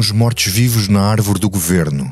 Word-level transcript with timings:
ramos 0.00 0.12
mortos-vivos 0.12 0.88
na 0.88 1.02
árvore 1.02 1.38
do 1.38 1.50
governo, 1.50 2.10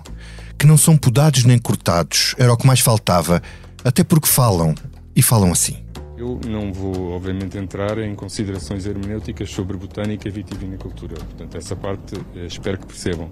que 0.58 0.66
não 0.66 0.76
são 0.76 0.94
podados 0.94 1.44
nem 1.44 1.58
cortados, 1.58 2.34
era 2.36 2.52
o 2.52 2.56
que 2.56 2.66
mais 2.66 2.80
faltava, 2.80 3.42
até 3.82 4.04
porque 4.04 4.28
falam, 4.28 4.74
e 5.16 5.22
falam 5.22 5.50
assim. 5.50 5.78
Eu 6.18 6.38
não 6.46 6.70
vou, 6.70 7.12
obviamente, 7.12 7.56
entrar 7.56 7.96
em 7.98 8.14
considerações 8.14 8.84
hermenêuticas 8.84 9.48
sobre 9.50 9.76
botânica 9.78 10.28
e 10.28 10.30
vitivinicultura. 10.30 11.14
Portanto, 11.14 11.56
essa 11.56 11.74
parte 11.74 12.16
eh, 12.36 12.44
espero 12.44 12.76
que 12.76 12.86
percebam. 12.86 13.30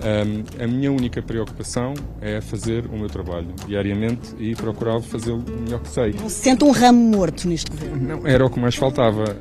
Um, 0.00 0.62
a 0.62 0.66
minha 0.66 0.90
única 0.90 1.20
preocupação 1.20 1.92
é 2.22 2.40
fazer 2.40 2.86
o 2.86 2.96
meu 2.96 3.08
trabalho 3.08 3.48
diariamente 3.66 4.34
e 4.38 4.54
procurar 4.54 5.02
fazê-lo 5.02 5.44
o 5.46 5.62
melhor 5.62 5.80
que 5.80 5.88
sei. 5.88 6.12
Não 6.12 6.30
se 6.30 6.44
sente 6.44 6.64
um 6.64 6.70
ramo 6.70 6.98
morto 6.98 7.46
neste 7.46 7.70
governo? 7.70 8.08
Não, 8.08 8.26
era 8.26 8.46
o 8.46 8.48
que 8.48 8.58
mais 8.58 8.76
faltava. 8.76 9.36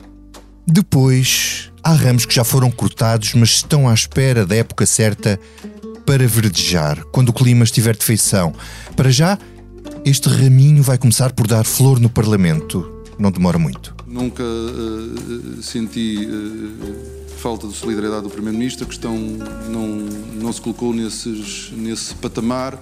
Depois, 0.65 1.71
há 1.87 1.93
ramos 1.93 2.25
que 2.25 2.35
já 2.35 2.43
foram 2.43 2.69
cortados, 2.69 3.33
mas 3.33 3.51
estão 3.51 3.87
à 3.87 3.93
espera 3.93 4.45
da 4.45 4.53
época 4.57 4.85
certa 4.85 5.39
para 6.05 6.27
verdejar, 6.27 7.01
quando 7.13 7.29
o 7.29 7.33
clima 7.33 7.63
estiver 7.63 7.95
de 7.95 8.03
feição. 8.03 8.53
Para 8.93 9.09
já, 9.09 9.39
este 10.03 10.27
raminho 10.27 10.83
vai 10.83 10.97
começar 10.97 11.31
por 11.31 11.47
dar 11.47 11.63
flor 11.63 11.97
no 11.97 12.09
Parlamento. 12.09 12.91
Não 13.17 13.31
demora 13.31 13.57
muito. 13.57 13.95
Nunca 14.05 14.43
uh, 14.43 15.63
senti 15.63 16.27
uh, 16.27 17.37
falta 17.37 17.67
de 17.67 17.73
solidariedade 17.73 18.23
do 18.23 18.29
Primeiro-Ministro. 18.29 18.83
A 18.83 18.87
questão 18.87 19.17
não, 19.69 19.87
não 20.41 20.51
se 20.51 20.59
colocou 20.59 20.93
nesses, 20.93 21.71
nesse 21.71 22.13
patamar. 22.15 22.77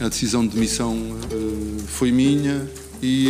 A 0.00 0.08
decisão 0.08 0.46
de 0.46 0.54
demissão 0.54 0.94
uh, 0.94 1.78
foi 1.88 2.10
minha. 2.10 2.66
E, 3.02 3.28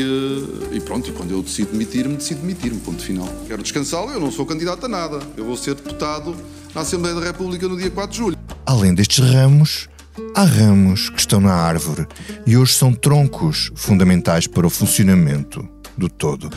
e, 0.72 0.80
pronto, 0.80 1.08
e 1.08 1.12
quando 1.12 1.30
eu 1.30 1.42
decido 1.42 1.72
demitir-me, 1.72 2.16
decido 2.16 2.40
demitir-me, 2.40 2.80
ponto 2.80 3.02
final. 3.02 3.28
Quero 3.46 3.62
descansá-lo, 3.62 4.10
eu 4.10 4.20
não 4.20 4.32
sou 4.32 4.44
candidato 4.44 4.86
a 4.86 4.88
nada. 4.88 5.20
Eu 5.36 5.44
vou 5.44 5.56
ser 5.56 5.74
deputado 5.74 6.36
na 6.74 6.80
Assembleia 6.80 7.14
da 7.14 7.24
República 7.24 7.68
no 7.68 7.76
dia 7.76 7.90
4 7.90 8.10
de 8.10 8.16
julho. 8.18 8.38
Além 8.66 8.94
destes 8.94 9.18
ramos, 9.18 9.88
Há 10.34 10.44
ramos 10.44 11.08
que 11.08 11.20
estão 11.20 11.40
na 11.40 11.52
árvore 11.52 12.06
e 12.46 12.56
hoje 12.56 12.74
são 12.74 12.92
troncos 12.92 13.70
fundamentais 13.74 14.46
para 14.46 14.66
o 14.66 14.70
funcionamento 14.70 15.66
do 15.96 16.08
todo. 16.08 16.50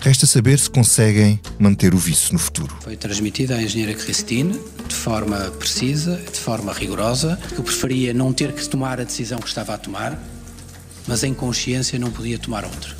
Resta 0.00 0.26
saber 0.26 0.58
se 0.58 0.70
conseguem 0.70 1.40
manter 1.58 1.94
o 1.94 1.98
vice 1.98 2.32
no 2.32 2.38
futuro. 2.38 2.76
Foi 2.80 2.96
transmitida 2.96 3.54
à 3.54 3.62
engenheira 3.62 3.94
Cristine 3.94 4.58
de 4.86 4.94
forma 4.94 5.36
precisa, 5.58 6.16
de 6.16 6.38
forma 6.38 6.72
rigorosa. 6.72 7.38
Eu 7.56 7.62
preferia 7.62 8.14
não 8.14 8.32
ter 8.32 8.52
que 8.52 8.66
tomar 8.68 9.00
a 9.00 9.04
decisão 9.04 9.38
que 9.38 9.48
estava 9.48 9.74
a 9.74 9.78
tomar, 9.78 10.18
mas 11.08 11.24
em 11.24 11.32
consciência 11.32 11.98
não 11.98 12.10
podia 12.10 12.38
tomar 12.38 12.64
outra. 12.64 12.94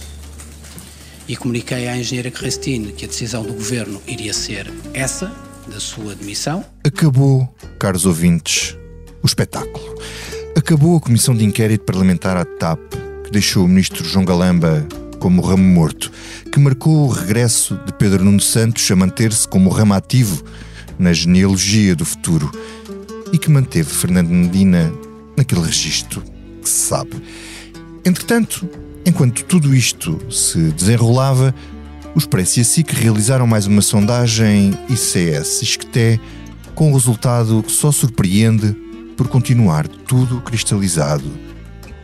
E 1.28 1.36
comuniquei 1.36 1.86
à 1.86 1.96
engenheira 1.96 2.30
Cristine 2.30 2.92
que 2.92 3.04
a 3.04 3.08
decisão 3.08 3.44
do 3.44 3.52
governo 3.52 4.00
iria 4.06 4.32
ser 4.32 4.72
essa, 4.94 5.30
da 5.68 5.78
sua 5.78 6.14
demissão. 6.14 6.64
Acabou, 6.82 7.54
caros 7.78 8.06
ouvintes, 8.06 8.74
o 9.22 9.26
espetáculo. 9.26 9.94
Acabou 10.56 10.96
a 10.96 11.00
comissão 11.00 11.36
de 11.36 11.44
inquérito 11.44 11.84
parlamentar 11.84 12.36
à 12.38 12.46
TAP, 12.46 12.80
que 13.24 13.30
deixou 13.30 13.66
o 13.66 13.68
ministro 13.68 14.02
João 14.02 14.24
Galamba 14.24 14.88
como 15.20 15.42
ramo 15.42 15.62
morto, 15.62 16.10
que 16.50 16.58
marcou 16.58 17.06
o 17.06 17.08
regresso 17.08 17.78
de 17.84 17.92
Pedro 17.92 18.24
Nuno 18.24 18.40
Santos 18.40 18.90
a 18.90 18.96
manter-se 18.96 19.46
como 19.46 19.68
ramo 19.68 19.92
ativo 19.92 20.42
na 20.98 21.12
genealogia 21.12 21.94
do 21.94 22.06
futuro 22.06 22.50
e 23.32 23.38
que 23.38 23.50
manteve 23.50 23.90
Fernando 23.90 24.30
Medina 24.30 24.92
naquele 25.36 25.60
registro 25.60 26.22
que 26.62 26.68
se 26.68 26.88
sabe. 26.88 27.22
Entretanto, 28.08 28.66
enquanto 29.04 29.44
tudo 29.44 29.74
isto 29.74 30.18
se 30.32 30.58
desenrolava, 30.70 31.54
os 32.14 32.22
Expresso 32.22 32.58
e 32.58 32.62
a 32.62 32.64
SIC 32.64 32.92
realizaram 32.92 33.46
mais 33.46 33.66
uma 33.66 33.82
sondagem 33.82 34.72
ICS-ISCTE 34.88 36.18
com 36.74 36.88
um 36.88 36.94
resultado 36.94 37.62
que 37.62 37.70
só 37.70 37.92
surpreende 37.92 38.74
por 39.14 39.28
continuar 39.28 39.86
tudo 39.86 40.40
cristalizado, 40.40 41.30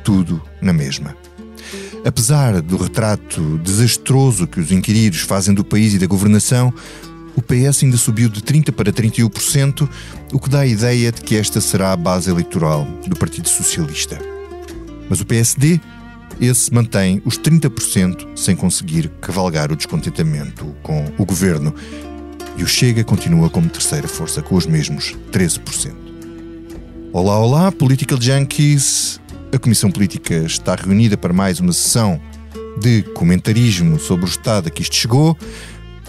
tudo 0.05 0.43
na 0.61 0.75
mesma. 0.75 1.17
Apesar 2.05 2.61
do 2.61 2.77
retrato 2.77 3.59
desastroso 3.65 4.47
que 4.47 4.61
os 4.61 4.71
inquiridos 4.71 5.21
fazem 5.21 5.55
do 5.55 5.65
país 5.65 5.95
e 5.95 5.99
da 5.99 6.07
governação, 6.07 6.71
o 7.35 7.41
PS 7.41 7.83
ainda 7.83 7.97
subiu 7.97 8.29
de 8.29 8.43
30% 8.43 8.73
para 8.73 8.93
31%, 8.93 9.89
o 10.35 10.39
que 10.39 10.51
dá 10.51 10.61
a 10.61 10.67
ideia 10.67 11.11
de 11.11 11.23
que 11.23 11.35
esta 11.35 11.63
será 11.63 11.93
a 11.93 11.97
base 11.97 12.29
eleitoral 12.29 12.87
do 13.07 13.17
Partido 13.17 13.49
Socialista. 13.49 14.35
Mas 15.09 15.21
o 15.21 15.27
PSD, 15.27 15.81
esse 16.41 16.73
mantém 16.73 17.23
os 17.25 17.39
30% 17.39 18.37
sem 18.37 18.57
conseguir 18.57 19.09
cavalgar 19.21 19.71
o 19.73 19.77
descontentamento 19.77 20.75
com 20.83 21.13
o 21.19 21.25
governo. 21.25 21.75
E 22.57 22.63
o 22.63 22.67
Chega 22.67 23.03
continua 23.03 23.51
como 23.51 23.69
terceira 23.69 24.07
força 24.07 24.43
com 24.43 24.55
os 24.55 24.67
mesmos 24.67 25.17
13%. 25.33 25.95
Olá, 27.13 27.39
olá, 27.39 27.73
Political 27.73 28.21
Junkies. 28.21 29.21
A 29.53 29.59
Comissão 29.59 29.91
Política 29.91 30.35
está 30.35 30.75
reunida 30.75 31.17
para 31.17 31.33
mais 31.33 31.61
uma 31.61 31.73
sessão 31.73 32.21
de 32.81 33.03
comentarismo 33.15 33.99
sobre 33.99 34.25
o 34.25 34.29
estado 34.29 34.69
a 34.69 34.71
que 34.71 34.83
isto 34.83 34.97
chegou. 34.97 35.37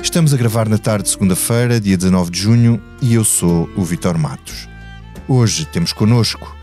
Estamos 0.02 0.34
a 0.34 0.38
gravar 0.38 0.68
na 0.68 0.78
tarde 0.78 1.06
de 1.06 1.12
segunda-feira, 1.12 1.80
dia 1.80 1.97
19 1.97 2.31
de 2.31 2.40
junho, 2.40 2.81
e 3.02 3.13
eu 3.13 3.24
sou 3.24 3.69
o 3.75 3.84
Vitor 3.84 4.18
Matos. 4.18 4.68
Hoje 5.28 5.66
temos 5.66 5.94
connosco 5.94 6.55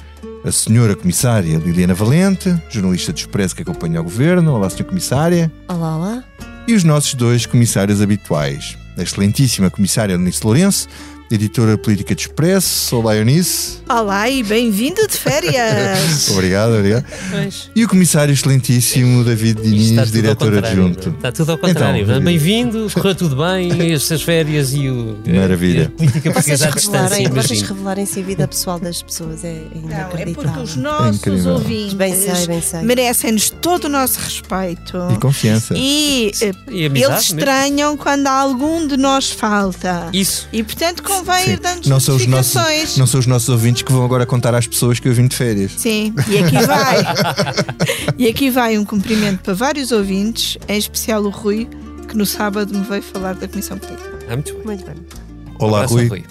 a 0.45 0.51
senhora 0.51 0.97
comissária 0.97 1.57
Liliana 1.59 1.95
Valente, 1.95 2.61
jornalista 2.69 3.13
de 3.13 3.21
Expresso 3.21 3.55
que 3.55 3.63
acompanha 3.63 4.01
o 4.01 4.05
governo. 4.05 4.53
Olá, 4.55 4.69
senhora 4.69 4.89
comissária. 4.89 5.53
Olá, 5.69 5.97
olá. 5.97 6.25
E 6.67 6.75
os 6.75 6.83
nossos 6.83 7.15
dois 7.15 7.47
comissários 7.47 8.01
habituais. 8.01 8.77
A 8.97 9.03
excelentíssima 9.03 9.71
comissária 9.71 10.15
Eunice 10.15 10.45
Lourenço, 10.45 10.89
editora 11.33 11.79
política 11.79 12.15
de 12.15 12.23
Expresso. 12.23 12.97
Olá, 12.97 13.17
Eunice. 13.17 13.79
Olá 13.89 14.29
e 14.29 14.43
bem-vindo 14.43 15.07
de 15.07 15.17
férias. 15.17 16.29
obrigado, 16.31 16.75
obrigado. 16.75 17.07
Pois. 17.31 17.71
E 17.75 17.85
o 17.85 17.89
comissário 17.89 18.35
excelentíssimo 18.35 19.25
David 19.25 19.63
Diniz, 19.63 20.13
diretor 20.13 20.59
adjunto. 20.59 21.09
Está 21.09 21.33
tudo 21.33 21.53
ao 21.53 21.59
contrário. 21.59 22.03
Então, 22.03 22.21
bem-vindo, 22.21 22.87
correu 22.93 23.15
tudo 23.15 23.37
bem, 23.37 23.73
estas 23.95 24.21
férias 24.21 24.75
e 24.75 24.91
o. 24.91 25.19
Maravilha. 25.27 25.87
A 25.87 25.91
política 25.91 26.31
portuguesa 26.33 26.69
à 26.69 26.71
distância. 26.71 27.31
Vocês 27.31 27.63
revelarem-se 27.63 28.21
a 28.21 28.23
vida 28.23 28.47
pessoal 28.47 28.79
das 28.79 29.03
pessoas 29.03 29.43
é 29.43 29.63
inacreditável. 29.75 30.67
Não, 30.77 31.07
é 31.07 31.13
porque 31.13 31.31
os 31.31 31.45
nossos 31.45 31.47
é 31.47 31.51
ouvintes 31.51 31.95
bem 31.95 32.15
sei, 32.15 32.47
bem 32.47 32.61
sei. 32.61 32.83
merecem-nos 32.83 33.49
todo 33.49 33.87
o 33.87 33.89
nosso 33.89 34.21
respeito. 34.21 34.99
E 35.11 35.19
confiança. 35.19 35.75
E, 35.77 36.31
e 36.71 36.85
eles 36.85 37.23
estranham 37.23 37.93
mesmo. 37.93 38.03
quando 38.03 38.27
algum 38.27 38.87
de 38.87 38.99
nós 38.99 39.31
falta. 39.31 40.11
Isso. 40.13 40.47
E 40.53 40.63
portanto, 40.63 41.03
com 41.03 41.22
convém 41.23 41.45
Sim. 41.45 41.53
ir 41.53 41.61
dando 41.61 41.89
não 41.89 42.01
são, 42.01 42.17
os 42.17 42.27
nossos, 42.27 42.97
não 42.97 43.07
são 43.07 43.21
os 43.21 43.27
nossos 43.27 43.49
ouvintes 43.49 43.83
que 43.83 43.93
vão 43.93 44.05
agora 44.05 44.27
contar 44.27 44.55
às 44.55 44.67
pessoas 44.67 44.99
que 44.99 45.09
eu 45.09 45.15
vim 45.15 45.27
de 45.27 45.37
férias. 45.37 45.73
Sim, 45.77 46.15
e 46.29 46.39
aqui 46.39 46.67
vai. 46.67 46.99
e 48.19 48.29
aqui 48.29 48.51
vai 48.51 48.79
um 48.79 48.85
cumprimento 48.85 49.43
para 49.43 49.55
vários 49.55 49.93
ouvintes, 49.93 50.59
em 50.69 50.79
especial 50.79 51.23
o 51.23 51.31
Rui, 51.31 51.69
que 52.09 52.17
no 52.17 52.27
sábado 52.27 52.77
me 52.77 52.85
veio 52.85 53.03
falar 53.03 53.35
da 53.35 53.49
Comissão 53.49 53.79
Política. 53.79 54.19
Ah, 54.29 54.35
muito 54.35 54.53
bem. 54.55 54.65
Muito 54.65 54.85
bem. 54.85 55.07
Olá, 55.59 55.87
Rui. 55.87 56.09
Rui. 56.09 56.25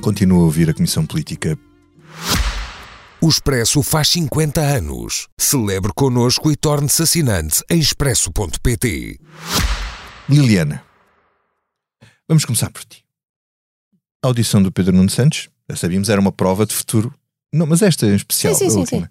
Continua 0.00 0.40
a 0.40 0.44
ouvir 0.44 0.70
a 0.70 0.74
Comissão 0.74 1.04
Política. 1.04 1.58
O 3.20 3.28
Expresso 3.28 3.82
faz 3.82 4.08
50 4.10 4.60
anos. 4.60 5.28
Celebre 5.38 5.92
connosco 5.94 6.50
e 6.50 6.56
torne-se 6.56 7.02
assinante 7.02 7.62
em 7.70 7.78
expresso.pt. 7.78 9.18
Liliana, 10.28 10.82
vamos 12.28 12.44
começar 12.44 12.70
por 12.70 12.84
ti. 12.84 13.03
A 14.24 14.26
audição 14.26 14.62
do 14.62 14.72
Pedro 14.72 14.96
Nuno 14.96 15.10
Santos, 15.10 15.50
já 15.68 15.76
sabíamos, 15.76 16.08
era 16.08 16.18
uma 16.18 16.32
prova 16.32 16.64
de 16.64 16.72
futuro. 16.72 17.12
Não, 17.52 17.66
mas 17.66 17.82
esta 17.82 18.06
em 18.06 18.14
especial, 18.14 18.54
sim, 18.54 18.70
sim, 18.70 18.86
sim, 18.86 19.04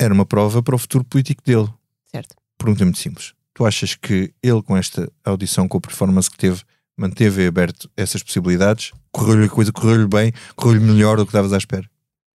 era 0.00 0.14
uma 0.14 0.24
prova 0.24 0.62
para 0.62 0.76
o 0.76 0.78
futuro 0.78 1.02
político 1.02 1.42
dele. 1.44 1.68
Certo. 2.08 2.36
Pergunta 2.56 2.84
muito 2.84 3.00
simples. 3.00 3.32
Tu 3.52 3.66
achas 3.66 3.96
que 3.96 4.32
ele, 4.40 4.62
com 4.62 4.76
esta 4.76 5.10
audição, 5.24 5.66
com 5.66 5.78
a 5.78 5.80
performance 5.80 6.30
que 6.30 6.38
teve, 6.38 6.62
manteve 6.96 7.44
aberto 7.48 7.90
essas 7.96 8.22
possibilidades? 8.22 8.92
Correu-lhe 9.10 9.46
a 9.46 9.48
coisa, 9.48 9.72
correu-lhe 9.72 10.06
bem, 10.06 10.32
correu-lhe 10.54 10.84
melhor 10.84 11.16
do 11.16 11.26
que 11.26 11.30
estavas 11.30 11.52
à 11.52 11.56
espera? 11.56 11.90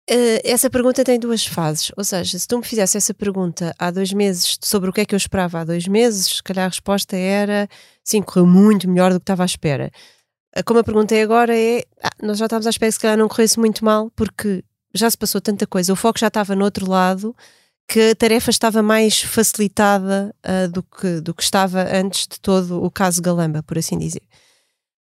Uh, 0.10 0.40
essa 0.46 0.70
pergunta 0.70 1.04
tem 1.04 1.20
duas 1.20 1.46
fases. 1.46 1.92
Ou 1.98 2.06
seja, 2.06 2.40
se 2.40 2.48
tu 2.48 2.60
me 2.60 2.64
fizesse 2.64 2.96
essa 2.96 3.14
pergunta 3.14 3.76
há 3.78 3.92
dois 3.92 4.14
meses 4.14 4.58
sobre 4.64 4.90
o 4.90 4.94
que 4.94 5.02
é 5.02 5.06
que 5.06 5.14
eu 5.14 5.18
esperava 5.18 5.60
há 5.60 5.66
dois 5.66 5.86
meses, 5.86 6.38
se 6.38 6.44
calhar 6.44 6.64
a 6.64 6.70
resposta 6.70 7.18
era 7.18 7.68
sim, 8.02 8.22
correu 8.22 8.48
muito 8.48 8.90
melhor 8.90 9.12
do 9.12 9.20
que 9.20 9.24
estava 9.24 9.44
à 9.44 9.46
espera. 9.46 9.92
Como 10.66 10.80
eu 10.80 10.84
perguntei 10.84 11.22
agora 11.22 11.58
é, 11.58 11.84
ah, 12.02 12.12
nós 12.22 12.38
já 12.38 12.46
estávamos 12.46 12.68
à 12.68 12.70
espera 12.70 12.90
que 12.90 12.94
se 12.94 13.00
calhar 13.00 13.18
não 13.18 13.28
corresse 13.28 13.60
muito 13.60 13.84
mal, 13.84 14.12
porque 14.16 14.64
já 14.94 15.10
se 15.10 15.18
passou 15.18 15.42
tanta 15.42 15.66
coisa, 15.66 15.92
o 15.92 15.96
foco 15.96 16.20
já 16.20 16.28
estava 16.28 16.56
no 16.56 16.64
outro 16.64 16.88
lado, 16.88 17.36
que 17.88 18.12
a 18.12 18.16
tarefa 18.16 18.50
estava 18.50 18.82
mais 18.82 19.22
facilitada 19.22 20.34
uh, 20.46 20.72
do, 20.72 20.84
que, 20.84 21.22
do 21.22 21.34
que 21.34 21.44
estava 21.44 21.84
antes 21.96 22.28
de 22.28 22.40
todo 22.40 22.84
o 22.84 22.92
caso 22.92 23.22
Galamba, 23.22 23.64
por 23.64 23.78
assim 23.78 23.98
dizer. 23.98 24.22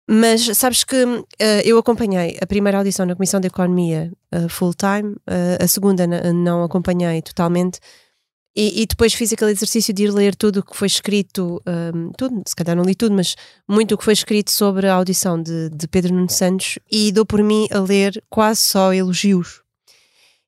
Mas 0.09 0.41
sabes 0.57 0.83
que 0.83 1.03
uh, 1.03 1.25
eu 1.63 1.77
acompanhei 1.77 2.37
a 2.41 2.45
primeira 2.45 2.77
audição 2.77 3.05
na 3.05 3.15
Comissão 3.15 3.39
de 3.39 3.47
Economia 3.47 4.11
uh, 4.33 4.49
full 4.49 4.73
time, 4.73 5.15
a 5.59 5.67
segunda 5.67 6.07
não 6.33 6.63
acompanhei 6.63 7.21
totalmente, 7.21 7.79
E, 8.55 8.83
e 8.83 8.85
depois 8.85 9.13
fiz 9.15 9.33
aquele 9.33 9.50
exercício 9.51 9.91
de 9.94 10.03
ir 10.03 10.11
ler 10.13 10.35
tudo 10.35 10.57
o 10.59 10.63
que 10.63 10.77
foi 10.77 10.85
escrito, 10.88 11.59
um, 11.95 12.11
tudo, 12.15 12.44
se 12.47 12.55
calhar 12.55 12.75
não 12.75 12.83
li 12.83 12.94
tudo, 12.94 13.15
mas 13.15 13.35
muito 13.67 13.95
o 13.95 13.97
que 13.97 14.03
foi 14.03 14.13
escrito 14.13 14.51
sobre 14.51 14.88
a 14.88 14.94
audição 14.94 15.41
de, 15.41 15.69
de 15.69 15.88
Pedro 15.88 16.13
Nuno 16.13 16.29
Santos 16.29 16.77
e 16.91 17.11
dou 17.11 17.25
por 17.25 17.41
mim 17.41 17.67
a 17.71 17.79
ler 17.79 18.23
quase 18.29 18.61
só 18.61 18.94
elogios. 18.94 19.61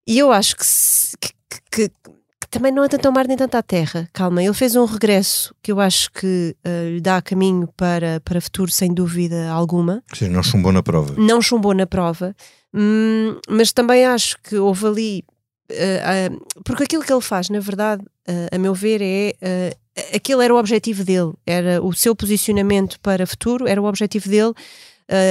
E 0.07 0.19
eu 0.19 0.31
acho 0.31 0.55
que, 0.55 0.65
se- 0.65 1.17
que- 1.19 1.31
que- 1.71 1.89
que 1.89 2.47
também 2.51 2.71
não 2.71 2.83
é 2.83 2.87
tanto 2.87 3.07
ao 3.07 3.11
mar 3.11 3.27
nem 3.27 3.35
tanto 3.35 3.55
à 3.55 3.63
terra. 3.63 4.07
Calma, 4.13 4.43
ele 4.43 4.53
fez 4.53 4.75
um 4.75 4.85
regresso 4.85 5.55
que 5.63 5.71
eu 5.71 5.79
acho 5.79 6.11
que 6.11 6.55
uh, 6.63 6.89
lhe 6.93 7.01
dá 7.01 7.19
caminho 7.23 7.67
para, 7.75 8.21
para 8.23 8.39
futuro, 8.39 8.69
sem 8.71 8.93
dúvida 8.93 9.49
alguma 9.49 10.03
seja, 10.13 10.31
não 10.31 10.43
chumbou 10.43 10.71
na 10.71 10.83
prova. 10.83 11.15
não 11.17 11.41
chumbou 11.41 11.73
na 11.73 11.87
prova, 11.87 12.35
hum, 12.71 13.39
mas 13.49 13.73
também 13.73 14.05
acho 14.05 14.37
que 14.43 14.57
houve 14.57 14.85
ali. 14.85 15.23
Ah, 15.71 16.61
porque 16.63 16.83
aquilo 16.83 17.03
que 17.03 17.11
ele 17.11 17.21
faz, 17.21 17.49
na 17.49 17.59
verdade, 17.59 18.03
eh, 18.27 18.49
a 18.51 18.57
meu 18.57 18.73
ver, 18.73 19.01
é. 19.01 19.75
aquele 20.13 20.43
era 20.43 20.53
o 20.53 20.57
objetivo 20.57 21.03
dele, 21.03 21.33
era 21.45 21.81
o 21.81 21.93
seu 21.93 22.15
posicionamento 22.15 22.99
para 22.99 23.25
futuro, 23.25 23.67
era 23.67 23.81
o 23.81 23.85
objetivo 23.85 24.29
dele. 24.29 24.53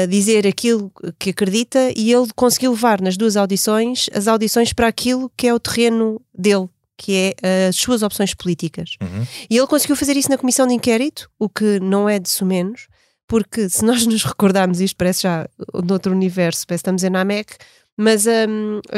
dizer 0.08 0.46
aquilo 0.46 0.92
que 1.18 1.30
acredita 1.30 1.92
e 1.96 2.12
ele 2.12 2.28
conseguiu 2.36 2.70
levar 2.70 3.00
nas 3.00 3.16
duas 3.16 3.36
audições 3.36 4.08
as 4.14 4.28
audições 4.28 4.72
para 4.72 4.86
aquilo 4.86 5.28
que 5.36 5.48
é 5.48 5.52
o 5.52 5.58
terreno 5.58 6.20
dele, 6.32 6.68
que 6.96 7.34
é 7.42 7.68
as 7.68 7.76
suas 7.76 8.02
opções 8.02 8.34
políticas. 8.34 8.96
Uhum. 9.02 9.26
E 9.50 9.56
ele 9.56 9.66
conseguiu 9.66 9.96
fazer 9.96 10.16
isso 10.16 10.30
na 10.30 10.38
comissão 10.38 10.66
de 10.66 10.74
inquérito, 10.74 11.28
o 11.40 11.48
que 11.48 11.80
não 11.80 12.08
é 12.08 12.20
de 12.20 12.44
menos, 12.44 12.86
porque 13.26 13.68
se 13.68 13.84
nós 13.84 14.06
nos 14.06 14.24
recordarmos, 14.24 14.80
isto 14.80 14.96
parece 14.96 15.22
já 15.22 15.48
noutro 15.72 16.12
universo, 16.12 16.66
parece 16.66 16.82
que 16.82 16.86
estamos 16.86 17.02
em 17.02 17.10
Namek, 17.10 17.56
mas 17.96 18.26
hum, 18.26 18.80
a 18.90 18.96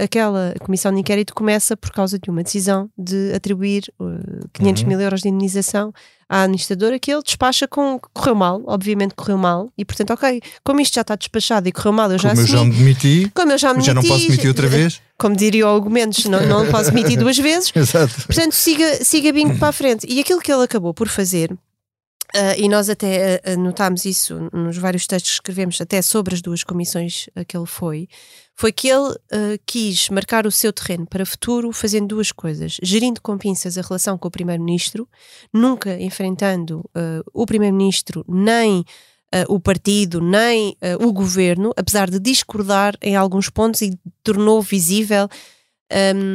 a- 0.00 0.04
aquela 0.04 0.54
comissão 0.60 0.92
de 0.92 1.00
inquérito 1.00 1.34
começa 1.34 1.76
por 1.76 1.90
causa 1.90 2.18
de 2.18 2.30
uma 2.30 2.42
decisão 2.42 2.88
de 2.96 3.32
atribuir 3.34 3.84
uh, 4.00 4.48
500 4.52 4.82
Uhum. 4.82 4.88
mil 4.88 5.00
euros 5.00 5.20
de 5.20 5.28
indenização 5.28 5.92
à 6.28 6.42
administradora 6.42 6.98
que 6.98 7.10
ele 7.12 7.22
despacha 7.22 7.66
com 7.66 7.98
correu 8.12 8.34
mal, 8.34 8.62
obviamente 8.66 9.14
correu 9.14 9.38
mal, 9.38 9.70
e 9.78 9.84
portanto, 9.84 10.12
ok, 10.12 10.40
como 10.62 10.80
isto 10.80 10.94
já 10.94 11.00
está 11.00 11.14
despachado 11.16 11.68
e 11.68 11.72
correu 11.72 11.92
mal, 11.92 12.10
eu 12.12 12.18
já 12.18 12.30
Como 12.30 12.40
eu 12.42 12.46
já 12.46 12.54
assumi, 12.56 12.70
me 12.70 12.76
demiti, 12.76 13.32
como 13.34 13.52
eu 13.52 13.58
já 13.58 13.72
me 13.74 13.80
já 13.82 13.94
não 13.94 14.02
posso 14.02 14.12
demiti, 14.14 14.28
demitir 14.30 14.48
outra 14.48 14.68
vez. 14.68 15.00
Como 15.18 15.34
diria 15.34 15.66
o 15.66 15.76
Hugo 15.76 15.90
Mendes, 15.90 16.26
não, 16.26 16.46
não 16.46 16.66
posso 16.70 16.92
demitir 16.92 17.18
duas 17.18 17.36
vezes, 17.36 17.72
Exato. 17.74 18.14
Portanto, 18.26 18.52
siga, 18.52 19.04
siga 19.04 19.32
bingo 19.32 19.58
para 19.58 19.68
a 19.68 19.72
frente. 19.72 20.06
E 20.08 20.20
aquilo 20.20 20.40
que 20.40 20.52
ele 20.52 20.62
acabou 20.62 20.94
por 20.94 21.08
fazer, 21.08 21.52
ah, 22.34 22.56
e 22.56 22.68
nós 22.68 22.88
até 22.90 23.40
ah, 23.44 23.56
notámos 23.56 24.04
isso 24.04 24.50
nos 24.52 24.76
vários 24.76 25.06
textos 25.06 25.32
que 25.32 25.36
escrevemos, 25.36 25.80
até 25.80 26.02
sobre 26.02 26.34
as 26.34 26.42
duas 26.42 26.62
comissões 26.62 27.28
que 27.46 27.56
ele 27.56 27.66
foi, 27.66 28.08
foi 28.54 28.72
que 28.72 28.88
ele 28.88 29.14
quis 29.64 30.08
marcar 30.08 30.46
o 30.46 30.50
seu 30.50 30.72
terreno 30.72 31.06
para 31.06 31.24
futuro 31.24 31.72
fazendo 31.72 32.08
duas 32.08 32.32
coisas: 32.32 32.76
gerindo 32.82 33.20
com 33.22 33.38
pinças 33.38 33.78
a 33.78 33.82
relação 33.82 34.18
com 34.18 34.28
o 34.28 34.30
Primeiro-Ministro, 34.30 35.08
nunca 35.52 36.00
enfrentando 36.00 36.84
o 37.32 37.46
Primeiro-Ministro 37.46 38.24
nem. 38.28 38.84
o 39.48 39.60
partido 39.60 40.20
nem 40.20 40.76
o 41.00 41.12
governo, 41.12 41.72
apesar 41.76 42.10
de 42.10 42.18
discordar 42.18 42.96
em 43.00 43.14
alguns 43.14 43.48
pontos 43.48 43.82
e 43.82 43.98
tornou 44.22 44.60
visível 44.60 45.28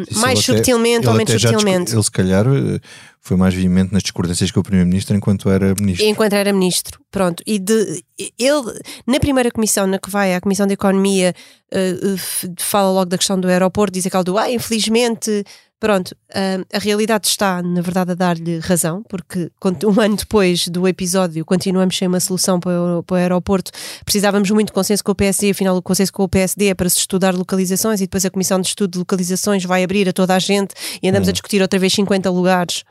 Isso 0.10 0.20
mais 0.20 0.40
até- 0.40 0.46
subtilmente 0.54 1.08
ou 1.08 1.14
menos 1.14 1.32
subtilmente. 1.42 1.94
Ele, 1.94 2.04
se 2.04 2.12
calhar, 2.12 2.46
eh, 2.48 2.80
foi 3.22 3.38
mais 3.38 3.54
veemente 3.54 3.94
nas 3.94 4.02
discordâncias 4.02 4.50
com 4.52 4.60
o 4.60 4.64
Primeiro-Ministro 4.64 5.16
enquanto 5.16 5.50
era 5.50 5.74
Ministro. 5.80 6.06
enquanto 6.06 6.34
era 6.34 6.52
ministro. 6.52 7.00
Pronto. 7.12 7.44
E 7.46 7.60
de, 7.60 8.04
ele, 8.40 8.80
na 9.06 9.20
primeira 9.20 9.52
comissão 9.52 9.86
na 9.88 10.00
que 10.00 10.10
vai, 10.10 10.34
a 10.36 10.42
Comissão 10.42 10.66
de 10.68 10.74
Economia, 10.74 11.34
f- 11.72 12.52
fala 12.60 12.92
logo 12.92 13.06
da 13.06 13.18
questão 13.18 13.40
do 13.40 13.48
aeroporto, 13.48 13.94
diz 13.94 14.06
aquele 14.06 14.24
do, 14.24 14.38
ah, 14.38 14.50
infelizmente. 14.52 15.44
Pronto, 15.83 16.15
ah, 16.33 16.63
a 16.74 16.80
realidade 16.80 17.27
está, 17.27 17.62
na 17.62 17.81
verdade, 17.81 18.12
a 18.12 18.13
dar-lhe 18.13 18.57
razão, 18.59 19.03
porque 19.09 19.51
um 19.85 20.00
ano 20.00 20.15
depois 20.15 20.69
do 20.69 20.88
episódio 20.88 21.44
continuamos 21.44 21.97
sem 21.97 22.07
uma 22.07 22.21
solução 22.21 22.57
para 22.57 22.71
o, 23.00 23.03
para 23.03 23.15
o 23.15 23.18
aeroporto. 23.18 23.69
Precisávamos 24.06 24.50
muito 24.50 24.68
de 24.68 24.74
consenso 24.74 25.03
com 25.03 25.12
o 25.12 25.15
PSD, 25.15 25.50
afinal, 25.51 25.75
o 25.75 25.81
consenso 25.81 26.13
com 26.13 26.24
o 26.24 26.30
PSD 26.30 26.68
é 26.68 26.74
para 26.74 26.88
se 26.89 27.00
estudar 27.00 27.35
localizações 27.35 28.00
e 28.00 28.06
depois 28.06 28.24
a 28.24 28.30
Comissão 28.30 28.62
de 28.62 28.68
Estudo 28.69 28.91
de 28.94 29.00
Localizações 29.00 29.65
vai 29.65 29.83
abrir 29.83 30.07
a 30.07 30.13
toda 30.13 30.33
a 30.33 30.39
gente 30.39 30.74
e 31.01 31.09
andamos 31.09 31.27
a 31.27 31.33
discutir 31.33 31.62
outra 31.62 31.77
vez 31.77 31.91
50 31.91 32.30
lugares. 32.30 32.85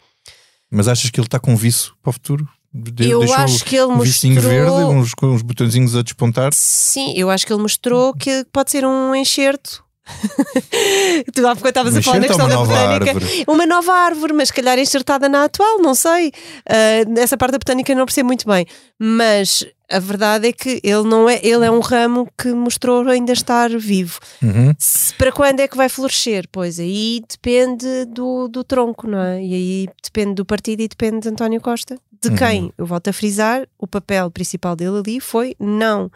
Mas 0.70 0.86
achas 0.86 1.08
que 1.08 1.18
ele 1.18 1.26
está 1.26 1.40
com 1.40 1.56
viço 1.56 1.94
para 2.02 2.10
o 2.10 2.12
futuro? 2.12 2.46
De- 2.74 3.08
Eu 3.08 3.22
acho 3.32 3.64
que 3.64 3.74
ele 3.76 3.86
um 3.86 4.00
vistinho 4.00 4.34
mostrou- 4.34 4.52
verde, 4.76 4.94
uns, 5.00 5.14
com 5.14 5.28
uns 5.28 5.40
botõezinhos 5.40 5.96
a 5.96 6.02
despontar. 6.02 6.50
Sim, 6.52 7.14
eu 7.16 7.30
acho 7.30 7.46
que 7.46 7.52
ele 7.54 7.62
mostrou 7.62 8.12
que 8.12 8.44
pode 8.52 8.70
ser 8.70 8.84
um 8.84 9.14
enxerto. 9.14 9.82
tu 11.34 11.46
há 11.46 11.54
pouco 11.54 11.68
estavas 11.68 11.96
a 11.96 12.02
falar 12.02 12.20
na 12.20 12.26
questão 12.26 12.48
da 12.48 12.56
botânica. 12.56 13.10
árvore? 13.12 13.44
Uma 13.46 13.66
nova 13.66 13.92
árvore, 13.92 14.32
mas 14.32 14.48
se 14.48 14.54
calhar 14.54 14.78
enxertada 14.78 15.28
na 15.28 15.44
atual, 15.44 15.78
não 15.78 15.94
sei. 15.94 16.32
Ah, 16.68 17.20
essa 17.20 17.36
parte 17.36 17.52
da 17.52 17.58
botânica 17.58 17.94
não 17.94 18.04
percebo 18.04 18.26
muito 18.28 18.46
bem. 18.46 18.66
Mas 18.98 19.64
a 19.90 19.98
verdade 19.98 20.48
é 20.48 20.52
que 20.52 20.80
ele 20.82 21.02
não 21.04 21.28
é, 21.28 21.38
ele 21.42 21.64
é 21.66 21.70
um 21.70 21.80
ramo 21.80 22.28
que 22.36 22.48
mostrou 22.52 23.06
ainda 23.08 23.32
estar 23.32 23.70
vivo. 23.70 24.18
Uhum. 24.42 24.72
Se- 24.78 25.14
para 25.14 25.30
quando 25.32 25.60
é 25.60 25.68
que 25.68 25.76
vai 25.76 25.88
florescer? 25.88 26.46
Pois 26.50 26.78
aí 26.80 27.22
depende 27.28 28.04
do, 28.06 28.48
do 28.48 28.64
tronco, 28.64 29.06
não 29.06 29.18
é? 29.20 29.42
E 29.42 29.54
aí 29.54 29.88
depende 30.02 30.34
do 30.34 30.44
partido 30.44 30.80
e 30.80 30.88
depende 30.88 31.20
de 31.20 31.28
António 31.28 31.60
Costa. 31.60 31.96
De 32.22 32.28
Uhum. 32.28 32.36
quem? 32.36 32.72
Eu 32.78 32.86
volto 32.86 33.08
a 33.08 33.12
frisar, 33.12 33.66
o 33.78 33.86
papel 33.86 34.30
principal 34.30 34.76
dele 34.76 34.98
ali 34.98 35.20
foi 35.20 35.56
não 35.58 36.10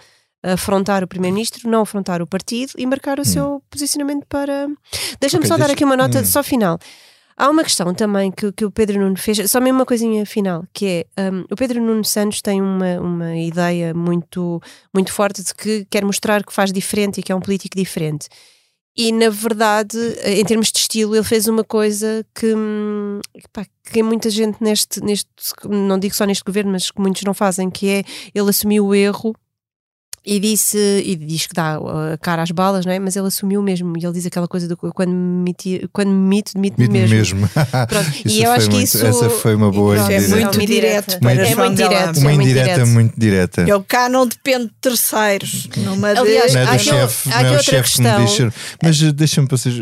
afrontar 0.53 1.03
o 1.05 1.07
primeiro-ministro, 1.09 1.69
não 1.69 1.83
afrontar 1.83 2.21
o 2.23 2.27
partido 2.27 2.73
e 2.79 2.87
marcar 2.87 3.19
o 3.21 3.25
seu 3.25 3.63
posicionamento 3.71 4.25
para. 4.29 4.67
Deixa-me 5.21 5.41
Ok, 5.45 5.49
só 5.49 5.55
dar 5.57 5.67
deixa- 5.67 5.73
aqui 5.73 5.85
uma 5.85 5.97
nota 5.97 6.21
Hum. 6.21 6.25
só 6.25 6.43
final. 6.43 6.79
Há 7.39 7.51
uma 7.51 7.63
questão 7.63 7.93
também 7.93 8.31
que, 8.31 8.51
que 8.51 8.65
o 8.65 8.71
Pedro 8.71 8.99
Nuno 8.99 9.17
fez, 9.19 9.51
só 9.51 9.61
mesmo 9.61 9.79
uma 9.81 9.85
coisinha 9.85 10.25
final, 10.25 10.65
que 10.73 11.05
é 11.17 11.31
um, 11.31 11.45
o 11.51 11.55
Pedro 11.57 11.83
Nuno 11.83 12.03
Santos 12.03 12.41
tem 12.41 12.63
uma, 12.63 12.99
uma 12.99 13.37
ideia 13.37 13.93
muito, 13.93 14.59
muito 14.95 15.13
forte 15.13 15.43
de 15.43 15.55
que 15.55 15.85
quer 15.91 16.03
mostrar 16.03 16.43
que 16.43 16.53
faz 16.53 16.73
diferente 16.73 17.21
e 17.21 17.23
que 17.23 17.31
é 17.31 17.35
um 17.35 17.41
político 17.41 17.77
diferente. 17.77 18.27
E 18.97 19.13
na 19.13 19.29
verdade, 19.29 19.99
em 20.25 20.43
termos 20.47 20.73
de 20.73 20.79
estilo, 20.79 21.15
ele 21.15 21.23
fez 21.23 21.47
uma 21.47 21.63
coisa 21.63 22.25
que, 22.35 22.55
hum, 22.55 23.21
pá, 23.53 23.67
que 23.93 24.03
muita 24.03 24.31
gente 24.31 24.57
neste, 24.63 25.03
neste, 25.03 25.29
não 25.69 25.99
digo 25.99 26.15
só 26.15 26.25
neste 26.25 26.43
governo, 26.43 26.73
mas 26.73 26.91
que 26.91 26.99
muitos 26.99 27.23
não 27.23 27.35
fazem, 27.35 27.69
que 27.69 27.87
é 27.91 28.03
ele 28.35 28.49
assumiu 28.49 28.87
o 28.87 28.95
erro 28.95 29.35
e 30.28 30.40
disse, 30.40 30.76
e 31.06 31.14
diz 31.14 31.46
que 31.46 31.55
dá 31.55 31.76
a 31.76 32.19
cara 32.19 32.43
às 32.43 32.50
balas, 32.50 32.84
não 32.84 32.93
é? 32.93 32.99
Mas 32.99 33.14
ele 33.14 33.28
assumiu 33.28 33.62
mesmo, 33.62 33.93
e 33.96 34.05
ele 34.05 34.12
diz 34.12 34.26
aquela 34.26 34.49
coisa 34.49 34.67
do 34.67 34.76
quando 34.76 35.11
me 35.12 35.43
miti- 35.44 35.88
quando 35.93 36.08
me 36.11 36.28
mito, 36.37 36.52
demito-me 36.54 36.88
Mito 36.88 37.09
mesmo. 37.09 37.40
mesmo. 37.42 37.50
E 38.26 38.42
eu 38.42 38.50
acho 38.50 38.66
que 38.68 38.75
muito- 38.75 38.85
isso 38.88 39.06
Essa 39.06 39.30
foi 39.30 39.54
uma 39.54 39.71
boa 39.71 39.95
é 39.97 40.00
indireta. 40.18 40.28
muito 40.37 40.56
uma 40.56 40.66
direto 40.66 41.12
é 41.16 41.54
muito 41.56 41.76
direto, 41.76 42.18
Uma 42.18 42.30
é 42.30 42.35
muito 42.35 42.42
indireta 42.50 42.87
muito 42.87 43.21
direta. 43.21 43.61
Eu 43.68 43.85
cá 43.85 44.09
não 44.09 44.26
dependo 44.26 44.66
de 44.66 44.75
terceiros. 44.80 45.68
Numa 45.76 46.09
Aliás, 46.09 46.52
Não 46.52 46.61
é 46.61 46.64
há 46.64 46.66
do 46.71 46.75
aqui- 46.75 46.85
chefe, 46.85 47.33
há 47.33 47.42
não 47.45 47.54
é 47.54 47.56
o 47.56 47.62
chefe 47.62 47.92
que 47.97 48.02
me 48.02 48.16
diz. 48.25 48.30
ser- 48.33 48.52
Mas 48.83 49.00
eh, 49.02 49.12
deixa-me 49.12 49.47
para 49.47 49.56
vocês. 49.56 49.75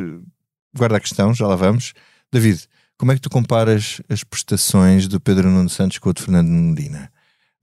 Guarda 0.76 0.96
a 0.96 1.00
questão, 1.00 1.32
já 1.32 1.46
lá 1.46 1.56
vamos. 1.56 1.92
David, 2.30 2.64
como 2.98 3.12
é 3.12 3.14
que 3.14 3.20
tu 3.22 3.30
comparas 3.30 4.00
as 4.10 4.22
prestações 4.24 5.08
do 5.08 5.18
Pedro 5.20 5.48
Nuno 5.50 5.68
Santos 5.70 5.98
com 5.98 6.10
o 6.10 6.12
de 6.12 6.20
Fernando 6.22 6.48
Medina? 6.48 7.10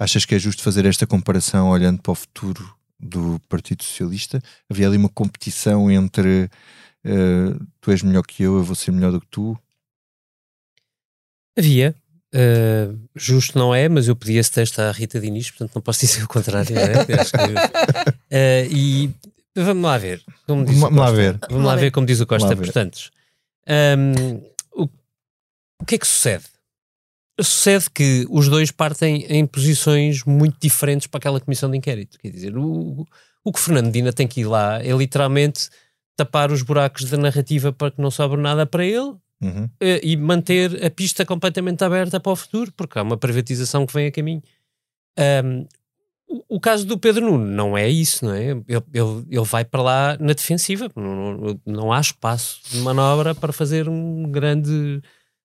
Achas 0.01 0.25
que 0.25 0.33
é 0.33 0.39
justo 0.39 0.63
fazer 0.63 0.83
esta 0.87 1.05
comparação 1.05 1.69
olhando 1.69 2.01
para 2.01 2.11
o 2.11 2.15
futuro 2.15 2.75
do 2.99 3.39
Partido 3.47 3.83
Socialista? 3.83 4.41
Havia 4.67 4.87
ali 4.87 4.97
uma 4.97 5.09
competição 5.09 5.91
entre 5.91 6.49
eh, 7.03 7.55
tu 7.79 7.91
és 7.91 8.01
melhor 8.01 8.23
que 8.23 8.41
eu, 8.41 8.57
eu 8.57 8.63
vou 8.63 8.75
ser 8.75 8.91
melhor 8.91 9.11
do 9.11 9.21
que 9.21 9.27
tu? 9.27 9.55
Havia. 11.55 11.93
Uh, 12.33 12.97
justo 13.13 13.59
não 13.59 13.75
é, 13.75 13.87
mas 13.87 14.07
eu 14.07 14.15
pedi 14.15 14.37
esse 14.37 14.51
texto 14.51 14.79
à 14.79 14.91
Rita 14.91 15.19
Diniz, 15.19 15.51
portanto 15.51 15.75
não 15.75 15.81
posso 15.83 15.99
dizer 16.07 16.23
o 16.23 16.27
contrário. 16.27 16.73
Não 16.73 16.81
é? 16.81 18.65
Uh, 18.65 18.73
e 18.73 19.13
vamos 19.55 19.83
lá 19.83 19.99
ver. 19.99 20.23
Como 20.47 20.65
diz 20.65 20.79
Vamos 20.79 20.99
lá 20.99 21.11
ver. 21.11 21.37
Vamos 21.47 21.65
lá 21.65 21.75
ver 21.75 21.91
como 21.91 22.07
diz 22.07 22.19
o 22.19 22.25
Costa. 22.25 22.55
Portanto, 22.55 23.11
um, 23.67 24.37
o, 24.71 24.89
o 25.79 25.85
que 25.85 25.93
é 25.93 25.97
que 25.99 26.07
sucede? 26.07 26.45
Sucede 27.43 27.89
que 27.89 28.25
os 28.29 28.47
dois 28.47 28.71
partem 28.71 29.25
em 29.29 29.45
posições 29.45 30.23
muito 30.23 30.57
diferentes 30.61 31.07
para 31.07 31.17
aquela 31.17 31.39
comissão 31.39 31.69
de 31.69 31.77
inquérito. 31.77 32.17
Quer 32.19 32.29
dizer, 32.29 32.57
o, 32.57 33.05
o 33.43 33.51
que 33.51 33.59
Fernando 33.59 33.85
Medina 33.87 34.13
tem 34.13 34.27
que 34.27 34.41
ir 34.41 34.45
lá 34.45 34.83
é 34.83 34.91
literalmente 34.91 35.69
tapar 36.15 36.51
os 36.51 36.61
buracos 36.61 37.05
da 37.05 37.17
narrativa 37.17 37.71
para 37.71 37.91
que 37.91 38.01
não 38.01 38.11
sobre 38.11 38.39
nada 38.39 38.65
para 38.65 38.85
ele 38.85 39.15
Uhum. 39.43 39.67
eh, 39.79 39.99
e 40.03 40.15
manter 40.15 40.85
a 40.85 40.91
pista 40.91 41.25
completamente 41.25 41.83
aberta 41.83 42.19
para 42.19 42.31
o 42.31 42.35
futuro, 42.35 42.71
porque 42.77 42.99
há 42.99 43.01
uma 43.01 43.17
privatização 43.17 43.87
que 43.87 43.93
vem 43.93 44.05
a 44.05 44.11
caminho. 44.11 44.43
O, 46.31 46.55
o 46.55 46.59
caso 46.59 46.85
do 46.85 46.97
Pedro 46.97 47.25
Nuno 47.25 47.45
não 47.45 47.77
é 47.77 47.89
isso, 47.89 48.23
não 48.23 48.33
é? 48.33 48.51
Ele, 48.51 48.63
ele, 48.67 49.25
ele 49.29 49.45
vai 49.45 49.65
para 49.65 49.81
lá 49.81 50.17
na 50.19 50.33
defensiva, 50.33 50.89
não, 50.95 51.33
não, 51.33 51.61
não 51.65 51.93
há 51.93 51.99
espaço 51.99 52.61
de 52.69 52.77
manobra 52.79 53.35
para 53.35 53.51
fazer 53.51 53.89
um 53.89 54.23
grande. 54.31 55.01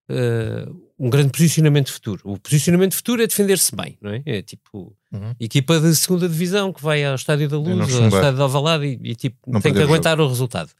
Eh, 0.08 0.66
um 0.98 1.10
grande 1.10 1.30
posicionamento 1.30 1.92
futuro. 1.92 2.20
O 2.24 2.38
posicionamento 2.38 2.94
futuro 2.94 3.22
é 3.22 3.26
defender-se 3.26 3.74
bem, 3.74 3.98
não 4.00 4.10
é? 4.12 4.22
É 4.24 4.42
tipo 4.42 4.94
Uhum. 5.12 5.32
equipa 5.40 5.78
de 5.80 5.94
segunda 5.96 6.28
divisão 6.28 6.72
que 6.72 6.82
vai 6.82 7.04
ao 7.04 7.14
Estádio 7.14 7.48
da 7.48 7.56
Luz, 7.58 7.94
ao. 7.94 8.06
Estádio 8.08 8.36
de 8.36 8.42
Alvalade 8.42 8.84
e, 8.86 9.10
e 9.10 9.14
tipo, 9.14 9.36
Não 9.50 9.60
tem 9.60 9.72
que 9.72 9.80
aguentar 9.80 10.20
o 10.20 10.28
resultado. 10.28 10.70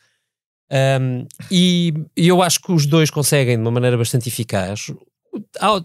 Um, 1.01 1.27
e, 1.51 1.95
e 2.17 2.27
eu 2.29 2.43
acho 2.43 2.61
que 2.61 2.73
os 2.73 2.87
dois 2.87 3.09
conseguem 3.11 3.57
de 3.57 3.63
uma 3.63 3.71
maneira 3.71 3.97
bastante 3.97 4.29
eficaz. 4.29 4.93
Há, 5.61 5.81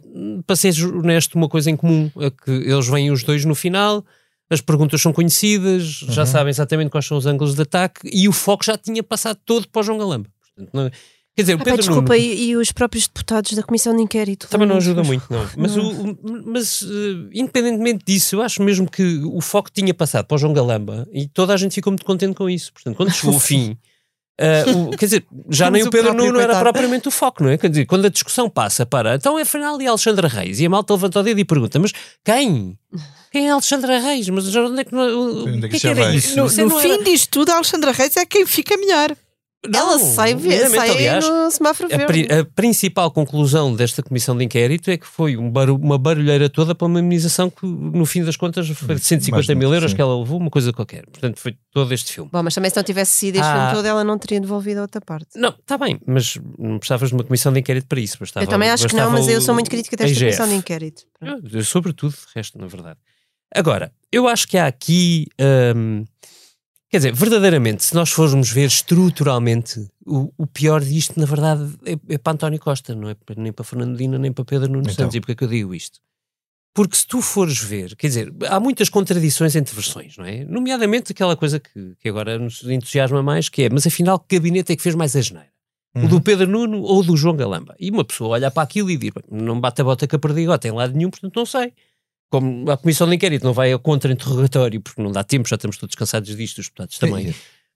para 0.45 0.55
ser 0.55 0.73
honesto, 0.85 1.35
uma 1.35 1.47
coisa 1.49 1.69
em 1.69 1.75
comum 1.77 2.09
é 2.17 2.29
que 2.31 2.49
eles 2.51 2.87
vêm 2.87 3.11
os 3.11 3.23
dois 3.23 3.45
no 3.45 3.53
final, 3.53 4.03
as 4.49 4.59
perguntas 4.59 4.99
são 5.01 5.13
conhecidas, 5.13 5.83
já 5.83 6.25
sabem 6.25 6.49
exatamente 6.49 6.89
quais 6.89 7.05
são 7.05 7.17
os 7.17 7.25
ângulos 7.25 7.53
de 7.55 7.61
ataque 7.61 8.09
e 8.11 8.27
o 8.27 8.31
foco 8.33 8.65
já 8.65 8.77
tinha 8.77 9.03
passado 9.03 9.39
todo 9.45 9.67
para 9.69 9.81
o 9.81 9.83
João 9.83 9.97
Galamba. 9.99 10.27
Portanto, 10.55 10.69
não- 10.73 10.91
quer 11.35 11.41
dizer, 11.43 11.53
o 11.53 11.55
Ah, 11.55 11.59
pá, 11.59 11.63
Pedro 11.65 11.77
desculpa, 11.81 12.13
Nuno 12.13 12.15
e, 12.25 12.49
e 12.49 12.55
os 12.55 12.71
próprios 12.71 13.07
deputados 13.07 13.53
da 13.53 13.63
Comissão 13.63 13.95
de 13.95 14.01
Inquérito? 14.01 14.47
também 14.47 14.67
não 14.67 14.77
ajuda 14.77 15.03
muito, 15.03 15.25
não. 15.29 15.47
Mas, 15.57 15.75
o- 15.77 15.81
o- 16.11 16.17
mas 16.45 16.81
eh, 16.83 17.29
independentemente 17.33 18.03
disso, 18.05 18.35
eu 18.35 18.41
acho 18.41 18.61
mesmo 18.61 18.89
que 18.89 19.21
o 19.25 19.41
foco 19.41 19.69
tinha 19.71 19.93
passado 19.93 20.25
para 20.25 20.35
o 20.35 20.37
João 20.37 20.53
Galamba 20.53 21.07
e 21.11 21.27
toda 21.27 21.53
a 21.53 21.57
gente 21.57 21.73
ficou 21.75 21.91
muito 21.91 22.05
contente 22.05 22.35
com 22.35 22.49
isso. 22.49 22.71
Portanto, 22.73 22.95
quando 22.95 23.11
chegou 23.11 23.35
o 23.35 23.39
fim. 23.41 23.77
eh, 24.37 24.63
o- 24.71 24.89
quer 24.91 25.05
dizer, 25.05 25.25
já 25.49 25.65
Mas 25.65 25.73
nem 25.79 25.87
o 25.87 25.91
Pedro 25.91 26.13
Nuno 26.13 26.39
era 26.39 26.57
propriamente 26.59 27.07
o 27.07 27.11
foco, 27.11 27.43
não 27.43 27.49
é? 27.51 27.57
Quer 27.57 27.69
dizer, 27.69 27.85
quando 27.85 28.05
a 28.05 28.09
discussão 28.09 28.49
passa 28.49 28.85
para 28.85 29.15
então 29.15 29.37
é 29.37 29.43
afinal 29.43 29.79
e 29.81 29.85
a 29.85 29.89
Alexandra 29.91 30.27
Reis 30.27 30.59
e 30.59 30.65
a 30.65 30.69
malta 30.69 30.93
levanta 30.93 31.19
o 31.19 31.23
dedo 31.23 31.39
e 31.39 31.45
pergunta: 31.45 31.77
mas 31.79 31.91
quem? 32.25 32.77
Quem 33.31 33.47
é 33.47 33.51
a 33.51 33.53
Alexandra 33.53 33.99
Reis? 33.99 34.27
Mas 34.29 34.53
onde 34.55 34.81
é 34.81 34.83
que, 34.83 34.93
o, 34.95 35.43
Onde 35.47 35.49
é 35.49 35.57
o 35.57 35.61
que 35.61 35.67
que, 35.69 35.75
é 35.75 35.79
que 35.79 35.79
já 35.79 35.89
era 35.91 36.13
isso? 36.15 36.35
No, 36.35 36.45
no 36.49 36.69
não 36.69 36.79
fim 36.79 36.91
era- 36.93 37.03
disto 37.03 37.29
tudo, 37.29 37.51
a 37.51 37.55
Alexandra 37.55 37.91
Reis 37.91 38.17
é 38.17 38.25
quem 38.25 38.45
fica 38.45 38.75
melhor. 38.77 39.15
Ela 39.63 39.95
Não, 39.95 39.99
sai, 39.99 40.33
ver, 40.33 40.49
minimamente, 40.49 40.75
sai 40.75 40.89
aliás, 40.89 41.29
no 41.29 41.51
semáforo 41.51 41.87
a, 41.93 41.95
verde. 41.97 42.05
pri- 42.25 42.33
a 42.39 42.43
principal 42.45 43.11
conclusão 43.11 43.75
desta 43.75 44.01
comissão 44.01 44.35
de 44.35 44.43
inquérito 44.43 44.89
é 44.89 44.97
que 44.97 45.05
foi 45.05 45.37
um 45.37 45.51
baru- 45.51 45.75
uma 45.75 45.99
barulheira 45.99 46.49
toda 46.49 46.73
para 46.73 46.87
uma 46.87 46.97
imunização 46.99 47.47
que, 47.47 47.63
no 47.63 48.03
fim 48.07 48.23
das 48.23 48.35
contas, 48.35 48.67
foi 48.69 48.95
de 48.95 49.01
150 49.05 49.53
mil 49.53 49.71
euros 49.71 49.91
sim. 49.91 49.95
que 49.95 50.01
ela 50.01 50.17
levou, 50.17 50.39
uma 50.39 50.49
coisa 50.49 50.73
qualquer. 50.73 51.05
Portanto, 51.05 51.39
foi 51.39 51.55
todo 51.71 51.93
este 51.93 52.11
filme. 52.11 52.27
Bom, 52.33 52.41
mas 52.41 52.55
também 52.55 52.71
se 52.71 52.75
não 52.75 52.83
tivesse 52.83 53.11
sido 53.11 53.35
este 53.35 53.45
Ah. 53.45 53.53
filme 53.67 53.75
todo, 53.75 53.85
ela 53.85 54.03
não 54.03 54.17
teria 54.17 54.41
devolvido 54.41 54.79
a 54.79 54.81
outra 54.81 54.99
parte. 54.99 55.27
Não, 55.37 55.49
está 55.49 55.77
bem, 55.77 55.99
mas 56.07 56.39
não 56.57 56.79
precisavas 56.79 57.09
de 57.09 57.13
uma 57.15 57.23
comissão 57.23 57.53
de 57.53 57.59
inquérito 57.59 57.85
para 57.85 57.99
isso. 57.99 58.17
Bastava, 58.19 58.43
eu 58.43 58.49
também 58.49 58.67
acho 58.71 58.87
que 58.87 58.95
não, 58.95 59.11
mas 59.11 59.27
eu 59.27 59.39
sou 59.41 59.53
muito 59.53 59.69
crítica 59.69 59.95
desta 59.95 60.11
IGF. 60.11 60.25
Comissão 60.37 60.47
de 60.49 60.55
Inquérito. 60.55 61.03
Eu, 61.21 61.39
eu 61.59 61.63
sobretudo, 61.63 62.13
de 62.13 62.17
resto, 62.35 62.57
na 62.57 62.65
verdade. 62.65 62.97
Agora, 63.53 63.91
eu 64.11 64.27
acho 64.27 64.47
que 64.47 64.57
há 64.57 64.65
aqui. 64.65 65.27
hum, 65.75 66.03
quer 66.91 66.97
dizer, 66.97 67.13
verdadeiramente, 67.13 67.83
se 67.85 67.95
nós 67.95 68.11
formos 68.11 68.51
ver 68.51 68.65
estruturalmente, 68.67 69.87
o, 70.05 70.31
o 70.37 70.45
pior 70.45 70.81
disto, 70.81 71.19
na 71.19 71.25
verdade, 71.25 71.73
é, 71.85 71.97
é 72.13 72.17
para 72.17 72.33
António 72.33 72.59
Costa, 72.59 72.93
não 72.93 73.09
é 73.09 73.13
para- 73.15 73.41
nem 73.41 73.51
para 73.51 73.63
Fernando 73.63 73.97
Dina, 73.97 74.19
nem 74.19 74.31
para 74.31 74.43
Pedro 74.45 74.67
Nuno 74.67 74.81
Então. 74.83 74.93
Santos. 74.93 75.15
E 75.15 75.19
porquê 75.21 75.31
é 75.31 75.35
que 75.35 75.43
eu 75.43 75.47
digo 75.47 75.73
isto? 75.73 75.99
Porque 76.73 76.95
se 76.95 77.05
tu 77.05 77.21
fores 77.21 77.61
ver, 77.61 77.95
quer 77.97 78.07
dizer, 78.07 78.33
há 78.49 78.59
muitas 78.59 78.87
contradições 78.87 79.55
entre 79.55 79.75
versões, 79.75 80.15
não 80.17 80.25
é? 80.25 80.45
Nomeadamente 80.45 81.11
aquela 81.11 81.35
coisa 81.35 81.59
que, 81.59 81.95
que 81.99 82.07
agora 82.07 82.39
nos 82.39 82.63
entusiasma 82.63 83.21
mais, 83.21 83.49
que 83.49 83.63
é, 83.63 83.69
mas 83.69 83.85
afinal, 83.85 84.17
que 84.19 84.37
gabinete 84.37 84.71
é 84.71 84.75
que 84.75 84.81
fez 84.81 84.95
mais 84.95 85.15
a 85.15 85.21
geneira? 85.21 85.49
O 85.93 86.07
do 86.07 86.21
Pedro 86.21 86.47
Nuno 86.47 86.81
ou 86.83 86.99
o 86.99 87.03
do 87.03 87.17
João 87.17 87.35
Galamba? 87.35 87.75
E 87.77 87.89
uma 87.91 88.05
pessoa 88.05 88.29
olha 88.29 88.49
para 88.49 88.63
aquilo 88.63 88.89
e 88.89 88.95
diz, 88.95 89.11
"Bem, 89.11 89.41
não 89.43 89.59
bate 89.59 89.81
a 89.81 89.83
bota 89.83 90.07
com 90.07 90.15
a 90.15 90.19
perdigota 90.19 90.65
em 90.65 90.71
lado 90.71 90.95
nenhum, 90.95 91.09
portanto 91.09 91.35
não 91.35 91.45
sei. 91.45 91.73
Como 92.31 92.71
a 92.71 92.77
comissão 92.77 93.07
de 93.07 93.15
inquérito 93.15 93.43
não 93.43 93.53
vai 93.53 93.71
a 93.73 93.77
contra-interrogatório, 93.77 94.81
porque 94.81 95.01
não 95.03 95.11
dá 95.11 95.23
tempo, 95.23 95.47
já 95.47 95.55
estamos 95.57 95.77
todos 95.77 95.95
cansados 95.95 96.35
disto, 96.35 96.57
os 96.59 96.65
deputados 96.65 96.97
também. 96.97 97.35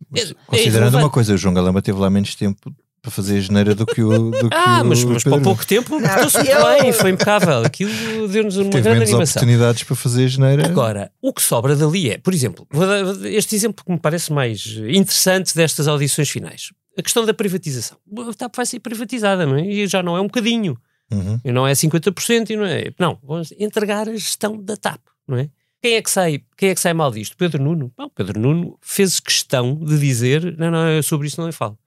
Mas, 0.10 0.22
É- 0.22 0.32
é 0.32 0.36
Considerando 0.48 0.66
irrelevante. 0.76 1.04
uma 1.04 1.10
coisa, 1.10 1.34
o 1.34 1.38
João 1.38 1.54
Galamba 1.54 1.82
teve 1.82 2.00
lá 2.00 2.10
menos 2.10 2.34
tempo 2.36 2.74
para 3.02 3.12
fazer 3.12 3.38
a 3.38 3.42
geneira 3.42 3.76
do 3.76 3.86
que 3.86 4.02
o. 4.02 4.32
Do 4.32 4.50
que 4.50 4.56
Ah, 4.56 4.82
o 4.82 4.86
mas, 4.88 5.04
mas 5.04 5.24
para 5.24 5.40
pouco 5.40 5.64
tempo 5.66 5.90
portou-se 6.02 6.38
bem, 6.42 6.92
foi 6.94 7.12
impecável. 7.12 7.60
Aquilo 7.66 8.28
deu-nos 8.28 8.58
uma 8.58 8.70
Teve 8.72 8.82
grande 8.82 9.00
menos 9.00 9.10
animação. 9.10 9.42
oportunidades 9.42 9.84
para 9.84 9.96
fazer 9.96 10.24
a 10.24 10.28
geneira. 10.28 10.66
Agora, 10.66 11.12
o 11.22 11.32
que 11.32 11.42
sobra 11.42 11.76
dali 11.76 12.10
é, 12.10 12.18
por 12.18 12.34
exemplo, 12.34 12.66
vou 12.72 12.88
dar 12.88 13.26
este 13.28 13.56
exemplo 13.56 13.86
que 13.86 13.92
me 13.92 14.00
parece 14.00 14.34
mais 14.34 14.66
interessante 14.90 15.54
destas 15.56 15.88
audições 15.88 16.30
finais. 16.30 16.72
A 16.98 17.02
questão 17.04 17.26
da 17.26 17.34
privatização. 17.34 17.98
A 18.30 18.34
TAP 18.34 18.56
vai 18.56 18.66
ser 18.66 18.80
privatizada, 18.80 19.46
não 19.46 19.58
é? 19.58 19.66
E 19.68 19.86
já 19.86 20.02
não 20.02 20.16
é 20.18 20.22
um 20.22 20.26
bocadinho. 20.26 20.78
Uhum. 21.12 21.40
E 21.44 21.52
não 21.52 21.68
é 21.68 21.74
50% 21.74 22.50
e 22.50 22.56
não 22.56 22.66
é. 22.66 22.92
Não, 23.00 23.18
vamos 23.24 23.54
entregar 23.60 24.10
a 24.10 24.14
gestão 24.14 24.62
da 24.62 24.76
TAP, 24.76 25.02
não 25.28 25.38
é? 25.38 25.50
Quem 25.82 25.96
é 25.96 26.02
que 26.02 26.10
sai, 26.10 26.42
quem 26.58 26.70
é 26.70 26.76
que 26.76 26.82
sai 26.82 26.94
mal 26.94 27.12
disto? 27.12 27.38
Pedro 27.38 27.62
Nuno? 27.62 27.94
Não, 27.98 28.10
Pedro 28.10 28.40
Nuno 28.40 28.78
fez 28.82 29.20
questão 29.20 29.76
de 29.76 30.00
dizer: 30.00 30.58
não, 30.58 30.72
não, 30.72 30.88
eu 30.90 31.04
sobre 31.04 31.28
isso 31.28 31.40
não 31.40 31.48
lhe 31.48 31.54
falo. 31.54 31.78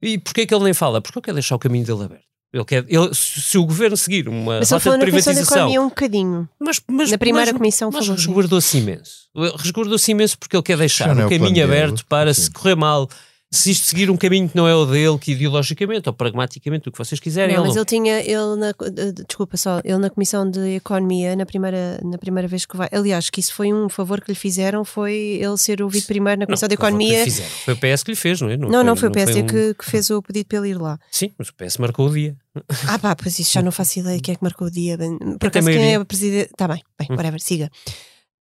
E 0.00 0.18
porquê 0.18 0.46
que 0.46 0.54
ele 0.54 0.64
nem 0.64 0.74
fala? 0.74 1.00
Porque 1.00 1.18
ele 1.18 1.24
quer 1.24 1.34
deixar 1.34 1.56
o 1.56 1.58
caminho 1.58 1.84
dele 1.84 2.04
aberto. 2.04 2.26
Ele 2.52 2.64
quer, 2.64 2.84
ele, 2.88 3.10
se 3.12 3.58
o 3.58 3.66
governo 3.66 3.96
seguir 3.96 4.28
uma 4.28 4.60
Mas 4.60 4.70
rota 4.70 4.84
falou 4.84 4.98
de 4.98 5.04
na 5.04 5.10
Comissão 5.10 5.32
de 5.32 5.38
privatização. 5.38 5.58
Economia 5.58 5.82
um 5.82 5.88
bocadinho. 5.88 6.48
Mas, 6.60 6.80
mas, 6.88 7.10
Na 7.10 7.18
primeira 7.18 7.52
mas, 7.52 7.58
comissão 7.58 7.90
mas 7.92 8.08
resguardou-se 8.08 8.78
imenso. 8.78 9.28
Resguardou-se 9.58 10.10
imenso 10.10 10.38
porque 10.38 10.56
ele 10.56 10.62
quer 10.62 10.78
deixar 10.78 11.06
Já 11.06 11.10
é 11.10 11.12
o 11.12 11.16
plano 11.16 11.30
caminho 11.30 11.54
dele, 11.54 11.64
aberto 11.64 12.06
para 12.06 12.32
sim. 12.32 12.42
se 12.42 12.50
correr 12.50 12.76
mal. 12.76 13.08
Se 13.56 13.70
isto 13.70 13.86
seguir 13.86 14.10
um 14.10 14.16
caminho 14.16 14.48
que 14.48 14.56
não 14.56 14.66
é 14.68 14.74
o 14.74 14.84
dele, 14.84 15.18
que 15.18 15.32
ideologicamente 15.32 16.08
ou 16.08 16.12
pragmaticamente, 16.14 16.88
o 16.88 16.92
que 16.92 16.98
vocês 16.98 17.18
quiserem, 17.20 17.54
Não, 17.56 17.62
ele 17.62 17.68
mas 17.68 17.74
não 17.76 17.82
ele 17.82 17.86
tinha, 17.86 18.20
ele 18.20 18.56
na, 18.56 18.68
eh, 18.70 19.12
desculpa 19.26 19.56
só, 19.56 19.80
ele 19.84 19.98
na 19.98 20.10
Comissão 20.10 20.48
de 20.50 20.76
Economia, 20.76 21.34
na 21.34 21.46
primeira, 21.46 22.00
na 22.04 22.18
primeira 22.18 22.46
vez 22.48 22.66
que 22.66 22.76
vai, 22.76 22.88
aliás, 22.92 23.30
que 23.30 23.40
isso 23.40 23.52
foi 23.54 23.72
um 23.72 23.88
favor 23.88 24.20
que 24.20 24.30
lhe 24.30 24.36
fizeram, 24.36 24.84
foi 24.84 25.14
ele 25.40 25.56
ser 25.56 25.82
ouvido 25.82 26.06
primeiro 26.06 26.40
na 26.40 26.46
Comissão 26.46 26.68
de 26.68 26.76
foi 26.76 26.92
o 26.92 26.96
que 26.98 27.04
lhe 27.04 27.14
Economia. 27.14 27.32
Foi 27.64 27.74
o 27.74 27.76
PS 27.76 28.02
que 28.04 28.10
lhe 28.10 28.16
fez, 28.16 28.40
não 28.40 28.50
é? 28.50 28.56
Não, 28.56 28.84
não, 28.84 28.94
foi 28.96 29.08
o 29.08 29.12
PSD 29.12 29.42
um- 29.42 29.46
que, 29.46 29.74
que 29.74 29.84
fez 29.84 30.10
o 30.10 30.20
pedido 30.22 30.46
para 30.46 30.58
ele 30.58 30.68
ir 30.70 30.78
lá. 30.80 30.98
Sim, 31.10 31.32
mas 31.38 31.48
o 31.48 31.54
PS 31.54 31.78
marcou 31.78 32.08
o 32.08 32.12
dia. 32.12 32.36
Ah 32.88 32.98
pá, 32.98 33.14
pois 33.14 33.38
isso 33.38 33.52
já 33.52 33.62
não 33.62 33.70
faço 33.72 33.98
ideia 33.98 34.18
quem 34.20 34.32
é 34.32 34.36
que 34.36 34.42
marcou 34.42 34.66
o 34.68 34.70
dia. 34.70 34.96
Por 35.38 35.48
acaso 35.48 35.66
quem 35.66 35.94
é 35.94 35.98
o 35.98 36.04
presidente. 36.04 36.50
Está 36.52 36.66
bem, 36.68 36.82
bem, 36.98 37.08
Hum. 37.10 37.14
whatever, 37.16 37.40
siga. 37.40 37.70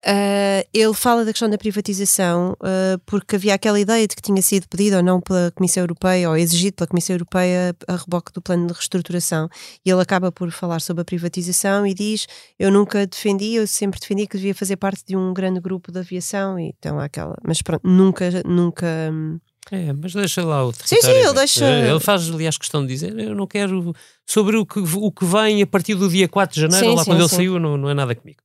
Ah, 0.04 0.64
ele 0.74 0.94
fala 0.94 1.24
da 1.24 1.30
questão 1.32 1.48
da 1.48 1.56
privatização 1.56 2.56
ah, 2.60 2.98
porque 3.06 3.36
havia 3.36 3.54
aquela 3.54 3.78
ideia 3.78 4.06
de 4.08 4.16
que 4.16 4.22
tinha 4.22 4.42
sido 4.42 4.66
pedido 4.68 4.96
ou 4.96 5.02
não 5.02 5.20
pela 5.20 5.52
Comissão 5.54 5.82
Europeia 5.84 6.28
ou 6.28 6.36
exigido 6.36 6.74
pela 6.76 6.88
Comissão 6.88 7.14
Europeia 7.14 7.74
a 7.86 7.96
reboque 7.96 8.32
do 8.32 8.42
plano 8.42 8.66
de 8.66 8.72
reestruturação 8.72 9.48
e 9.86 9.90
ele 9.90 10.00
acaba 10.02 10.32
por 10.32 10.50
falar 10.50 10.80
sobre 10.80 11.02
a 11.02 11.04
privatização 11.04 11.86
e 11.86 11.94
diz 11.94 12.26
eu 12.58 12.70
nunca 12.72 13.06
defendi, 13.06 13.54
eu 13.54 13.66
sempre 13.66 14.00
defendi 14.00 14.26
que 14.26 14.36
devia 14.36 14.54
fazer 14.54 14.76
parte 14.76 15.04
de 15.06 15.16
um 15.16 15.32
grande 15.32 15.60
grupo 15.60 15.92
de 15.92 16.00
aviação 16.00 16.58
e 16.58 16.74
então 16.76 16.98
há 16.98 17.04
aquela, 17.04 17.36
mas 17.44 17.62
pronto, 17.62 17.86
nunca, 17.86 18.28
nunca 18.44 18.86
hum, 19.12 19.38
É, 19.70 19.92
mas 19.92 20.12
deixa 20.14 20.44
lá 20.44 20.64
o 20.66 20.72
sim, 20.72 20.96
território 20.96 21.16
ele 21.28 21.32
deixa- 21.34 21.64
Ele 21.70 22.00
faz, 22.00 22.28
aliás, 22.28 22.58
questão 22.58 22.82
de 22.84 22.92
dizer: 22.92 23.16
eu 23.16 23.34
não 23.36 23.46
quero. 23.46 23.94
Sobre 24.26 24.56
o 24.56 24.66
que, 24.66 24.80
o 24.80 25.12
que 25.12 25.24
vem 25.24 25.62
a 25.62 25.66
partir 25.66 25.94
do 25.94 26.08
dia 26.08 26.26
4 26.28 26.54
de 26.56 26.62
janeiro, 26.62 26.86
Sim, 26.90 26.96
lá 26.96 27.04
sim, 27.04 27.10
quando 27.10 27.20
ele 27.20 27.28
sim. 27.28 27.36
saiu, 27.36 27.60
não, 27.60 27.76
não 27.76 27.88
é 27.88 27.94
nada 27.94 28.12
comigo. 28.14 28.42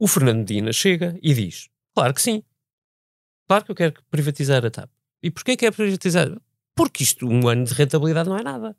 O 0.00 0.08
Fernando 0.08 0.44
Dina 0.46 0.72
chega 0.72 1.16
e 1.22 1.34
diz: 1.34 1.68
Claro 1.94 2.14
que 2.14 2.22
sim. 2.22 2.42
Claro 3.46 3.64
que 3.64 3.70
eu 3.70 3.74
quero 3.74 3.94
privatizar 4.10 4.64
a 4.64 4.70
TAP. 4.70 4.88
E 5.22 5.30
porquê 5.30 5.56
que 5.56 5.66
é 5.66 5.70
privatizar? 5.70 6.28
Porque 6.74 7.02
isto, 7.02 7.28
um 7.28 7.46
ano 7.46 7.64
de 7.64 7.74
rentabilidade, 7.74 8.28
não 8.28 8.38
é 8.38 8.42
nada. 8.42 8.74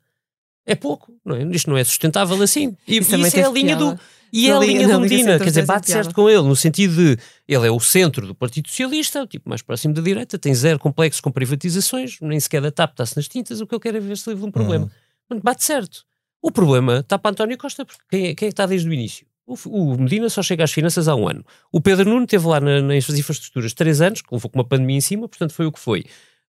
É 0.66 0.74
pouco, 0.74 1.14
não 1.24 1.36
é? 1.36 1.42
Isto 1.44 1.70
não 1.70 1.76
é 1.76 1.84
sustentável 1.84 2.40
assim. 2.42 2.76
E 2.86 2.98
isso, 2.98 3.10
também 3.10 3.30
é 3.34 3.44
a 3.44 3.50
linha 3.50 3.76
piada. 3.76 3.94
do. 3.94 4.00
E 4.32 4.48
é 4.48 4.52
a 4.52 4.58
linha- 4.58 4.88
do 4.88 5.00
Medina, 5.00 5.38
quer 5.38 5.44
dizer, 5.44 5.66
bate 5.66 5.90
certo 5.90 6.14
com 6.14 6.28
ele, 6.30 6.42
no 6.42 6.56
sentido 6.56 6.94
de 6.94 7.18
ele 7.46 7.66
é 7.66 7.70
o 7.70 7.78
centro 7.78 8.26
do 8.26 8.34
Partido 8.34 8.68
Socialista, 8.68 9.22
o 9.22 9.26
tipo 9.26 9.46
mais 9.48 9.60
próximo 9.60 9.92
da 9.92 10.00
direita, 10.00 10.38
tem 10.38 10.54
zero 10.54 10.78
complexo 10.78 11.22
com 11.22 11.30
privatizações, 11.30 12.18
nem 12.22 12.40
sequer 12.40 12.62
da 12.62 12.70
TAP 12.72 12.92
está-se 12.92 13.14
nas 13.16 13.28
tintas, 13.28 13.60
o 13.60 13.66
que 13.66 13.74
eu 13.74 13.80
quero 13.80 13.98
é 13.98 14.00
ver 14.00 14.16
se 14.16 14.28
livre 14.30 14.42
de 14.42 14.48
um 14.48 14.52
problema. 14.52 14.90
Portanto, 15.28 15.44
bate 15.44 15.62
certo. 15.64 16.04
O 16.40 16.50
problema 16.50 17.00
está 17.00 17.18
para 17.18 17.30
António 17.32 17.58
Costa, 17.58 17.84
porque 17.84 18.00
quem 18.08 18.20
é, 18.28 18.34
quem 18.34 18.46
é 18.46 18.50
que 18.50 18.54
está 18.54 18.64
desde 18.66 18.88
o 18.88 18.92
início? 18.92 19.26
O, 19.66 19.96
Medina 19.98 20.28
só 20.28 20.42
chega 20.42 20.64
às 20.64 20.72
finanças 20.72 21.08
há 21.08 21.14
um 21.14 21.28
ano. 21.28 21.44
O 21.72 21.80
Pedro 21.80 22.08
Nuno 22.08 22.26
teve 22.26 22.46
lá 22.46 22.60
na- 22.60 22.80
nas 22.82 23.08
infraestruturas 23.10 23.72
três 23.74 24.00
anos, 24.00 24.22
levou 24.30 24.50
com 24.50 24.58
uma 24.58 24.64
pandemia 24.68 24.96
em 24.98 25.00
cima, 25.00 25.28
portanto 25.28 25.52
foi 25.52 25.66
o 25.66 25.72
que 25.72 25.80
foi. 25.80 26.04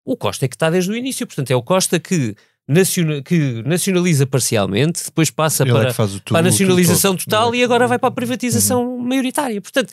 O 0.06 0.18
Costa 0.18 0.46
é 0.46 0.48
que 0.48 0.56
está 0.56 0.70
desde 0.70 0.92
o 0.92 0.96
início, 0.96 1.26
portanto 1.26 1.52
é 1.52 1.56
o 1.56 1.62
Costa 1.64 2.00
que, 2.00 2.36
naciona- 2.68 3.22
que 3.22 3.62
nacionaliza 3.66 4.26
parcialmente, 4.28 5.06
depois 5.06 5.30
passa 5.30 5.64
Ele 5.64 5.72
é 5.72 5.74
para, 5.94 6.04
o 6.06 6.08
tudo, 6.08 6.22
para 6.24 6.40
a 6.40 6.42
nacionalização 6.42 7.16
tudo 7.16 7.26
total 7.26 7.54
e 7.56 7.64
agora 7.64 7.88
vai 7.88 7.98
para 8.00 8.10
a 8.10 8.12
privatização 8.12 8.86
Uhum. 8.86 9.02
maioritária. 9.02 9.62
Portanto, 9.62 9.92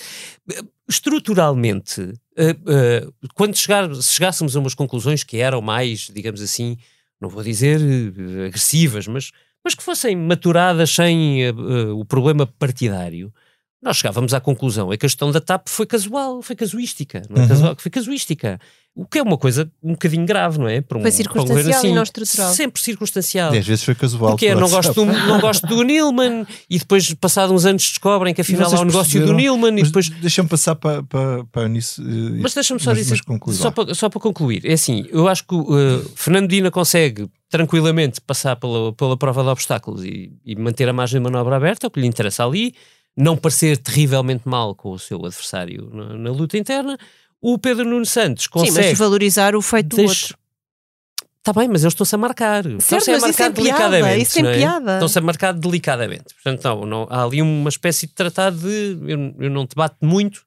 estruturalmente, 0.88 2.12
eh, 2.37 2.57
eh, 2.67 3.07
quando 3.35 3.57
chegar, 3.57 3.93
se 3.95 4.12
chegássemos 4.14 4.57
a 4.57 4.61
umas 4.61 4.75
conclusões 4.75 5.25
que 5.25 5.38
eram 5.38 5.61
mais, 5.62 6.11
digamos 6.12 6.40
assim, 6.43 6.76
não 7.21 7.29
vou 7.29 7.43
dizer 7.43 7.81
eh, 7.81 8.47
agressivas, 8.47 9.07
mas, 9.07 9.31
mas 9.64 9.75
que 9.75 9.83
fossem 9.83 10.17
maturadas 10.17 10.90
sem 10.90 11.45
eh, 11.45 11.52
o 11.95 12.05
problema 12.05 12.47
partidário, 12.47 13.33
nós 13.83 13.97
chegávamos 13.97 14.35
à 14.35 14.41
conclusão 14.41 14.93
é 14.93 14.97
que 14.97 15.07
a 15.07 15.09
gestão 15.09 15.31
da 15.33 15.41
TAP 15.41 15.69
foi 15.69 15.87
casual, 15.87 16.43
foi 16.43 16.55
casuística, 16.57 17.23
não 17.31 17.37
é 17.39 17.41
Uhum. 17.43 17.49
casual, 17.49 17.77
foi 17.79 17.91
casuística. 17.91 18.59
O 18.95 19.07
que 19.07 19.19
é 19.19 19.23
uma 19.23 19.39
coisa 19.39 19.71
um 19.83 19.93
bocadinho 19.93 20.27
grave, 20.27 20.59
não 20.59 20.69
é? 20.69 20.81
Para 20.81 20.99
um, 20.99 21.01
Foi 21.01 21.11
para 21.11 21.15
um 21.15 21.17
circunstancial 21.17 21.69
e 21.71 21.73
assim, 21.75 21.95
não 21.95 22.03
estrutural. 22.03 22.53
Sempre 22.53 22.83
circunstancial. 22.83 23.55
E 23.55 23.59
às 23.59 23.67
vezes 23.67 23.85
foi 23.85 23.95
casual. 23.95 24.33
Porque 24.33 24.47
é, 24.47 24.55
não 24.55 24.69
gosto, 24.69 24.93
do, 24.93 25.05
não 25.07 25.41
gosto 25.41 25.65
do 25.67 25.83
Nilman 25.85 26.45
e 26.69 26.77
depois, 26.79 27.15
passados 27.15 27.55
uns 27.55 27.65
anos, 27.65 27.83
descobrem 27.83 28.35
que 28.35 28.41
afinal 28.41 28.71
há 28.75 28.81
um 28.81 28.85
negócio 28.85 29.25
do? 29.25 29.33
Nilman 29.33 29.79
e 29.79 29.85
depois. 29.85 30.09
Deixa-me 30.11 30.49
passar 30.49 30.75
para, 30.75 31.05
para, 31.05 31.45
para 31.45 31.69
nisso. 31.69 32.03
eh, 32.03 32.41
Mas 32.43 32.53
deixa-me 32.53 32.81
só 32.81 32.91
mas- 32.91 32.99
dizer, 32.99 33.21
mas 33.47 33.57
só 33.57 33.71
para, 33.71 33.95
só 33.95 34.09
para 34.11 34.21
concluir, 34.21 34.67
é 34.67 34.73
assim, 34.73 35.07
eu 35.11 35.29
acho 35.29 35.47
que 35.47 35.55
uh, 35.55 36.11
Fernando 36.17 36.49
Dina 36.49 36.71
consegue 36.71 37.29
tranquilamente 37.49 38.21
passar 38.21 38.57
pela, 38.57 38.93
pela 38.93 39.17
prova 39.17 39.43
de 39.45 39.49
obstáculos 39.51 40.05
e, 40.05 40.33
e 40.45 40.57
manter 40.57 40.89
a 40.89 40.93
margem 40.93 41.21
de 41.21 41.25
manobra 41.31 41.57
aberta, 41.57 41.87
é 41.87 41.89
o 41.89 41.91
que 41.91 42.01
lhe 42.01 42.07
interessa 42.07 42.45
ali, 42.45 42.75
não 43.21 43.37
parecer 43.37 43.77
terrivelmente 43.77 44.49
mal 44.49 44.75
com 44.75 44.91
o 44.93 44.99
seu 44.99 45.25
adversário 45.25 45.91
na, 45.93 46.17
na 46.17 46.31
luta 46.31 46.57
interna. 46.59 46.99
O 47.41 47.59
Pedro 47.59 47.85
Nuno 47.85 48.05
Santos 48.05 48.45
Sim, 48.45 48.50
mas 48.55 48.69
consegue 48.69 48.95
valorizar 48.95 49.55
o 49.55 49.62
feito 49.62 49.97
do 49.97 50.03
outro. 50.03 50.37
Está 51.39 51.59
bem, 51.59 51.69
mas 51.69 51.83
eles 51.83 51.95
estão-se 51.95 52.15
a 52.15 52.19
marcar. 52.19 52.67
Estão-se 52.67 53.11
a 53.11 53.15
mas 53.15 53.23
isso 53.23 53.41
marcar 53.41 53.53
tem 53.55 53.65
piada, 53.65 53.89
delicadamente. 53.89 54.23
isso 54.23 54.35
tem 54.35 54.43
não 54.43 54.50
é? 54.50 54.59
piada. 54.59 54.93
Estão-se 54.95 55.19
a 55.19 55.23
marcar 55.23 55.53
delicadamente. 55.55 56.35
Portanto, 56.35 56.65
não, 56.65 56.87
não, 56.87 57.07
há 57.09 57.25
ali 57.25 57.41
uma 57.41 57.71
espécie 57.71 58.07
de 58.07 58.12
tratado 58.12 58.59
de 58.59 58.99
eu, 59.11 59.35
eu 59.39 59.50
não 59.50 59.67
te 59.67 59.75
bato 59.75 59.97
muito, 60.05 60.43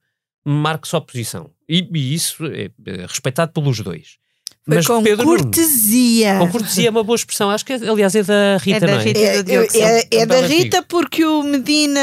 marco 0.46 0.88
só 0.88 1.00
posição. 1.00 1.50
E, 1.68 1.90
e 1.92 2.14
isso 2.14 2.46
é, 2.46 2.70
é 2.86 3.06
respeitado 3.08 3.52
pelos 3.52 3.80
dois. 3.80 4.18
Foi 4.66 4.76
mas 4.78 4.88
com 4.88 5.04
Pedro 5.04 5.26
Nuno, 5.26 5.40
cortesia. 5.44 6.40
com 6.40 6.50
cortesia 6.52 6.88
é 6.88 6.90
uma 6.90 7.04
boa 7.04 7.16
expressão. 7.18 7.50
Acho 7.50 7.66
que, 7.66 7.74
aliás, 7.74 8.16
é 8.16 8.24
da 8.24 8.58
Rita, 8.58 8.78
É 8.78 8.80
da 8.80 8.88
não 8.88 9.00
é? 9.00 9.04
Rita. 9.04 9.20
É, 9.20 9.38
do 9.38 9.44
Diogo 9.44 9.68
é- 9.74 10.00
é- 10.00 10.08
é 10.12 10.24
Um 10.24 10.28
da 10.28 10.42
Rita 10.42 10.84
porque 10.84 11.26
o 11.26 11.44
Medina 11.44 12.00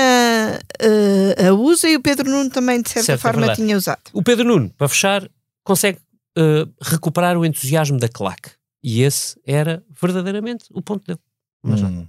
eh, 0.79 1.47
a 1.49 1.53
usa 1.55 1.89
e 1.89 1.97
o 1.97 2.01
Pedro 2.03 2.29
Nuno 2.31 2.51
também, 2.51 2.83
de 2.83 2.91
certa 2.91 3.07
Certo, 3.07 3.19
é 3.19 3.23
forma, 3.23 3.55
tinha 3.55 3.77
usado. 3.77 4.01
O 4.13 4.23
Pedro 4.23 4.45
Nuno, 4.47 4.69
para 4.77 4.89
fechar, 4.89 5.27
consegue 5.65 5.99
eh, 6.37 6.67
recuperar 6.83 7.37
o 7.39 7.45
entusiasmo 7.47 7.99
da 7.99 8.09
claque. 8.09 8.51
E 8.85 9.03
esse 9.03 9.39
era 9.47 9.83
verdadeiramente 10.01 10.65
o 10.71 10.83
ponto 10.83 11.07
dele. 11.07 11.19
Mas 11.63 11.81
não. 11.81 11.89
Hum. 11.91 12.07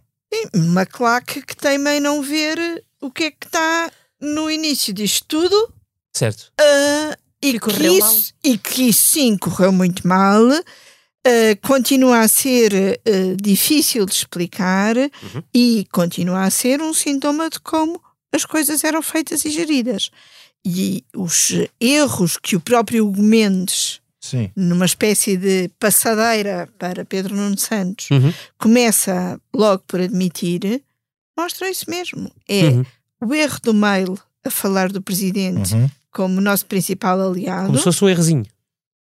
Uma 0.53 0.86
claque 0.86 1.41
que 1.41 1.55
teima 1.55 1.93
em 1.96 2.00
não 2.00 2.22
ver 2.22 2.84
o 3.01 3.10
que 3.12 3.24
é 3.25 3.31
que 3.31 3.46
está 3.46 3.91
no 4.22 4.50
início 4.51 4.93
disto 4.93 5.25
tudo 5.27 5.74
Certo. 6.15 6.51
ah, 6.60 7.17
e, 7.41 7.53
que 7.53 7.60
correu 7.60 7.98
isso, 7.98 8.33
e 8.43 8.57
que 8.57 8.83
isso 8.89 9.10
sim 9.13 9.38
correu 9.38 9.71
muito 9.71 10.07
mal. 10.07 10.41
ah, 11.25 11.55
continua 11.67 12.19
a 12.21 12.27
ser 12.27 12.74
ah, 12.74 13.36
difícil 13.41 14.05
de 14.05 14.13
explicar 14.13 14.95
Uhum. 14.98 15.43
e 15.53 15.86
continua 15.91 16.43
a 16.43 16.50
ser 16.50 16.81
um 16.81 16.93
sintoma 16.93 17.50
de 17.50 17.60
como 17.60 18.01
as 18.33 18.45
coisas 18.45 18.83
eram 18.83 19.01
feitas 19.01 19.43
e 19.45 19.50
geridas. 19.51 20.10
E 20.65 21.03
os 21.15 21.51
erros 21.79 22.38
que 22.38 22.55
o 22.55 22.60
próprio 22.62 23.07
Hugo 23.07 23.21
Mendes 23.21 24.00
Sim. 24.19 24.51
numa 24.55 24.86
espécie 24.86 25.36
de 25.38 25.69
passadeira 25.79 26.69
para 26.79 27.03
Pedro 27.03 27.36
Nuno 27.36 27.57
Santos, 27.57 28.10
Uhum. 28.12 28.31
começa 28.57 29.39
logo 29.53 29.83
por 29.88 30.00
admitir, 30.00 30.81
mostra 31.38 31.69
isso 31.69 31.89
mesmo. 31.89 32.31
É 32.48 32.65
Uhum. 32.65 32.86
o 33.25 33.33
erro 33.33 33.60
do 33.63 33.74
mail 33.74 34.17
a 34.45 34.50
falar 34.50 34.91
do 34.91 35.01
presidente 35.01 35.74
Uhum. 35.75 35.89
Como 36.12 36.41
nosso 36.41 36.65
principal 36.65 37.20
aliado, 37.22 37.68
Como 37.68 37.77
se 37.77 37.84
fosse 37.84 38.03
um 38.03 38.10
errozinho. 38.10 38.46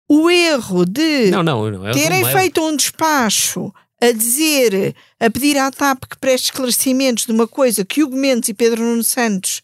o 0.09 0.29
erro 0.29 0.85
de 0.85 1.31
Não, 1.31 1.41
não, 1.43 1.69
não. 1.71 1.88
É 1.88 1.91
terem 1.93 2.23
um 2.23 2.31
feito 2.31 2.62
um 2.62 2.75
despacho 2.75 3.73
a 4.01 4.12
dizer, 4.12 4.95
a 5.19 5.29
pedir 5.29 5.57
à 5.57 5.71
TAP 5.71 6.03
que 6.09 6.17
preste 6.17 6.45
esclarecimentos 6.45 7.25
de 7.25 7.31
uma 7.31 7.47
coisa 7.47 7.85
que 7.85 8.03
Hugo 8.03 8.15
Mendes 8.17 8.50
e 8.50 8.53
Pedro 8.53 8.83
Nuno 8.83 9.03
Santos 9.03 9.62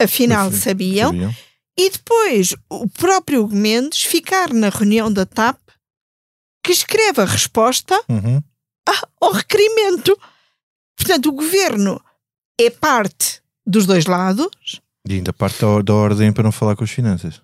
afinal 0.00 0.52
sabiam, 0.52 1.08
Sabiam? 1.10 1.34
e 1.78 1.90
depois 1.90 2.54
o 2.68 2.86
próprio 2.88 3.42
Hugo 3.42 3.56
Mendes 3.56 4.02
ficar 4.04 4.52
na 4.52 4.68
reunião 4.68 5.10
da 5.12 5.24
TAP 5.24 5.58
que 6.62 6.72
escreve 6.72 7.22
a 7.22 7.24
resposta 7.24 7.98
Uhum. 8.08 8.42
ao 9.20 9.32
requerimento. 9.32 10.18
Portanto, 10.96 11.26
o 11.30 11.32
governo 11.32 11.98
é 12.60 12.68
parte 12.68 13.40
dos 13.66 13.86
dois 13.86 14.04
lados 14.04 14.79
E 15.08 15.14
ainda 15.14 15.32
parte 15.32 15.60
da, 15.60 15.82
da 15.82 15.94
ordem 15.94 16.32
para 16.32 16.44
não 16.44 16.52
falar 16.52 16.76
com 16.76 16.84
as 16.84 16.90
finanças. 16.90 17.40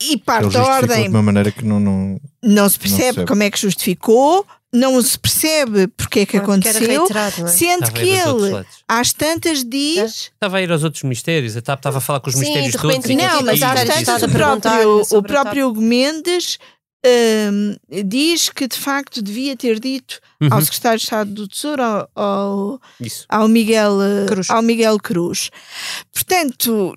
e 0.00 0.16
parte 0.16 0.52
da 0.52 0.64
ordem 0.64 1.04
de 1.04 1.08
uma 1.08 1.22
maneira 1.22 1.50
que 1.50 1.64
não. 1.64 1.78
não... 1.78 2.20
não 2.42 2.68
se 2.68 2.78
percebe 2.78 3.02
percebe. 3.02 3.26
como 3.26 3.42
é 3.42 3.50
que 3.50 3.60
justificou, 3.60 4.46
não 4.72 5.00
se 5.02 5.18
percebe 5.18 5.88
porque 5.88 6.20
é 6.20 6.26
que 6.26 6.38
Porque 6.38 6.52
aconteceu, 6.52 7.00
reiterado, 7.00 7.40
não 7.40 7.48
é? 7.48 7.50
sendo 7.50 7.84
Estava 7.84 7.92
que 7.92 8.08
ele, 8.08 8.66
às 8.86 9.12
tantas, 9.12 9.64
diz. 9.64 10.30
Estava 10.34 10.58
a 10.58 10.62
ir 10.62 10.70
aos 10.70 10.84
outros 10.84 11.02
TAP 11.62 11.78
estava 11.78 11.98
a 11.98 12.00
falar 12.00 12.20
com 12.20 12.28
os 12.28 12.34
Sim, 12.34 12.40
ministérios 12.40 12.72
de 12.72 12.78
todos. 12.78 13.16
Não, 13.16 13.42
mas 13.42 13.62
às 13.62 13.84
tantas 13.84 14.22
o 14.22 14.28
próprio, 14.28 15.02
o 15.10 15.22
próprio 15.22 15.68
Hugo 15.68 15.80
Mendes 15.80 16.58
hum, 17.06 17.76
diz 18.04 18.48
que 18.48 18.66
de 18.66 18.76
facto 18.78 19.22
devia 19.22 19.56
ter 19.56 19.78
dito 19.80 20.20
Uhum. 20.40 20.48
ao 20.52 20.62
secretário 20.62 20.98
de 20.98 21.04
Estado 21.04 21.30
do 21.32 21.48
Tesouro, 21.48 21.82
ao, 21.82 22.08
ao, 22.14 22.80
ao 23.28 23.48
Miguel, 23.48 24.00
eh, 24.00 24.26
Cruz. 24.26 24.48
ao 24.50 24.62
Miguel 24.62 24.96
Cruz. 25.00 25.50
Portanto, 26.12 26.96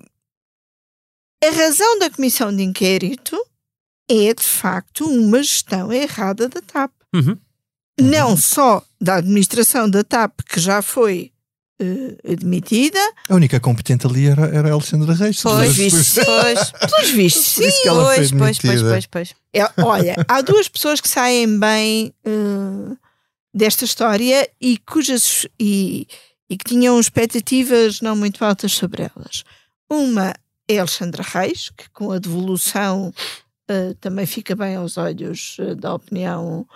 a 1.44 1.50
razão 1.50 1.98
da 1.98 2.08
comissão 2.08 2.54
de 2.54 2.62
inquérito 2.62 3.36
é 4.08 4.32
de 4.32 4.44
facto 4.44 5.04
uma 5.04 5.42
gestão 5.42 5.92
errada 5.92 6.48
da 6.48 6.60
TAP. 6.60 6.92
Uhum. 7.12 7.36
Não 8.00 8.36
só 8.36 8.84
da 9.00 9.16
administração 9.16 9.90
da 9.90 10.04
TAP, 10.04 10.40
que 10.48 10.60
já 10.60 10.80
foi 10.80 11.32
eh, 11.82 12.32
admitida, 12.32 13.00
A 13.28 13.34
única 13.34 13.58
competente 13.58 14.06
ali 14.06 14.26
era, 14.26 14.46
era 14.46 14.68
a 14.68 14.72
Alexandra 14.72 15.14
Reis. 15.14 15.42
Pois, 15.42 15.56
Mas- 15.56 15.76
visto, 15.76 16.20
pois, 16.24 16.70
pelos 16.70 17.10
vistos, 17.16 17.54
foi 17.56 17.64
pois, 17.64 18.30
pois, 18.30 18.58
pois, 18.60 18.82
pois, 18.82 19.06
pois. 19.06 19.34
É, 19.52 19.68
olha, 19.82 20.14
há 20.28 20.40
duas 20.40 20.68
pessoas 20.68 21.00
que 21.00 21.08
saem 21.08 21.58
bem 21.58 22.14
eh, 22.24 22.96
desta 23.52 23.84
história 23.84 24.48
e 24.60 24.78
cujas 24.78 25.46
e, 25.58 26.06
e 26.48 26.56
que 26.56 26.64
tinham 26.64 26.98
expectativas 27.00 28.00
não 28.00 28.14
muito 28.14 28.44
altas 28.44 28.72
sobre 28.72 29.02
elas. 29.02 29.42
Uma 29.90 30.32
é 30.68 30.78
Alexandra 30.78 31.24
Reis, 31.26 31.70
que 31.76 31.90
com 31.90 32.12
a 32.12 32.18
devolução 32.18 33.12
eh, 33.68 33.94
também 34.00 34.24
fica 34.26 34.54
bem 34.54 34.76
aos 34.76 34.96
olhos 34.96 35.56
da 35.78 35.94
opinião 35.94 36.66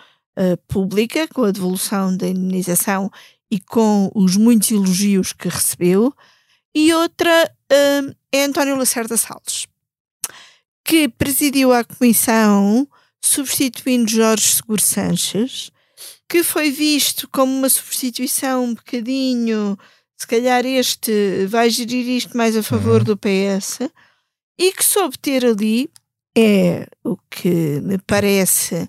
pública, 0.69 1.27
com 1.29 1.45
a 1.45 1.51
devolução 1.51 2.15
da 2.15 2.29
indenização 2.29 3.11
e 3.57 3.61
com 3.61 4.11
os 4.15 4.37
muitos 4.37 4.71
elogios 4.71 5.33
que 5.33 5.49
recebeu. 5.49 6.13
E 6.75 6.93
outra 6.93 7.51
eh, 7.71 8.03
é 8.33 8.45
António 8.45 8.77
Lacerda 8.77 9.17
Salles 9.17 9.67
que 10.87 11.09
presidiu 11.09 11.73
a 11.73 11.83
comissão 11.83 12.89
substituindo 13.21 14.09
Jorge 14.09 14.47
Seguro 14.55 14.81
Sanches, 14.81 15.73
que 16.29 16.45
foi 16.45 16.71
visto 16.71 17.29
como 17.33 17.53
uma 17.53 17.69
substituição 17.69 18.65
um 18.65 18.75
bocadinho, 18.75 19.77
se 20.17 20.27
calhar 20.27 20.65
este 20.65 21.45
vai 21.47 21.71
gerir 21.71 22.07
isto 22.09 22.37
mais 22.37 22.57
a 22.57 22.63
favor 22.63 23.01
Uhum. 23.01 23.05
do 23.05 23.17
PS, 23.17 23.81
e 24.57 24.73
que 24.73 24.85
soube 24.85 25.19
ter 25.19 25.45
ali, 25.45 25.91
é 26.39 26.87
o 27.03 27.17
que 27.29 27.81
me 27.81 27.99
parece, 27.99 28.89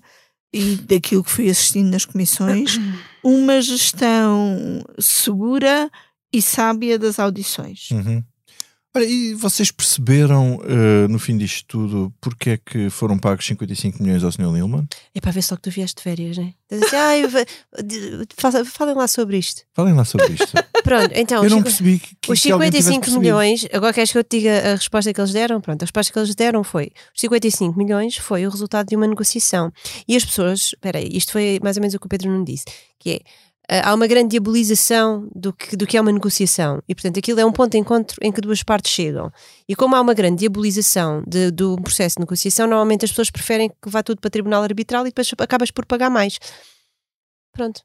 e 0.52 0.76
daquilo 0.76 1.22
que 1.22 1.30
fui 1.30 1.50
assistindo 1.50 1.90
nas 1.90 2.04
comissões, 2.04 2.78
uma 3.22 3.60
gestão 3.60 4.82
segura 4.98 5.90
e 6.32 6.40
sábia 6.40 6.98
das 6.98 7.18
audições. 7.18 7.90
Uhum. 7.90 8.22
Olha, 8.98 9.04
e 9.06 9.34
vocês 9.34 9.70
perceberam 9.70 10.60
eh, 10.64 11.06
no 11.08 11.18
fim 11.18 11.36
disto 11.36 11.64
tudo 11.68 12.12
porque 12.20 12.50
é 12.50 12.56
que 12.56 12.90
foram 12.90 13.16
pagos 13.18 13.46
55 13.46 14.02
milhões 14.02 14.24
ao 14.24 14.32
Sr. 14.32 14.50
Nilman? 14.52 14.86
É 15.14 15.20
para 15.20 15.30
ver 15.30 15.42
só 15.42 15.54
que 15.56 15.62
tu 15.62 15.70
vieste 15.70 15.96
de 15.96 16.02
férias, 16.02 16.36
né? 16.36 16.52
Estás 16.70 16.82
assim, 16.82 16.96
"Ai, 16.96 17.26
va- 17.28 17.82
de- 17.82 18.26
fa- 18.36 18.64
falem 18.64 18.94
lá 18.94 19.06
sobre 19.06 19.36
isto. 19.38 19.62
Falem 19.74 19.94
lá 19.94 20.04
sobre 20.04 20.32
isto. 20.32 20.52
Pronto, 20.82 21.12
então, 21.14 21.44
Eu 21.44 21.50
não 21.50 21.58
os 21.58 21.64
percebi 21.64 21.98
que, 21.98 22.16
que 22.20 22.32
Os 22.32 22.40
que 22.40 22.50
alguém 22.50 22.70
tivesse 22.70 22.88
55 22.88 23.00
percebido. 23.04 23.20
milhões, 23.20 23.66
agora 23.72 23.92
queres 23.92 24.10
que 24.10 24.18
eu 24.18 24.24
te 24.24 24.38
diga 24.38 24.72
a 24.72 24.74
resposta 24.74 25.12
que 25.12 25.20
eles 25.20 25.32
deram? 25.32 25.60
Pronto, 25.60 25.82
a 25.82 25.84
resposta 25.84 26.12
que 26.12 26.18
eles 26.18 26.34
deram 26.34 26.64
foi: 26.64 26.90
os 27.14 27.20
55 27.20 27.78
milhões 27.78 28.16
foi 28.16 28.46
o 28.46 28.50
resultado 28.50 28.88
de 28.88 28.96
uma 28.96 29.06
negociação. 29.06 29.70
E 30.08 30.16
as 30.16 30.24
pessoas, 30.24 30.70
espera 30.74 30.98
aí, 30.98 31.08
isto 31.12 31.32
foi 31.32 31.60
mais 31.62 31.76
ou 31.76 31.80
menos 31.82 31.94
o 31.94 32.00
que 32.00 32.06
o 32.06 32.08
Pedro 32.08 32.30
não 32.30 32.42
disse, 32.42 32.64
que 32.98 33.10
é. 33.10 33.20
Ah, 33.70 33.90
Há 33.90 33.94
uma 33.94 34.06
grande 34.06 34.30
diabolização 34.30 35.28
do 35.34 35.52
que, 35.52 35.76
do 35.76 35.86
que 35.86 35.96
é 35.96 36.00
uma 36.00 36.12
negociação 36.12 36.82
e, 36.88 36.94
portanto, 36.94 37.18
aquilo 37.18 37.38
é 37.40 37.44
um 37.44 37.52
ponto 37.52 37.72
de 37.72 37.78
encontro 37.78 38.16
em 38.22 38.32
que 38.32 38.40
duas 38.40 38.62
partes 38.62 38.92
chegam. 38.92 39.30
E 39.68 39.76
como 39.76 39.94
há 39.94 40.00
uma 40.00 40.14
grande 40.14 40.38
diabolização 40.40 41.22
de, 41.26 41.50
do 41.50 41.76
processo 41.76 42.16
de 42.16 42.20
negociação, 42.20 42.66
normalmente 42.66 43.04
as 43.04 43.10
pessoas 43.10 43.30
preferem 43.30 43.68
que 43.68 43.88
vá 43.88 44.02
tudo 44.02 44.20
para 44.20 44.30
tribunal 44.30 44.62
arbitral 44.62 45.02
e 45.02 45.10
depois 45.10 45.30
acabas 45.38 45.70
por 45.70 45.84
pagar 45.84 46.10
mais. 46.10 46.38
Pronto. 47.52 47.82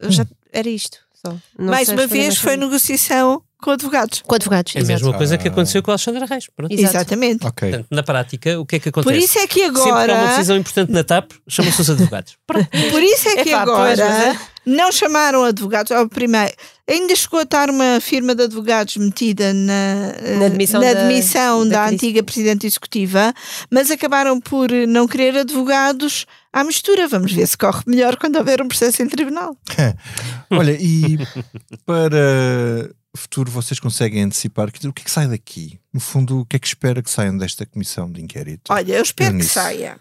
Eu 0.00 0.10
Já, 0.10 0.26
era 0.52 0.68
isto. 0.68 0.98
Só. 1.14 1.36
Não 1.58 1.70
mais 1.70 1.88
sei 1.88 1.96
uma 1.96 2.06
vez 2.06 2.26
mais 2.26 2.38
foi 2.38 2.56
negociação 2.56 3.42
com 3.60 3.70
advogados. 3.72 4.22
Com 4.26 4.34
advogados. 4.34 4.74
É 4.76 4.80
a 4.80 4.84
mesma 4.84 5.12
coisa 5.12 5.36
que 5.36 5.48
Ah. 5.48 5.50
aconteceu 5.50 5.82
com 5.82 5.90
a 5.90 5.94
Alexandra 5.94 6.26
Reis. 6.26 6.46
Pronto. 6.54 6.72
Exato. 6.72 6.96
Exatamente. 6.96 7.46
Ok. 7.46 7.68
Portanto, 7.70 7.86
na 7.90 8.02
prática, 8.02 8.60
o 8.60 8.64
que 8.64 8.76
é 8.76 8.78
que 8.78 8.90
Por 8.90 9.00
acontece? 9.00 9.24
isso 9.24 9.38
é 9.38 9.46
que 9.46 9.60
Sempre 9.60 9.74
que 9.82 9.88
há 9.88 9.92
uma 9.92 10.02
agora, 10.02 10.26
decisão 10.28 10.56
importante 10.56 10.92
na 10.92 11.02
TAP, 11.04 11.32
chamam-se 11.48 11.80
os 11.80 11.90
advogados. 11.90 12.36
Pronto. 12.46 12.68
por 12.70 13.02
isso 13.02 13.28
é 13.28 13.42
que 13.42 13.50
Epá, 13.50 13.64
pois, 13.64 13.98
agora 14.00 14.36
não 14.64 14.92
chamaram 14.92 15.44
advogados. 15.44 15.90
Ao 15.92 16.08
primeiro, 16.08 16.52
ainda 16.88 17.16
chegou 17.16 17.40
a 17.40 17.42
estar 17.42 17.68
uma 17.70 18.00
firma 18.00 18.34
de 18.34 18.44
advogados 18.44 18.96
metida 18.96 19.52
na, 19.52 20.12
Na 20.38 20.46
admissão 20.46 20.80
na 20.80 20.92
da- 20.92 21.00
admissão 21.00 21.68
da 21.68 21.76
da, 21.80 21.82
Cris. 21.88 21.94
antiga 21.94 22.22
presidente 22.22 22.66
executiva, 22.66 23.32
mas 23.70 23.90
acabaram 23.90 24.40
por 24.40 24.70
não 24.86 25.08
querer 25.08 25.36
advogados 25.38 26.26
à 26.52 26.62
mistura. 26.62 27.08
Vamos 27.08 27.32
ver 27.32 27.46
se 27.46 27.56
corre 27.56 27.82
melhor 27.86 28.16
quando 28.16 28.36
houver 28.36 28.60
um 28.62 28.68
processo 28.68 29.02
em 29.02 29.08
tribunal. 29.08 29.56
Olha, 30.50 30.76
e 30.78 31.18
para 31.86 32.90
futuro 33.16 33.50
vocês 33.50 33.80
conseguem 33.80 34.22
antecipar 34.22 34.68
o 34.68 34.72
que 34.72 34.86
é 34.86 34.92
que 34.92 35.10
sai 35.10 35.28
daqui? 35.28 35.78
No 35.92 36.00
fundo, 36.00 36.40
o 36.40 36.46
que 36.46 36.56
é 36.56 36.58
que 36.58 36.66
espera 36.66 37.02
que 37.02 37.10
saiam 37.10 37.36
desta 37.36 37.64
comissão 37.66 38.10
de 38.10 38.22
inquérito? 38.22 38.72
Olha, 38.72 38.94
eu 38.94 39.02
espero 39.02 39.36
que 39.38 39.44
saia 39.44 39.98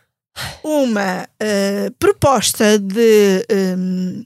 uma 0.63 1.28
eh, 1.39 1.91
proposta 1.98 2.78
de 2.78 3.46
hum, 3.78 4.24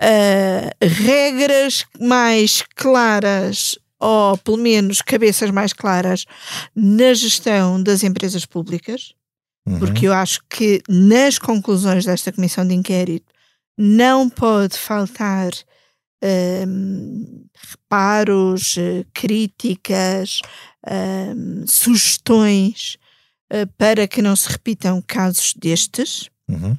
eh, 0.00 0.70
regras 0.80 1.84
mais 2.00 2.62
claras, 2.74 3.78
ou 3.98 4.36
pelo 4.38 4.58
menos 4.58 5.02
cabeças 5.02 5.50
mais 5.50 5.72
claras, 5.72 6.24
na 6.74 7.14
gestão 7.14 7.82
das 7.82 8.02
empresas 8.02 8.44
públicas. 8.46 9.14
Uhum. 9.66 9.78
porque 9.78 10.06
eu 10.06 10.12
acho 10.12 10.40
que 10.50 10.82
nas 10.86 11.38
conclusões 11.38 12.04
desta 12.04 12.30
comissão 12.30 12.68
de 12.68 12.74
inquérito 12.74 13.32
não 13.78 14.28
pode 14.28 14.76
faltar 14.76 15.52
hum, 16.22 17.46
reparos, 17.70 18.76
eh, 18.78 19.04
críticas, 19.12 20.40
hum, 21.36 21.64
sugestões 21.66 22.96
eh, 23.50 23.66
para 23.78 24.06
que 24.08 24.22
não 24.22 24.34
se 24.36 24.48
repitam 24.48 25.02
casos 25.06 25.54
destes. 25.54 26.28
Uhum. 26.48 26.76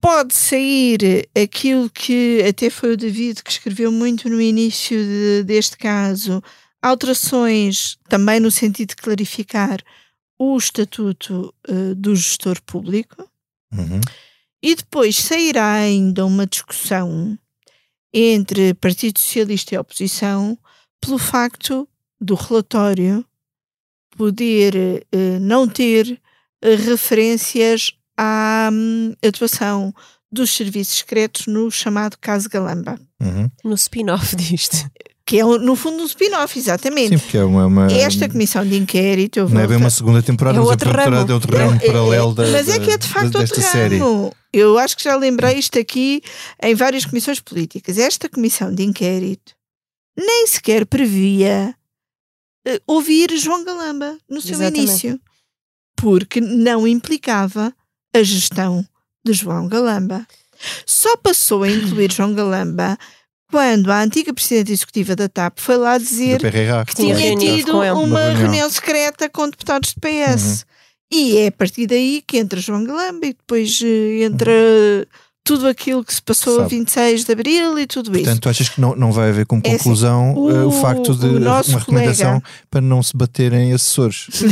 Pode 0.00 0.32
sair 0.34 1.28
aquilo 1.40 1.90
que 1.90 2.40
até 2.48 2.70
foi 2.70 2.92
o 2.92 2.96
David 2.96 3.42
que 3.42 3.50
escreveu 3.50 3.90
muito 3.90 4.28
no 4.28 4.40
início 4.40 4.96
de- 4.96 5.42
deste 5.44 5.76
caso, 5.76 6.40
alterações 6.80 7.98
também 8.08 8.38
no 8.38 8.50
sentido 8.50 8.90
de 8.90 8.96
clarificar 8.96 9.80
o 10.38 10.56
estatuto 10.56 11.52
eh, 11.66 11.94
do 11.96 12.14
gestor 12.14 12.62
público. 12.62 13.28
Uhum. 13.72 14.00
E 14.62 14.74
depois 14.76 15.16
sairá 15.16 15.72
ainda 15.72 16.24
uma 16.24 16.46
discussão 16.46 17.36
entre 18.12 18.74
Partido 18.74 19.18
Socialista 19.18 19.74
e 19.74 19.78
oposição 19.78 20.58
pelo 21.00 21.18
facto 21.18 21.88
do 22.20 22.34
relatório 22.34 23.24
poder 24.16 25.06
eh, 25.12 25.38
não 25.40 25.68
ter 25.68 26.20
eh, 26.60 26.74
referências 26.74 27.92
à 28.16 28.68
hum, 28.72 29.14
atuação 29.24 29.94
dos 30.30 30.50
serviços 30.50 30.98
secretos 30.98 31.46
no 31.46 31.70
chamado 31.70 32.16
caso 32.20 32.48
Galamba, 32.48 32.98
Uhum. 33.20 33.50
No 33.64 33.74
spin-off 33.74 34.36
disto. 34.36 34.88
que 35.28 35.38
é 35.38 35.44
no 35.44 35.76
fundo 35.76 36.02
um 36.02 36.06
spin-off, 36.06 36.58
exatamente. 36.58 37.10
Sim, 37.10 37.18
porque 37.18 37.36
é 37.36 37.44
uma. 37.44 37.66
uma- 37.66 37.92
Esta 37.92 38.26
comissão 38.30 38.66
de 38.66 38.76
inquérito, 38.78 39.46
Não 39.50 39.60
é 39.60 39.66
bem 39.66 39.76
uma 39.76 39.90
segunda 39.90 40.22
temporada, 40.22 40.56
É 40.56 40.60
mas 40.60 40.70
outro 40.70 40.88
é 40.88 40.90
outra 40.90 41.04
temporada, 41.04 41.20
ramo. 41.20 41.30
é 41.30 41.34
outro 41.34 41.56
ramo 41.58 41.72
É, 41.72 41.76
é, 41.76 41.86
paralelo 41.92 42.34
da, 42.34 42.46
Mas 42.46 42.68
é 42.68 42.78
que 42.78 42.90
é 42.90 42.96
de 42.96 43.06
da- 43.06 43.12
facto 43.12 43.30
desta 43.38 43.56
outro 43.56 43.60
série. 43.70 43.98
ramo. 43.98 44.32
Eu 44.54 44.78
acho 44.78 44.96
que 44.96 45.04
já 45.04 45.14
lembrei 45.16 45.58
isto 45.58 45.78
aqui 45.78 46.22
em 46.62 46.74
várias 46.74 47.04
comissões 47.04 47.40
políticas. 47.40 47.98
Esta 47.98 48.26
comissão 48.26 48.74
de 48.74 48.82
inquérito 48.82 49.52
nem 50.16 50.46
sequer 50.46 50.86
previa 50.86 51.74
eh, 52.66 52.80
ouvir 52.86 53.30
João 53.38 53.62
Galamba 53.64 54.16
no 54.30 54.40
seu 54.40 54.54
Exatamente. 54.54 54.80
início, 54.88 55.20
porque 55.94 56.40
não 56.40 56.88
implicava 56.88 57.70
a 58.16 58.22
gestão 58.22 58.82
de 59.22 59.34
João 59.34 59.68
Galamba. 59.68 60.26
Só 60.86 61.16
passou 61.18 61.62
a 61.64 61.68
incluir 61.70 62.10
João 62.10 62.32
Galamba 62.34 62.96
quando 63.50 63.90
a 63.90 64.02
antiga 64.02 64.32
presidente 64.34 64.72
executiva 64.72 65.16
da 65.16 65.28
TAP 65.28 65.58
foi 65.58 65.76
lá 65.76 65.96
dizer 65.98 66.38
que 66.38 66.94
Tinha 66.94 67.36
tido 67.36 67.72
uma 67.78 67.92
Uma 67.94 68.30
reunião. 68.30 68.68
secreta 68.70 69.28
com 69.28 69.48
deputados 69.48 69.94
do 69.94 70.00
PS. 70.00 70.64
E 71.10 71.38
é 71.38 71.46
a 71.46 71.52
partir 71.52 71.86
daí 71.86 72.22
que 72.26 72.36
entra 72.36 72.60
João 72.60 72.84
Galamba 72.84 73.24
e 73.26 73.32
depois 73.32 73.80
eh, 73.82 74.24
entra 74.24 74.52
tudo 75.42 75.66
aquilo 75.66 76.04
que 76.04 76.12
se 76.12 76.20
passou 76.20 76.56
a 76.56 76.62
Sabe. 76.64 76.76
26 76.76 77.24
de 77.24 77.32
Abril 77.32 77.78
e 77.78 77.86
tudo 77.86 78.10
isso. 78.10 78.24
Portanto, 78.24 78.42
tu 78.42 78.48
achas 78.50 78.68
que 78.68 78.78
não, 78.78 78.94
não 78.94 79.10
vai 79.10 79.30
haver 79.30 79.46
como 79.46 79.62
É 79.64 79.68
assim, 79.70 79.78
conclusão 79.78 80.34
o- 80.34 80.50
eh, 80.50 80.64
o, 80.66 80.70
facto 80.70 81.14
de 81.14 81.24
o 81.26 81.38
uma 81.38 81.60
recomendação 81.62 82.40
colega- 82.42 82.46
para 82.70 82.80
não 82.82 83.02
se 83.02 83.16
baterem 83.16 83.72
assessores? 83.72 84.26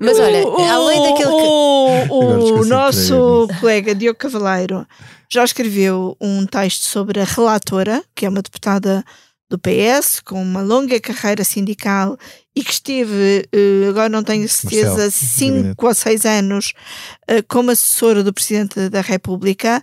Mas 0.00 0.18
olha, 0.18 0.46
O- 0.46 0.60
além 0.60 1.02
daquele 1.02 1.30
que. 1.30 2.12
o, 2.12 2.60
o 2.60 2.64
nosso 2.64 3.48
colega 3.60 3.94
Diogo 3.94 4.18
Cavaleiro 4.18 4.86
já 5.30 5.44
escreveu 5.44 6.16
um 6.20 6.46
texto 6.46 6.82
sobre 6.82 7.20
a 7.20 7.24
relatora, 7.24 8.02
que 8.14 8.24
é 8.24 8.28
uma 8.28 8.42
deputada 8.42 9.04
do 9.50 9.58
PS, 9.58 10.20
com 10.20 10.40
uma 10.42 10.60
longa 10.62 11.00
carreira 11.00 11.42
sindical 11.42 12.16
e 12.54 12.62
que 12.62 12.70
esteve, 12.70 13.48
eh, 13.50 13.88
agora 13.88 14.08
não 14.10 14.22
tenho 14.22 14.46
certeza, 14.48 14.90
Marcelo, 14.90 15.10
cinco 15.10 15.86
ou 15.86 15.94
seis 15.94 16.26
anos 16.26 16.74
eh, 17.26 17.40
como 17.42 17.70
assessora 17.70 18.22
do 18.22 18.32
Presidente 18.32 18.88
da 18.90 19.00
República. 19.00 19.82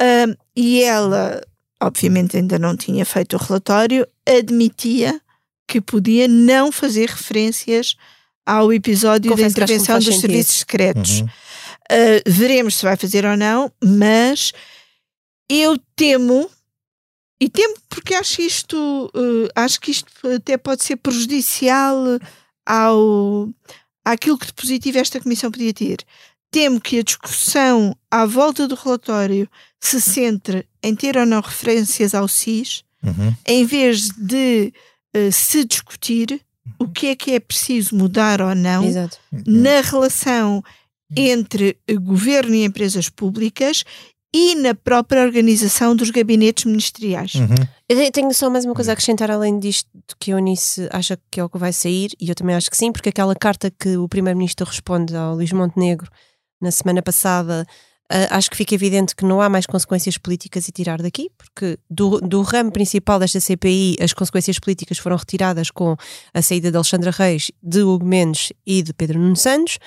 Ah, 0.00 0.26
e 0.54 0.82
ela, 0.82 1.40
obviamente, 1.82 2.36
ainda 2.36 2.56
não 2.58 2.76
tinha 2.76 3.04
feito 3.04 3.36
o 3.36 3.40
relatório, 3.40 4.06
admitia 4.26 5.20
que 5.66 5.80
podia 5.80 6.26
não 6.28 6.70
fazer 6.72 7.08
referências 7.08 7.96
ao 8.50 8.72
episódio 8.72 9.30
Confesso 9.30 9.54
da 9.54 9.62
intervenção 9.64 9.96
dos 9.98 10.06
sentido. 10.06 10.20
serviços 10.20 10.56
secretos. 10.56 11.20
Uhum. 11.20 11.26
Uh, 11.26 12.22
veremos 12.26 12.76
se 12.76 12.82
vai 12.84 12.96
fazer 12.96 13.24
ou 13.24 13.36
não, 13.36 13.70
mas 13.82 14.52
eu 15.48 15.78
temo, 15.94 16.50
e 17.40 17.48
temo 17.48 17.76
porque 17.88 18.14
acho 18.14 18.42
isto, 18.42 18.76
uh, 19.14 19.48
acho 19.54 19.80
que 19.80 19.90
isto 19.92 20.10
até 20.36 20.56
pode 20.56 20.82
ser 20.84 20.96
prejudicial 20.96 21.96
ao 22.66 23.48
àquilo 24.04 24.38
que 24.38 24.46
de 24.46 24.52
positivo 24.52 24.98
esta 24.98 25.20
comissão 25.20 25.50
podia 25.50 25.72
ter. 25.72 25.98
Temo 26.50 26.80
que 26.80 26.98
a 26.98 27.02
discussão 27.02 27.96
à 28.10 28.24
volta 28.26 28.66
do 28.66 28.74
relatório 28.74 29.48
se 29.80 30.00
centre 30.00 30.66
em 30.82 30.94
ter 30.96 31.16
ou 31.16 31.24
não 31.26 31.40
referências 31.40 32.14
ao 32.14 32.26
SIS, 32.26 32.82
Uhum. 33.02 33.34
em 33.46 33.64
vez 33.64 34.10
de 34.10 34.72
uh, 35.16 35.32
se 35.32 35.64
discutir 35.64 36.40
o 36.78 36.88
que 36.88 37.08
é 37.08 37.16
que 37.16 37.32
é 37.32 37.40
preciso 37.40 37.94
mudar 37.96 38.40
ou 38.40 38.54
não 38.54 38.84
Exato. 38.84 39.18
na 39.46 39.80
relação 39.80 40.62
entre 41.16 41.76
governo 42.02 42.54
e 42.54 42.64
empresas 42.64 43.08
públicas 43.08 43.84
e 44.32 44.54
na 44.54 44.74
própria 44.74 45.22
organização 45.22 45.96
dos 45.96 46.10
gabinetes 46.10 46.64
ministeriais. 46.64 47.34
Uhum. 47.34 47.48
Eu 47.88 47.96
te- 47.96 48.12
tenho 48.12 48.32
só 48.32 48.48
mais 48.48 48.64
uma 48.64 48.74
coisa 48.74 48.92
a 48.92 48.94
acrescentar 48.94 49.28
além 49.28 49.58
disto 49.58 49.88
que 50.20 50.30
a 50.30 50.36
Eunice 50.36 50.88
acha 50.92 51.18
que 51.30 51.40
é 51.40 51.44
o 51.44 51.48
que 51.48 51.58
vai 51.58 51.72
sair, 51.72 52.10
e 52.20 52.28
eu 52.28 52.34
também 52.36 52.54
acho 52.54 52.70
que 52.70 52.76
sim, 52.76 52.92
porque 52.92 53.08
aquela 53.08 53.34
carta 53.34 53.72
que 53.72 53.96
o 53.96 54.08
Primeiro-Ministro 54.08 54.64
responde 54.66 55.16
ao 55.16 55.34
Luís 55.34 55.50
Montenegro 55.50 56.08
na 56.62 56.70
semana 56.70 57.02
passada, 57.02 57.66
acho 58.30 58.50
que 58.50 58.56
fica 58.56 58.74
evidente 58.74 59.14
que 59.14 59.24
não 59.24 59.40
há 59.40 59.48
mais 59.48 59.66
consequências 59.66 60.18
políticas 60.18 60.68
a 60.68 60.72
tirar 60.72 61.00
daqui, 61.00 61.30
porque 61.38 61.78
do, 61.88 62.20
do 62.20 62.42
ramo 62.42 62.72
principal 62.72 63.18
desta 63.18 63.38
CPI 63.40 63.96
as 64.00 64.12
consequências 64.12 64.58
políticas 64.58 64.98
foram 64.98 65.16
retiradas 65.16 65.70
com 65.70 65.96
a 66.34 66.42
saída 66.42 66.70
de 66.70 66.76
Alexandra 66.76 67.10
Reis, 67.10 67.50
de 67.62 67.82
Hugo 67.82 68.04
Mendes 68.04 68.52
e 68.66 68.82
de 68.82 68.92
Pedro 68.92 69.18
Nuno 69.18 69.36
Santos. 69.36 69.78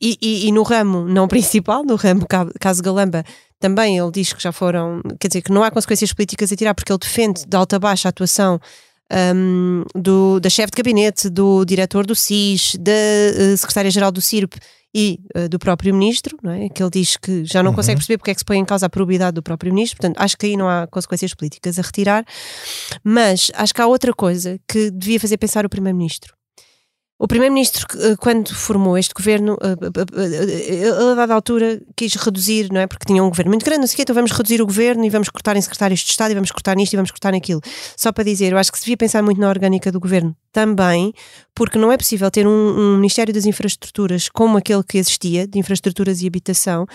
E, 0.00 0.16
e- 0.22 0.46
e 0.48 0.52
no 0.52 0.62
ramo 0.62 1.04
não 1.06 1.28
principal, 1.28 1.84
no 1.84 1.96
ramo 1.96 2.26
ca- 2.26 2.50
caso 2.58 2.82
Galamba, 2.82 3.22
também 3.60 3.98
ele 3.98 4.10
diz 4.10 4.32
que 4.32 4.42
já 4.42 4.50
foram, 4.52 5.00
quer 5.20 5.28
dizer, 5.28 5.42
que 5.42 5.52
não 5.52 5.62
há 5.62 5.70
consequências 5.70 6.12
políticas 6.12 6.50
a 6.52 6.56
tirar, 6.56 6.74
porque 6.74 6.90
ele 6.92 6.98
defende 6.98 7.46
de 7.46 7.56
alta 7.56 7.78
baixa 7.78 8.08
a 8.08 8.10
atuação 8.10 8.58
hum, 9.34 9.84
do, 9.94 10.40
da 10.40 10.48
chefe 10.50 10.70
de 10.72 10.76
gabinete, 10.82 11.28
do 11.30 11.64
diretor 11.64 12.06
do 12.06 12.14
SIS, 12.14 12.76
da 12.78 12.92
eh, 12.92 13.56
secretária-geral 13.56 14.10
do 14.12 14.20
CIRP 14.20 14.54
e 14.94 15.18
eh, 15.34 15.48
do 15.48 15.58
próprio 15.58 15.94
ministro, 15.94 16.36
não 16.42 16.52
é? 16.52 16.68
que 16.68 16.82
ele 16.82 16.90
diz 16.90 17.16
que 17.16 17.44
já 17.44 17.62
não 17.62 17.70
Uhum. 17.70 17.76
consegue 17.76 17.98
perceber 17.98 18.18
porque 18.18 18.30
é 18.30 18.34
que 18.34 18.40
se 18.40 18.44
põe 18.44 18.58
em 18.58 18.64
causa 18.64 18.86
a 18.86 18.88
probidade 18.88 19.34
do 19.34 19.42
próprio 19.42 19.72
ministro, 19.72 19.98
portanto, 19.98 20.16
acho 20.18 20.36
que 20.36 20.46
aí 20.46 20.56
não 20.56 20.68
há 20.68 20.86
consequências 20.86 21.34
políticas 21.34 21.78
a 21.78 21.82
retirar, 21.82 22.24
mas 23.04 23.50
acho 23.54 23.74
que 23.74 23.80
há 23.82 23.86
outra 23.86 24.12
coisa 24.14 24.58
que 24.68 24.90
devia 24.90 25.20
fazer 25.20 25.36
pensar 25.36 25.64
o 25.66 25.68
primeiro-ministro. 25.68 26.35
O 27.18 27.26
primeiro-ministro, 27.26 27.86
eh, 27.98 28.14
quando 28.16 28.54
formou 28.54 28.98
este 28.98 29.14
governo, 29.14 29.56
eh, 29.62 30.84
eh, 30.84 31.12
a 31.12 31.14
dada 31.14 31.32
altura 31.32 31.80
quis 31.96 32.14
reduzir, 32.14 32.70
não 32.70 32.78
é? 32.78 32.86
Porque 32.86 33.06
tinha 33.06 33.24
um 33.24 33.30
governo 33.30 33.50
muito 33.50 33.64
grande, 33.64 33.80
não 33.80 33.86
sei 33.86 33.94
o 33.94 33.96
quê, 33.96 34.02
então 34.02 34.14
vamos 34.14 34.32
reduzir 34.32 34.60
o 34.60 34.66
governo 34.66 35.02
e 35.02 35.08
vamos 35.08 35.30
cortar 35.30 35.56
em 35.56 35.62
secretários 35.62 36.00
de 36.00 36.10
Estado 36.10 36.32
e 36.32 36.34
vamos 36.34 36.50
cortar 36.50 36.76
nisto 36.76 36.92
e 36.92 36.96
vamos 36.96 37.10
cortar 37.10 37.32
naquilo. 37.32 37.62
Só 37.96 38.12
para 38.12 38.22
dizer, 38.22 38.52
eu 38.52 38.58
acho 38.58 38.70
que 38.70 38.78
se 38.78 38.84
devia 38.84 38.98
pensar 38.98 39.22
muito 39.22 39.40
na 39.40 39.48
orgânica 39.48 39.90
do 39.90 39.98
governo 39.98 40.36
também, 40.56 41.12
porque 41.54 41.76
não 41.76 41.92
é 41.92 41.98
possível 41.98 42.30
ter 42.30 42.46
um, 42.46 42.50
um 42.50 42.96
Ministério 42.96 43.34
das 43.34 43.44
Infraestruturas 43.44 44.30
como 44.30 44.56
aquele 44.56 44.82
que 44.82 44.96
existia, 44.96 45.46
de 45.46 45.58
Infraestruturas 45.58 46.22
e 46.22 46.26
Habitação, 46.26 46.86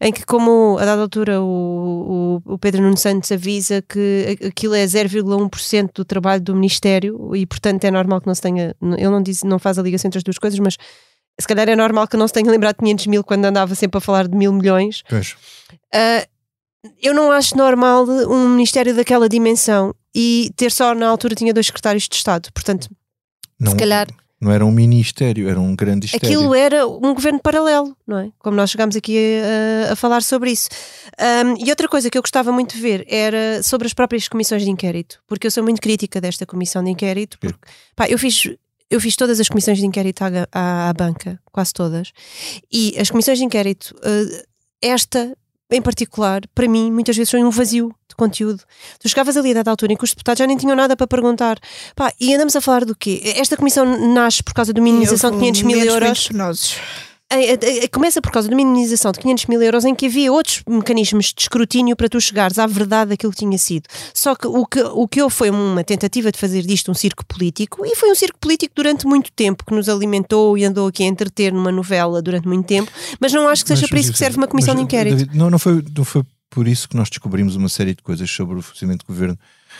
em 0.00 0.10
que, 0.10 0.24
como 0.24 0.78
a 0.80 0.86
dada 0.86 1.02
altura 1.02 1.38
o, 1.42 2.40
o, 2.46 2.54
o 2.54 2.58
Pedro 2.58 2.80
Nuno 2.80 2.96
Santos 2.96 3.30
avisa 3.30 3.82
que 3.82 4.38
aquilo 4.46 4.74
é 4.74 4.86
0,1% 4.86 5.90
do 5.94 6.02
trabalho 6.02 6.40
do 6.40 6.54
Ministério 6.54 7.36
e, 7.36 7.44
portanto, 7.44 7.84
é 7.84 7.90
normal 7.90 8.22
que 8.22 8.26
não 8.26 8.34
se 8.34 8.40
tenha. 8.40 8.74
Ele 8.80 9.10
não, 9.10 9.22
diz, 9.22 9.42
não 9.42 9.58
faz 9.58 9.78
a 9.78 9.82
ligação 9.82 10.08
entre 10.08 10.16
as 10.16 10.24
duas 10.24 10.38
coisas, 10.38 10.58
mas 10.58 10.78
se 11.38 11.46
calhar 11.46 11.68
é 11.68 11.76
normal 11.76 12.08
que 12.08 12.16
não 12.16 12.26
se 12.26 12.32
tenha 12.32 12.50
lembrado 12.50 12.76
de 12.76 12.84
500 12.84 13.06
mil 13.08 13.22
quando 13.22 13.44
andava 13.44 13.74
sempre 13.74 13.98
a 13.98 14.00
falar 14.00 14.26
de 14.26 14.34
mil 14.34 14.50
milhões. 14.50 15.02
Pois. 15.10 15.36
Ah, 15.92 16.26
eu 17.02 17.12
não 17.12 17.30
acho 17.30 17.54
normal 17.54 18.06
um 18.06 18.48
Ministério 18.48 18.96
daquela 18.96 19.28
dimensão 19.28 19.94
e 20.14 20.50
ter 20.56 20.70
só 20.70 20.94
na 20.94 21.08
altura 21.08 21.34
tinha 21.34 21.52
dois 21.52 21.66
secretários 21.66 22.08
de 22.08 22.14
Estado. 22.14 22.50
Portanto, 22.52 22.88
Não, 23.58 23.72
se 23.72 23.76
calhar 23.76 24.06
não 24.40 24.52
era 24.52 24.64
um 24.66 24.70
ministério, 24.70 25.48
era 25.48 25.58
um 25.58 25.74
grande 25.74 26.04
mistério. 26.04 26.26
aquilo 26.26 26.54
era 26.54 26.86
um 26.86 27.14
governo 27.14 27.40
paralelo, 27.40 27.96
não 28.06 28.18
é? 28.18 28.30
Como 28.38 28.54
nós 28.54 28.70
chegámos 28.70 28.94
aqui 28.94 29.16
a, 29.88 29.92
a 29.92 29.96
falar 29.96 30.22
sobre 30.22 30.50
isso. 30.50 30.68
Um, 31.18 31.64
e 31.64 31.70
outra 31.70 31.88
coisa 31.88 32.10
que 32.10 32.18
eu 32.18 32.22
gostava 32.22 32.52
muito 32.52 32.74
de 32.74 32.80
ver 32.82 33.06
era 33.08 33.62
sobre 33.62 33.86
as 33.86 33.94
próprias 33.94 34.28
comissões 34.28 34.62
de 34.62 34.70
inquérito, 34.70 35.20
porque 35.26 35.46
eu 35.46 35.50
sou 35.50 35.62
muito 35.62 35.80
crítica 35.80 36.20
desta 36.20 36.44
comissão 36.44 36.84
de 36.84 36.90
inquérito. 36.90 37.38
Porque, 37.38 37.58
pá, 37.96 38.06
eu 38.08 38.18
fiz. 38.18 38.50
Eu 38.90 39.00
fiz 39.00 39.16
todas 39.16 39.40
as 39.40 39.48
comissões 39.48 39.78
de 39.78 39.86
inquérito 39.86 40.22
à, 40.22 40.28
à, 40.52 40.88
à 40.90 40.92
banca, 40.92 41.40
quase 41.50 41.72
todas, 41.72 42.12
e 42.70 42.94
as 42.98 43.10
comissões 43.10 43.38
de 43.38 43.44
inquérito, 43.44 43.94
eh, 44.04 44.44
esta 44.82 45.34
em 45.70 45.80
particular, 45.82 46.42
para 46.54 46.68
mim, 46.68 46.90
muitas 46.90 47.16
vezes 47.16 47.30
foi 47.30 47.42
um 47.42 47.50
vazio 47.50 47.94
de 48.08 48.14
conteúdo. 48.14 48.62
Tu 49.00 49.08
chegavas 49.08 49.36
ali 49.36 49.50
a 49.50 49.54
dada 49.54 49.70
altura 49.70 49.92
em 49.92 49.96
que 49.96 50.04
os 50.04 50.10
deputados 50.10 50.38
já 50.38 50.46
nem 50.46 50.56
tinham 50.56 50.76
nada 50.76 50.96
para 50.96 51.06
perguntar. 51.06 51.58
Pá, 51.96 52.12
e 52.20 52.34
andamos 52.34 52.54
a 52.54 52.60
falar 52.60 52.84
do 52.84 52.94
quê? 52.94 53.20
Esta 53.36 53.56
comissão 53.56 53.84
nasce 54.14 54.42
por 54.42 54.54
causa 54.54 54.72
de 54.72 54.80
uma 54.80 54.84
minimização 54.84 55.30
de 55.30 55.38
500 55.38 55.62
mil 55.62 55.78
euros. 55.78 56.28
penosos. 56.28 56.76
É, 57.34 57.54
é, 57.54 57.84
é, 57.84 57.88
Começa 57.88 58.20
por 58.20 58.30
causa 58.30 58.48
de 58.48 58.54
uma 58.54 58.64
minimização 58.64 59.12
de 59.12 59.18
500 59.20 59.46
mil 59.46 59.62
euros 59.62 59.84
em 59.84 59.94
que 59.94 60.06
havia 60.06 60.32
outros 60.32 60.62
mecanismos 60.68 61.32
de 61.32 61.42
escrutínio 61.42 61.96
para 61.96 62.08
tu 62.08 62.20
chegares 62.20 62.58
à 62.58 62.66
verdade 62.66 63.10
daquilo 63.10 63.32
que 63.32 63.38
tinha 63.38 63.58
sido. 63.58 63.88
Só 64.12 64.34
que 64.34 64.46
o 64.46 64.64
que, 64.66 64.80
o 64.80 65.08
que 65.08 65.22
houve 65.22 65.34
foi 65.34 65.50
uma 65.50 65.82
tentativa 65.82 66.30
de 66.30 66.38
fazer 66.38 66.62
disto 66.62 66.90
um 66.90 66.94
circo 66.94 67.24
político 67.26 67.84
e 67.84 67.96
foi 67.96 68.10
um 68.10 68.14
circo 68.14 68.38
político 68.38 68.72
durante 68.74 69.06
muito 69.06 69.32
tempo 69.32 69.64
que 69.64 69.74
nos 69.74 69.88
alimentou 69.88 70.56
e 70.56 70.64
andou 70.64 70.88
aqui 70.88 71.02
a 71.02 71.06
entreter 71.06 71.52
numa 71.52 71.72
novela 71.72 72.22
durante 72.22 72.46
muito 72.46 72.66
tempo, 72.66 72.90
mas 73.20 73.32
não 73.32 73.48
acho 73.48 73.62
que 73.64 73.68
seja 73.68 73.82
Mas, 73.82 73.90
para 73.90 74.00
isso 74.00 74.12
que 74.12 74.18
serve 74.18 74.36
uma 74.36 74.46
comissão 74.46 74.74
mas, 74.74 74.80
de 74.80 74.84
inquérito. 74.84 75.16
David, 75.16 75.36
não, 75.36 75.50
não 75.50 75.58
foi, 75.58 75.84
não 75.96 76.04
foi 76.04 76.22
por 76.50 76.68
isso 76.68 76.88
que 76.88 76.96
nós 76.96 77.10
descobrimos 77.10 77.56
uma 77.56 77.68
série 77.68 77.94
de 77.94 78.02
coisas 78.02 78.30
sobre 78.30 78.56
o 78.56 78.62
funcionamento 78.62 79.04
do 79.04 79.08
governo. 79.08 79.36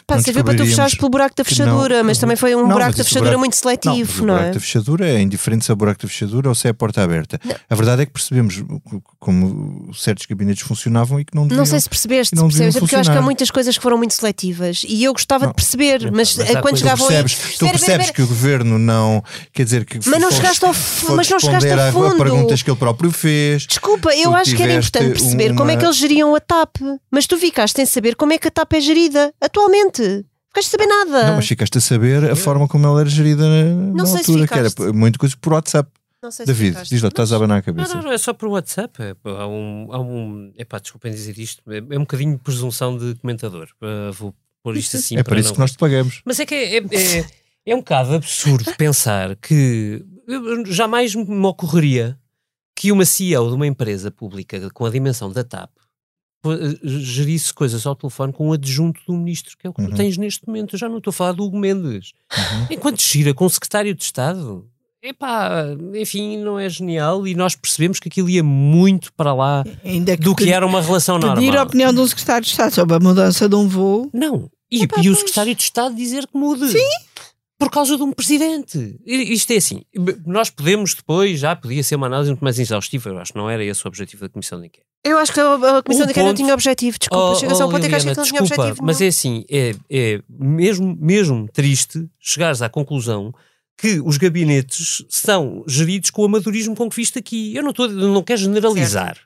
Pá, 0.07 0.17
Não 0.17 0.23
serviu 0.23 0.45
para 0.45 0.55
tu 0.57 0.65
fechares 0.67 0.95
pelo 0.95 1.09
buraco 1.11 1.35
da 1.37 1.45
que 1.45 1.51
não- 1.59 1.67
fechadura, 1.67 2.05
mas 2.05 2.19
também 2.19 2.37
foi 2.37 2.55
um 2.55 2.63
Não, 2.63 2.69
buraco 2.69 2.97
da 2.97 3.05
fechadura 3.05 3.31
buraco- 3.31 3.41
muito 3.41 3.57
seletivo, 3.57 3.95
mas 4.11 4.17
não, 4.19 4.25
o 4.25 4.37
buraco 4.37 4.45
é? 4.49 4.53
da 4.53 4.61
fechadura 4.61 5.09
é 5.09 5.21
indiferente 5.21 5.65
se 5.65 5.71
é 5.71 5.75
o 5.75 5.77
buraco 5.77 6.03
da 6.03 6.09
fechadura 6.09 6.49
ou 6.49 6.55
se 6.55 6.67
é 6.67 6.71
a 6.71 6.75
porta 6.75 7.03
aberta. 7.03 7.41
A 7.69 7.75
verdade 7.75 8.03
é 8.03 8.07
que 8.07 8.13
percebemos 8.13 8.63
co- 8.85 9.03
como 9.19 9.91
certos 9.95 10.27
gabinetes 10.27 10.63
funcionavam 10.63 11.19
e 11.21 11.25
que 11.25 11.35
não 11.35 11.45
deviam. 11.45 11.59
Não 11.59 11.67
sei 11.67 11.81
se 11.81 11.89
percebeste, 11.89 12.35
não 12.35 12.49
percebes? 12.49 12.77
É 12.77 12.81
porque 12.81 12.95
eu 12.95 13.01
acho 13.01 13.11
que 13.11 13.17
há 13.19 13.23
muitas 13.23 13.51
coisas 13.51 13.77
que 13.77 13.83
foram 13.83 13.97
muito 13.97 14.15
seletivas 14.15 14.85
e 14.87 15.05
eu 15.05 15.13
gostava 15.13 15.47
de 15.47 15.55
perceber, 15.55 16.11
mas, 16.13 16.37
mas 16.37 16.39
eh, 16.51 16.53
quando 16.61 16.63
coisas- 16.63 16.79
Tu 16.81 16.83
chegavam 16.83 17.09
aí. 17.09 17.15
percebes, 17.23 17.59
tu 17.59 17.67
percebes 17.67 18.11
que 18.11 18.23
o 18.23 18.27
governo 18.27 18.79
não. 18.79 19.23
Quer 19.53 19.65
dizer 19.65 19.85
que. 19.85 19.99
Mas 20.07 20.21
não 20.21 20.31
chegaste 20.31 20.65
ao 20.65 20.73
mas 20.73 21.29
não 21.31 21.39
chegaste 21.41 21.67
responder 21.67 21.79
a 21.81 21.89
a- 21.89 21.93
fundo. 21.93 22.07
a 22.07 22.17
perguntas 22.25 22.63
que 22.63 22.71
ele 22.71 22.79
próprio 22.79 23.11
fez. 23.11 23.67
Desculpa, 23.67 24.15
eu 24.15 24.35
acho 24.35 24.55
que 24.55 24.63
era 24.63 24.75
importante 24.75 25.11
perceber 25.13 25.55
como 25.55 25.71
é 25.71 25.77
que 25.77 25.85
eles 25.85 25.97
geriam 25.97 26.35
a 26.35 26.41
TAP, 26.41 26.77
mas 27.11 27.27
tu 27.27 27.39
ficaste 27.39 27.77
sem 27.77 27.87
saber 27.87 28.15
como 28.17 28.33
é 28.33 28.39
que 28.39 28.49
a 28.49 28.51
TAP 28.51 28.73
é 28.75 28.81
gerida 28.81 29.33
atualmente. 29.41 29.84
Ficaste 29.93 30.71
sem 30.71 30.79
saber 30.79 30.87
nada. 30.87 31.27
Não, 31.29 31.37
mas 31.37 31.47
ficaste 31.49 31.79
a 31.79 31.81
saber 31.81 32.31
a 32.31 32.37
forma 32.37 32.69
como 32.69 32.87
ela 32.87 33.01
era 33.01 33.09
gerida 33.11 33.43
na, 33.49 33.93
na 33.95 34.07
sei 34.07 34.23
se 34.23 34.31
altura, 34.31 34.47
que 34.49 34.55
ficaste. 34.55 34.83
era 34.83 34.93
muito 34.93 35.19
coisa 35.19 35.37
por 35.41 35.53
WhatsApp. 35.53 35.91
Não 36.23 36.31
sei 36.31 36.47
se 36.47 36.53
David, 36.53 36.71
ficaste. 36.73 36.91
diz 36.95 37.03
lá, 37.03 37.09
estás 37.09 37.33
a 37.33 37.37
abanar 37.37 37.57
a 37.57 37.59
Não, 37.59 37.65
cabeça. 37.65 37.95
não, 37.97 38.03
não, 38.05 38.13
é 38.13 38.19
só 38.19 38.33
por 38.33 38.49
WhatsApp. 38.49 39.03
É, 39.03 39.15
pá, 39.15 39.31
há 39.31 39.47
um, 39.49 39.89
há 39.93 40.01
um. 40.01 40.53
Epá, 40.57 40.79
desculpem 40.79 41.13
dizer 41.13 41.39
isto, 41.39 41.61
é, 41.71 41.79
é 41.79 41.97
um 41.99 42.03
bocadinho 42.03 42.33
de 42.37 42.43
presunção 42.43 42.97
de 42.97 43.15
comentador. 43.17 43.69
Ah, 43.83 44.11
vou 44.13 44.35
pôr 44.63 44.77
isto 44.77 44.97
assim. 44.97 45.17
é 45.17 45.23
para 45.23 45.31
para 45.33 45.41
isso 45.41 45.49
não- 45.51 45.55
que 45.55 45.61
nós 45.61 45.73
te 45.73 45.79
pagamos. 45.79 46.23
Mas 46.25 46.41
é 46.41 46.47
que 46.47 46.55
é, 46.55 46.77
é, 46.79 47.19
é, 47.19 47.27
é 47.67 47.75
um 47.75 47.79
bocado 47.79 48.15
absurdo 48.15 48.73
pensar 48.77 49.37
que 49.37 50.03
eu- 50.27 50.65
jamais 50.67 51.15
me 51.15 51.47
ocorreria 51.47 52.17
que 52.77 52.91
uma 52.91 53.05
CEO 53.05 53.49
de 53.49 53.55
uma 53.55 53.67
empresa 53.67 54.11
pública 54.11 54.71
com 54.73 54.87
a 54.87 54.91
dimensão 54.91 55.31
da 55.31 55.45
TAP 55.45 55.71
gerisse 56.83 57.53
coisas 57.53 57.87
ao 57.87 57.95
telefone 57.97 58.33
com 58.33 58.49
um 58.49 58.53
adjunto 58.53 59.01
do 59.07 59.15
ministro, 59.15 59.57
que 59.59 59.67
é 59.67 59.71
o 59.71 59.73
que 59.75 59.83
Uhum. 59.83 59.91
tu 59.91 59.97
tens 59.97 60.17
neste 60.17 60.47
momento. 60.47 60.75
Eu 60.75 60.79
já 60.79 60.89
não 60.89 60.99
estou 60.99 61.11
a 61.11 61.15
falar 61.15 61.33
do 61.33 61.45
Hugo 61.45 61.59
Mendes. 61.59 62.13
Uhum. 62.37 62.67
Enquanto 62.71 63.01
gira 63.03 63.33
com 63.35 63.45
o 63.47 63.51
secretário 63.51 63.95
de 63.95 64.03
Estado, 64.03 64.67
epá, 65.03 65.67
enfim, 65.95 66.39
não 66.39 66.59
é 66.59 66.69
genial 66.69 67.27
e 67.27 67.35
nós 67.35 67.55
percebemos 67.55 67.99
que 68.01 68.09
aquilo 68.09 68.29
ia 68.31 68.43
muito 68.43 69.13
para 69.15 69.35
lá 69.35 69.65
Ainda 69.85 70.17
que 70.17 70.23
do 70.23 70.35
que 70.35 70.51
era 70.51 70.67
uma 70.67 70.81
relação 70.81 71.19
pedir 71.21 71.31
a 71.31 71.35
normal. 71.41 71.67
opinião 71.67 71.93
de 71.93 72.01
um 72.01 72.07
secretário 72.07 72.45
de 72.45 72.51
Estado 72.51 72.75
sobre 72.75 72.97
a 72.97 73.01
mudança 73.01 73.49
de 73.49 73.55
um 73.55 73.69
voo. 73.69 74.11
Não. 74.13 74.51
E, 74.71 74.83
Epá, 74.85 75.01
e 75.03 75.09
o 75.11 75.15
secretário 75.15 75.55
de 75.55 75.63
Estado 75.63 75.95
dizer 75.95 76.27
que 76.27 76.37
mude. 76.37 76.69
Sim. 76.69 76.79
Por 77.57 77.71
causa 77.71 77.97
de 77.97 78.03
um 78.03 78.13
presidente. 78.13 78.99
I- 79.07 79.33
Isto 79.33 79.53
é 79.53 79.57
assim. 79.57 79.83
Nós 80.27 80.51
podemos 80.51 80.93
depois, 80.93 81.39
já 81.39 81.55
podia 81.55 81.85
ser 81.85 81.95
uma 81.95 82.07
análise 82.09 82.31
muito 82.31 82.43
mais 82.43 82.59
exaustiva. 82.59 83.11
Eu 83.11 83.19
acho 83.19 83.33
que 83.33 83.39
não 83.39 83.49
era 83.49 83.65
esse 83.65 83.85
o 83.85 83.89
objetivo 83.89 84.23
da 84.23 84.29
Comissão 84.29 84.61
de 84.61 84.67
Inquérito. 84.67 84.89
Eu 85.07 85.19
acho 85.19 85.33
que 85.33 85.41
a, 85.41 85.55
a 85.55 85.83
Comissão 85.83 86.05
Um 86.05 86.07
de 86.07 86.13
Inquérito 86.13 86.23
não 86.25 86.35
tinha 86.35 86.55
objetivo. 86.55 86.99
Desculpa, 86.99 87.23
Oh, 87.25 87.33
um 87.33 87.67
oh, 87.67 87.69
ponto 87.71 87.85
em 87.85 87.89
que 87.91 87.95
acho 87.95 88.07
que 88.07 88.11
Liliana, 88.11 88.15
não 88.17 88.25
tinha 88.25 88.41
objetivo. 88.41 88.83
mas 88.83 88.99
nenhum. 88.99 89.07
é 89.07 89.09
assim, 89.09 89.45
é, 89.51 89.75
é 89.91 90.21
mesmo, 90.31 90.97
mesmo 91.01 91.49
triste 91.53 92.09
chegares 92.19 92.63
à 92.63 92.69
conclusão 92.71 93.35
que 93.77 94.01
os 94.05 94.17
gabinetes 94.17 95.05
são 95.09 95.63
geridos 95.67 96.09
com 96.11 96.23
o 96.23 96.25
amadorismo 96.25 96.75
com 96.75 96.89
que 96.89 96.97
viste 96.97 97.19
aqui. 97.19 97.55
Eu 97.55 97.63
não, 97.63 97.71
estou, 97.71 97.87
não 97.89 98.23
quero 98.23 98.41
generalizar. 98.41 99.19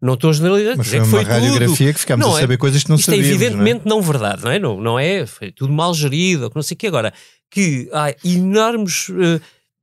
Não 0.00 0.14
estou 0.14 0.30
a 0.30 0.32
generalizar. 0.32 0.76
Mas 0.78 0.86
dizer 0.86 1.04
foi 1.04 1.24
que 1.24 1.30
uma 1.30 1.36
tudo. 1.40 1.44
radiografia 1.46 1.92
que 1.92 2.00
ficámos 2.00 2.24
Não 2.26 2.34
a 2.34 2.38
é- 2.38 2.40
saber 2.40 2.56
coisas 2.56 2.82
que 2.84 2.88
não 2.88 2.96
Isto 2.96 3.10
é 3.10 3.16
sabíamos. 3.16 3.34
evidentemente 3.42 3.82
não, 3.84 4.00
verdade, 4.00 4.42
não 4.44 4.50
é? 4.50 4.58
Não, 4.58 4.80
não 4.80 4.98
é? 4.98 5.26
Foi 5.26 5.50
tudo 5.52 5.72
mal 5.72 5.92
gerido, 5.92 6.44
ou 6.44 6.50
que 6.50 6.56
não 6.56 6.62
sei 6.62 6.74
o 6.74 6.78
que. 6.78 6.86
Agora, 6.86 7.12
que 7.50 7.90
há 7.92 8.14
enormes. 8.24 9.08
eh, 9.10 9.40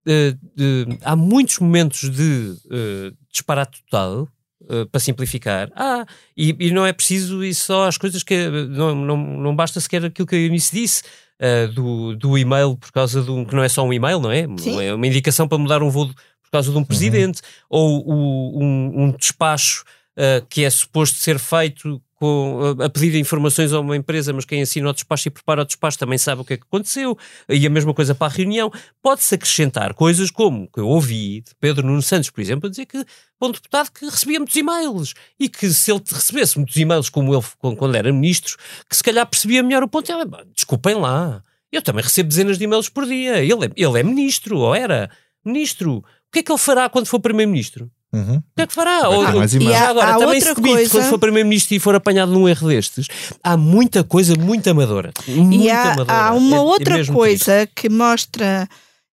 eh, 0.07 0.35
de- 0.55 0.97
há 1.03 1.15
muitos 1.15 1.59
momentos 1.59 2.09
de 2.09 2.55
eh, 2.71 3.11
disparate 3.31 3.83
total. 3.83 4.27
Eh, 4.69 4.85
para 4.91 4.99
simplificar, 4.99 5.69
ah, 5.75 6.05
e, 6.35 6.55
e 6.59 6.71
não 6.71 6.85
é 6.85 6.93
preciso 6.93 7.43
ir 7.43 7.53
só 7.53 7.87
as 7.87 7.97
coisas 7.97 8.23
que 8.23 8.47
não, 8.49 8.93
não, 8.95 9.17
não 9.17 9.55
basta 9.55 9.79
sequer 9.79 10.05
aquilo 10.05 10.27
que 10.27 10.35
a 10.35 10.39
Eunice 10.39 10.73
disse 10.75 11.03
eh, 11.39 11.67
do, 11.67 12.15
do 12.15 12.37
e-mail 12.37 12.77
por 12.77 12.91
causa 12.91 13.21
de 13.21 13.29
um 13.31 13.43
que 13.45 13.55
não 13.55 13.63
é 13.63 13.69
só 13.69 13.83
um 13.85 13.91
e-mail, 13.93 14.19
não 14.19 14.31
é? 14.31 14.47
Sim. 14.57 14.81
É 14.81 14.93
uma 14.93 15.07
indicação 15.07 15.47
para 15.47 15.57
mudar 15.57 15.81
um 15.83 15.89
voo 15.89 16.07
por 16.07 16.51
causa 16.51 16.71
de 16.71 16.77
um 16.77 16.83
presidente, 16.83 17.41
ou 17.69 18.03
o- 18.07 18.63
um, 18.63 19.03
um 19.05 19.11
despacho 19.11 19.83
uh, 20.17 20.45
que 20.49 20.63
é 20.63 20.69
suposto 20.69 21.17
ser 21.17 21.37
feito 21.39 22.01
com, 22.15 22.75
a 22.79 22.89
pedir 22.89 23.15
informações 23.19 23.73
a 23.73 23.79
uma 23.79 23.95
empresa, 23.95 24.31
mas 24.33 24.45
quem 24.45 24.61
assina 24.61 24.89
o 24.89 24.93
despacho 24.93 25.27
e 25.27 25.31
prepara 25.31 25.61
o 25.61 25.65
despacho 25.65 25.97
também 25.99 26.17
sabe 26.17 26.41
o 26.41 26.45
que 26.45 26.53
é 26.53 26.57
que 26.57 26.63
aconteceu, 26.63 27.17
e 27.49 27.65
a 27.65 27.69
mesma 27.69 27.93
coisa 27.93 28.15
para 28.15 28.27
a 28.27 28.35
reunião. 28.35 28.71
Pode-se 29.01 29.35
acrescentar 29.35 29.93
coisas 29.93 30.31
como 30.31 30.67
que 30.71 30.79
eu 30.79 30.87
ouvi 30.87 31.41
de 31.41 31.51
Pedro 31.59 31.85
Nuno 31.85 32.01
Santos, 32.01 32.29
por 32.29 32.41
exemplo, 32.41 32.67
a 32.67 32.69
dizer 32.69 32.85
que 32.85 33.05
para 33.37 33.47
um 33.49 33.51
deputado 33.51 33.91
que 33.91 34.05
recebia 34.05 34.39
muitos 34.39 34.55
e-mails 34.55 35.13
e 35.39 35.49
que 35.49 35.69
se 35.69 35.91
ele 35.91 36.01
recebesse 36.09 36.57
muitos 36.57 36.75
e-mails 36.77 37.09
como 37.09 37.33
ele 37.33 37.43
quando 37.59 37.95
era 37.95 38.11
ministro, 38.11 38.57
que 38.89 38.95
se 38.95 39.03
calhar 39.03 39.27
percebia 39.27 39.61
melhor 39.61 39.83
o 39.83 39.87
ponto. 39.87 40.11
Ele, 40.11 40.25
desculpem 40.53 40.95
lá, 40.95 41.43
eu 41.71 41.81
também 41.81 42.03
recebo 42.03 42.29
dezenas 42.29 42.57
de 42.57 42.63
e-mails 42.63 42.89
por 42.89 43.05
dia. 43.05 43.43
Ele 43.43 43.65
é, 43.65 43.71
ele 43.75 43.99
é 43.99 44.03
ministro, 44.03 44.59
ou 44.59 44.73
era 44.73 45.09
ministro. 45.43 45.97
O 45.97 46.03
que 46.31 46.39
é 46.39 46.43
que 46.43 46.51
ele 46.51 46.59
fará 46.59 46.89
quando 46.89 47.07
for 47.07 47.19
primeiro-ministro? 47.19 47.91
Uhum. 48.15 48.37
O 48.37 48.43
que 48.55 48.61
é 48.61 48.67
que 48.67 48.73
fará? 48.73 49.01
Vai 49.01 49.09
Ou, 49.17 49.23
mais 49.33 49.53
e 49.53 49.59
já 49.59 49.89
agora, 49.89 50.07
Há 50.11 50.17
também 50.17 50.35
outra 50.35 50.55
se 50.55 50.61
demite 50.61 50.75
coisa- 50.75 50.89
quando 50.91 51.09
for 51.09 51.19
primeiro-ministro 51.19 51.75
e 51.75 51.79
for 51.79 51.95
apanhado 51.95 52.31
num 52.31 52.47
erro 52.47 52.67
destes. 52.69 53.07
Há 53.43 53.57
muita 53.57 54.03
coisa 54.03 54.33
muito 54.35 54.69
amadora. 54.69 55.11
Muito 55.27 55.63
E 55.63 55.69
há, 55.69 55.91
amadora. 55.93 56.13
há 56.13 56.33
uma 56.33 56.55
É- 56.55 56.59
é 56.59 56.61
outra 56.61 56.95
mesmo 56.95 57.13
coisa 57.15 57.67
que 57.75 57.89
mostra. 57.89 58.67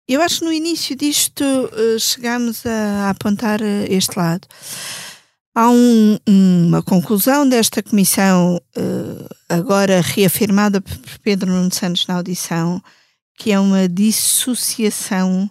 Eu 0.08 0.22
acho 0.22 0.40
que 0.40 0.46
no 0.46 0.52
início 0.52 0.96
disto 0.96 1.44
eh, 1.44 1.98
chegámos 2.00 2.66
a, 2.66 3.06
a 3.06 3.10
apontar 3.12 3.62
eh, 3.62 3.86
este 3.90 4.18
lado. 4.18 4.48
Há 5.56 5.70
um- 5.70 6.18
uma 6.28 6.82
conclusão 6.82 7.48
desta 7.48 7.82
comissão, 7.84 8.60
eh, 8.76 9.26
agora 9.50 10.02
reafirmada 10.02 10.82
por 10.82 10.98
Pedro 11.24 11.52
Nuno 11.52 11.74
Santos 11.74 12.06
na 12.08 12.16
audição, 12.16 12.82
que 13.38 13.52
é 13.52 13.60
uma 13.60 13.88
dissociação 13.88 15.50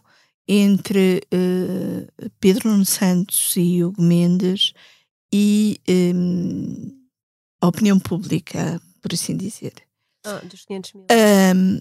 entre 0.49 1.21
eh, 1.31 2.07
Pedro 2.41 2.71
Nuno 2.71 2.85
Santos 2.87 3.55
e 3.57 3.85
Hugo 3.85 4.01
Mendes 4.03 4.73
e 5.33 5.79
eh, 5.87 6.13
a 7.61 7.67
opinião 7.69 7.99
pública, 7.99 8.81
por 9.03 9.13
assim 9.13 9.37
dizer. 9.37 9.75
Ah, 10.25 10.41
dos 10.45 10.65
500 10.65 10.93
mil. 10.95 11.07
Ahm, 11.11 11.81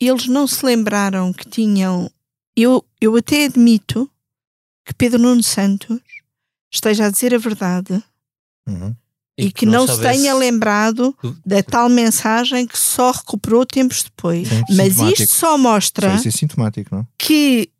eles 0.00 0.26
não 0.26 0.46
se 0.46 0.64
lembraram 0.66 1.32
que 1.32 1.48
tinham. 1.48 2.10
Eu, 2.56 2.84
eu 3.00 3.16
até 3.16 3.44
admito 3.44 4.10
que 4.84 4.92
Pedro 4.94 5.20
Nuno 5.22 5.42
Santos 5.42 5.98
esteja 6.72 7.06
a 7.06 7.10
dizer 7.10 7.34
a 7.34 7.38
verdade 7.38 8.02
Uhum. 8.68 8.94
e, 9.38 9.50
que 9.52 9.64
não, 9.64 9.86
se 9.86 9.94
soubesse- 9.94 10.18
tenha 10.20 10.34
lembrado 10.34 11.16
do- 11.22 11.36
da 11.46 11.62
tal 11.62 11.88
mensagem 11.88 12.66
que 12.66 12.78
só 12.78 13.10
recuperou 13.12 13.64
tempos 13.64 14.02
depois. 14.02 14.48
Sim, 14.48 14.62
Mas 14.76 14.98
isto 14.98 15.26
só 15.34 15.56
mostra 15.56 16.10
Só 16.10 16.16
isso 16.16 16.28
é 16.28 16.30
sintomático, 16.32 16.94
não? 16.94 17.06
que 17.16 17.70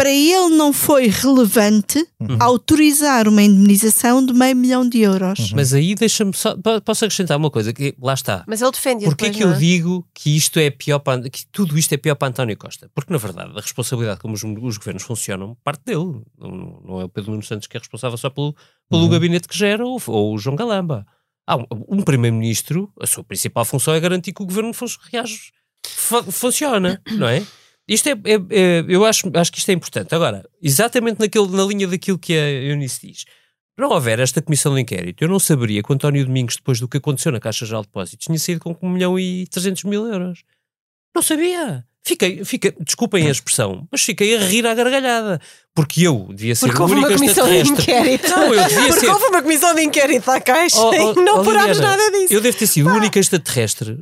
para 0.00 0.10
ele 0.10 0.56
não 0.56 0.72
foi 0.72 1.08
relevante 1.08 1.98
Uhum. 2.18 2.36
autorizar 2.40 3.28
uma 3.28 3.42
indemnização 3.42 4.24
de 4.24 4.32
meio 4.32 4.56
milhão 4.56 4.88
de 4.88 5.00
euros. 5.00 5.38
Uhum. 5.38 5.56
Mas 5.56 5.74
aí 5.74 5.94
deixa-me 5.94 6.32
só. 6.34 6.56
po- 6.56 6.80
Posso 6.80 7.04
acrescentar 7.04 7.36
uma 7.36 7.50
coisa? 7.50 7.70
Que 7.72 7.94
lá 8.00 8.14
está. 8.14 8.42
Mas 8.46 8.62
ele 8.62 8.70
defende 8.70 9.04
Porquê 9.04 9.24
depois, 9.26 9.36
que 9.36 9.42
eu 9.44 9.48
não 9.48 9.54
é? 9.56 9.58
digo 9.58 10.08
que 10.14 10.34
isto 10.34 10.58
é 10.58 10.70
pior 10.70 11.00
para, 11.00 11.28
que 11.28 11.44
tudo 11.52 11.76
isto 11.78 11.92
é 11.92 11.98
pior 11.98 12.14
para 12.14 12.28
António 12.28 12.56
Costa? 12.56 12.90
Porque, 12.94 13.12
na 13.12 13.18
verdade, 13.18 13.52
a 13.54 13.60
responsabilidade 13.60 14.20
como 14.20 14.32
os, 14.34 14.42
os 14.42 14.78
governos 14.78 15.02
funcionam 15.02 15.54
parte 15.62 15.82
dele. 15.84 16.22
Não, 16.38 16.80
não 16.86 17.00
é 17.00 17.04
o 17.04 17.08
Pedro 17.10 17.32
Nuno 17.32 17.42
Santos 17.42 17.66
que 17.66 17.76
é 17.76 17.80
responsável 17.80 18.16
só 18.16 18.30
pelo, 18.30 18.54
pelo 18.88 19.02
Uhum. 19.02 19.08
gabinete 19.10 19.48
que 19.48 19.56
gera 19.58 19.84
ou, 19.84 20.00
ou 20.06 20.34
o 20.34 20.38
João 20.38 20.56
Galamba. 20.56 21.06
Há 21.46 21.56
um, 21.56 21.64
um 21.88 22.02
primeiro-ministro, 22.02 22.90
a 23.00 23.06
sua 23.06 23.22
principal 23.24 23.64
função 23.66 23.92
é 23.94 24.00
garantir 24.00 24.32
que 24.32 24.42
o 24.42 24.46
governo 24.46 24.72
reage, 25.12 25.50
fu- 25.86 26.30
funciona, 26.32 27.02
não 27.12 27.28
é? 27.28 27.42
Isto 27.90 28.08
é, 28.08 28.12
é- 28.12 28.34
é- 28.60 28.84
eu 28.88 29.04
acho, 29.04 29.28
acho 29.34 29.50
que 29.50 29.58
isto 29.58 29.68
é 29.68 29.72
importante. 29.72 30.14
Agora, 30.14 30.48
exatamente 30.62 31.18
naquele, 31.18 31.48
na 31.48 31.64
linha 31.64 31.88
daquilo 31.88 32.18
que 32.18 32.32
a 32.34 32.48
Eunice 32.48 33.04
diz, 33.08 33.24
não 33.76 33.90
houver 33.90 34.20
esta 34.20 34.40
comissão 34.40 34.74
de 34.74 34.80
inquérito, 34.82 35.24
eu 35.24 35.28
não 35.28 35.40
saberia 35.40 35.82
que 35.82 35.90
o 35.90 35.94
António 35.94 36.24
Domingos, 36.24 36.54
depois 36.56 36.78
do 36.78 36.86
que 36.86 36.98
aconteceu 36.98 37.32
na 37.32 37.40
Caixa 37.40 37.66
Geral 37.66 37.82
de 37.82 37.88
Depósitos, 37.88 38.26
tinha 38.26 38.38
saído 38.38 38.60
com 38.60 38.76
1 38.80 38.88
milhão 38.88 39.18
e 39.18 39.44
300 39.48 39.82
mil 39.84 40.06
euros. 40.06 40.44
Não 41.14 41.20
sabia. 41.22 41.84
Fiquei, 42.02 42.42
fiquei, 42.46 42.72
desculpem 42.80 43.26
a 43.26 43.30
expressão, 43.30 43.86
mas 43.92 44.02
fiquei 44.02 44.34
a 44.34 44.40
rir 44.40 44.66
à 44.66 44.72
gargalhada. 44.74 45.38
Porque 45.74 46.02
eu 46.06 46.28
devia 46.30 46.54
ser 46.54 46.66
Porque 46.68 46.82
o 46.82 46.86
único 46.86 47.14
de 47.14 47.24
extraterrestre. 47.26 47.82
inquérito. 47.82 48.30
Não, 48.30 48.54
eu 48.54 48.68
devia 48.68 48.86
Porque 48.88 49.00
ser. 49.00 49.08
houve 49.10 49.24
uma 49.26 49.42
comissão 49.42 49.74
de 49.74 49.82
inquérito 49.82 50.30
à 50.30 50.40
Caixa 50.40 50.78
Oh, 50.80 50.90
oh, 50.90 50.94
e 51.20 51.24
não 51.24 51.38
oh, 51.40 51.42
Liliana, 51.42 51.74
nada 51.74 52.10
disso. 52.10 52.32
Eu 52.32 52.40
devo 52.40 52.56
ter 52.56 52.66
sido 52.66 52.88
o 52.88 52.92
único 52.94 53.18
extraterrestre 53.18 53.98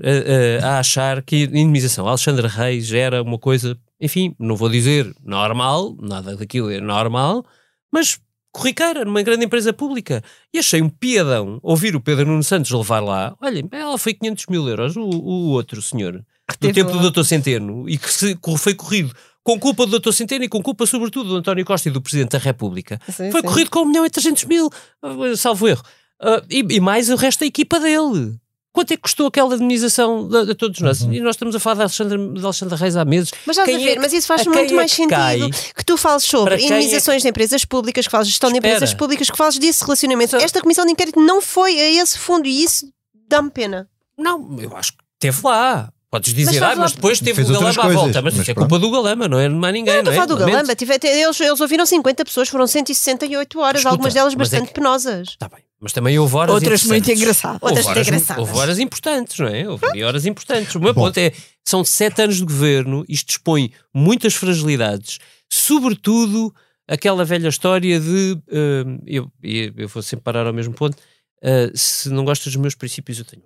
a, 0.62 0.64
a- 0.66 0.70
a 0.76 0.78
achar 0.78 1.22
que 1.22 1.36
a 1.42 1.46
indemnização 1.46 2.06
Alexandre 2.08 2.46
Reis 2.46 2.90
era 2.92 3.20
uma 3.22 3.38
coisa, 3.38 3.76
enfim, 4.00 4.34
não 4.38 4.54
vou 4.56 4.68
dizer 4.68 5.12
normal, 5.24 5.96
nada 6.00 6.36
daquilo 6.36 6.70
é 6.70 6.80
normal, 6.80 7.44
mas 7.92 8.18
corriqueira, 8.52 9.04
numa 9.04 9.22
grande 9.22 9.44
empresa 9.44 9.72
pública. 9.72 10.22
E 10.54 10.58
achei 10.60 10.80
um 10.80 10.88
piadão 10.88 11.58
ouvir 11.62 11.94
o 11.96 12.00
Pedro 12.00 12.26
Nuno 12.26 12.42
Santos 12.44 12.70
levar 12.70 13.00
lá. 13.00 13.36
Olha, 13.42 13.62
ela 13.72 13.98
foi 13.98 14.14
500 14.14 14.46
mil 14.48 14.66
euros, 14.68 14.96
o, 14.96 15.02
o 15.02 15.50
outro 15.50 15.82
senhor, 15.82 16.24
do 16.56 16.58
teve 16.68 16.72
tempo 16.84 16.96
do 16.98 17.10
Dr. 17.10 17.24
Centeno, 17.24 17.88
e 17.88 17.98
que 17.98 18.12
se, 18.12 18.38
foi 18.58 18.74
corrido 18.74 19.14
com 19.44 19.58
culpa 19.58 19.86
do 19.86 19.98
Dr. 19.98 20.12
Centeno 20.12 20.44
e 20.44 20.48
com 20.48 20.62
culpa, 20.62 20.86
sobretudo, 20.86 21.30
do 21.30 21.36
António 21.36 21.64
Costa 21.64 21.88
e 21.88 21.92
do 21.92 22.00
Presidente 22.02 22.32
da 22.32 22.38
República. 22.38 23.00
Sim, 23.06 23.30
Foi 23.30 23.40
sim. 23.40 23.46
corrido 23.46 23.70
com 23.70 23.80
1 23.80 23.84
milhão 23.86 24.04
e 24.06 24.10
300 24.10 24.44
mil, 24.44 24.70
ah, 25.02 25.08
salvo 25.36 25.66
erro. 25.68 25.82
Ah, 26.20 26.42
e, 26.50 26.58
e 26.68 26.80
mais 26.80 27.08
o 27.08 27.16
resto 27.16 27.40
da 27.40 27.46
equipa 27.46 27.78
dele. 27.80 28.36
Quanto 28.70 28.92
é 28.92 28.96
que 28.96 29.02
custou 29.02 29.26
aquela 29.26 29.54
indemnização 29.56 30.28
de, 30.28 30.46
de 30.46 30.54
todos 30.54 30.78
nós? 30.80 31.00
E 31.00 31.18
nós 31.20 31.34
estamos 31.34 31.54
a 31.54 31.58
falar 31.58 31.76
de 31.76 31.80
Alexandre, 31.82 32.18
de 32.38 32.44
Alexandre 32.44 32.76
Reis 32.76 32.96
há 32.96 33.04
meses. 33.04 33.30
Mas 33.46 33.56
estás 33.56 33.68
a 33.68 33.72
Quem 33.78 33.84
ver, 33.84 33.96
é 33.96 33.98
mas 34.00 34.12
isso 34.12 34.26
faz 34.26 34.42
a 34.42 34.50
muito 34.50 34.72
é 34.72 34.76
mais 34.76 34.90
que 34.90 34.96
sentido 34.96 35.16
cai? 35.16 35.40
que 35.74 35.84
tu 35.84 35.96
fales 35.96 36.22
sobre 36.24 36.54
é 36.54 36.60
indemnizações 36.64 37.22
de 37.22 37.28
empresas 37.28 37.64
públicas, 37.64 38.04
que 38.06 38.10
fales 38.10 38.26
de 38.28 38.32
gestão 38.32 38.50
de 38.50 38.56
Espera. 38.58 38.74
empresas 38.76 38.94
públicas, 38.94 39.30
que 39.30 39.36
fales 39.36 39.58
desse 39.58 39.82
relacionamento. 39.82 40.32
Só- 40.32 40.36
Esta 40.38 40.60
comissão 40.60 40.84
de 40.84 40.92
inquérito 40.92 41.18
não 41.18 41.40
foi 41.40 41.80
a 41.80 42.02
esse 42.02 42.18
fundo 42.18 42.46
e 42.46 42.62
isso 42.62 42.88
dá-me 43.28 43.50
pena. 43.50 43.88
Não, 44.16 44.56
eu 44.60 44.76
acho 44.76 44.92
que 44.92 44.98
teve 45.18 45.40
lá. 45.42 45.90
Podes 46.10 46.32
dizer, 46.32 46.58
Mas 46.60 46.72
ah, 46.72 46.76
mas 46.76 46.92
depois 46.92 47.20
teve 47.20 47.42
o 47.42 47.46
Galamba 47.46 47.68
à 47.70 47.74
coisas, 47.74 47.94
volta. 47.94 48.22
Mas, 48.22 48.32
mas 48.34 48.42
isso 48.42 48.50
é 48.50 48.54
culpa 48.54 48.78
do 48.78 48.90
Galamba, 48.90 49.28
não 49.28 49.38
é 49.38 49.46
de 49.48 49.54
mais 49.54 49.74
ninguém. 49.74 49.96
Não, 49.96 50.04
Não, 50.04 50.10
estou 50.10 50.10
a 50.10 50.14
é? 50.14 50.26
falar 50.26 50.26
do. 50.26 50.52
Galamba. 50.52 50.74
Tive, 50.74 50.94
eles, 51.02 51.40
eles 51.40 51.60
ouviram 51.60 51.84
50 51.84 52.24
pessoas, 52.24 52.48
foram 52.48 52.66
168 52.66 53.58
horas, 53.60 53.80
Escuta, 53.80 53.90
algumas 53.94 54.14
delas 54.14 54.32
é 54.32 54.36
bastante 54.36 54.68
que- 54.68 54.74
penosas. 54.74 55.36
Tá 55.38 55.48
bem. 55.50 55.60
Mas 55.80 55.92
também 55.92 56.18
houve 56.18 56.34
horas 56.34 56.54
Outras 56.54 56.82
muito 56.84 57.08
engraçadas. 57.12 57.58
Outras 57.62 57.86
houve 57.86 57.90
horas, 57.98 58.08
engraçadas. 58.08 58.40
houve 58.48 58.58
horas 58.58 58.78
importantes, 58.80 59.38
não 59.38 59.46
é? 59.46 59.68
Houve 59.68 60.02
horas 60.02 60.26
importantes. 60.26 60.74
O 60.74 60.80
meu 60.80 60.92
Bom. 60.94 61.02
ponto 61.04 61.18
é: 61.18 61.30
são 61.64 61.84
sete 61.84 62.22
anos 62.22 62.36
de 62.38 62.44
governo, 62.44 63.04
isto 63.08 63.30
expõe 63.30 63.70
muitas 63.94 64.34
fragilidades, 64.34 65.18
sobretudo 65.48 66.52
aquela 66.88 67.24
velha 67.24 67.48
história 67.48 68.00
de. 68.00 68.38
hum, 68.50 68.98
eu, 69.06 69.30
eu 69.42 69.86
vou 69.88 70.02
sempre 70.02 70.24
parar 70.24 70.46
ao 70.46 70.52
mesmo 70.52 70.72
ponto. 70.74 70.96
ah, 71.44 71.70
se 71.74 72.08
não 72.08 72.24
gostas 72.24 72.52
dos 72.52 72.60
meus 72.60 72.74
princípios, 72.74 73.18
eu 73.18 73.24
tenho. 73.24 73.42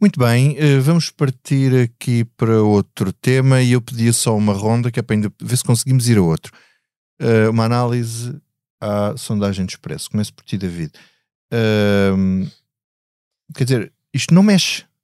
Muito 0.00 0.18
bem, 0.20 0.56
eh, 0.58 0.78
vamos 0.80 1.10
partir 1.10 1.74
aqui 1.74 2.24
para 2.36 2.62
outro 2.62 3.12
tema 3.12 3.62
e 3.62 3.72
eu 3.72 3.80
pedia 3.80 4.12
só 4.12 4.36
uma 4.36 4.52
ronda 4.52 4.90
que 4.90 5.00
é 5.00 5.02
para 5.02 5.16
ainda 5.16 5.32
ver 5.40 5.56
se 5.56 5.64
conseguimos 5.64 6.08
ir 6.08 6.18
a 6.18 6.22
outro. 6.22 6.52
Eh, 7.18 7.48
uma 7.48 7.64
análise 7.64 8.36
à 8.80 9.14
sondagem 9.16 9.64
de 9.64 9.72
expresso. 9.72 10.10
Começo 10.10 10.34
por 10.34 10.44
ti, 10.44 10.58
David. 10.58 10.92
Ahm, 11.52 12.46
quer 13.54 13.64
dizer, 13.64 13.92
isto 14.12 14.34
não 14.34 14.42
mexe. 14.42 14.84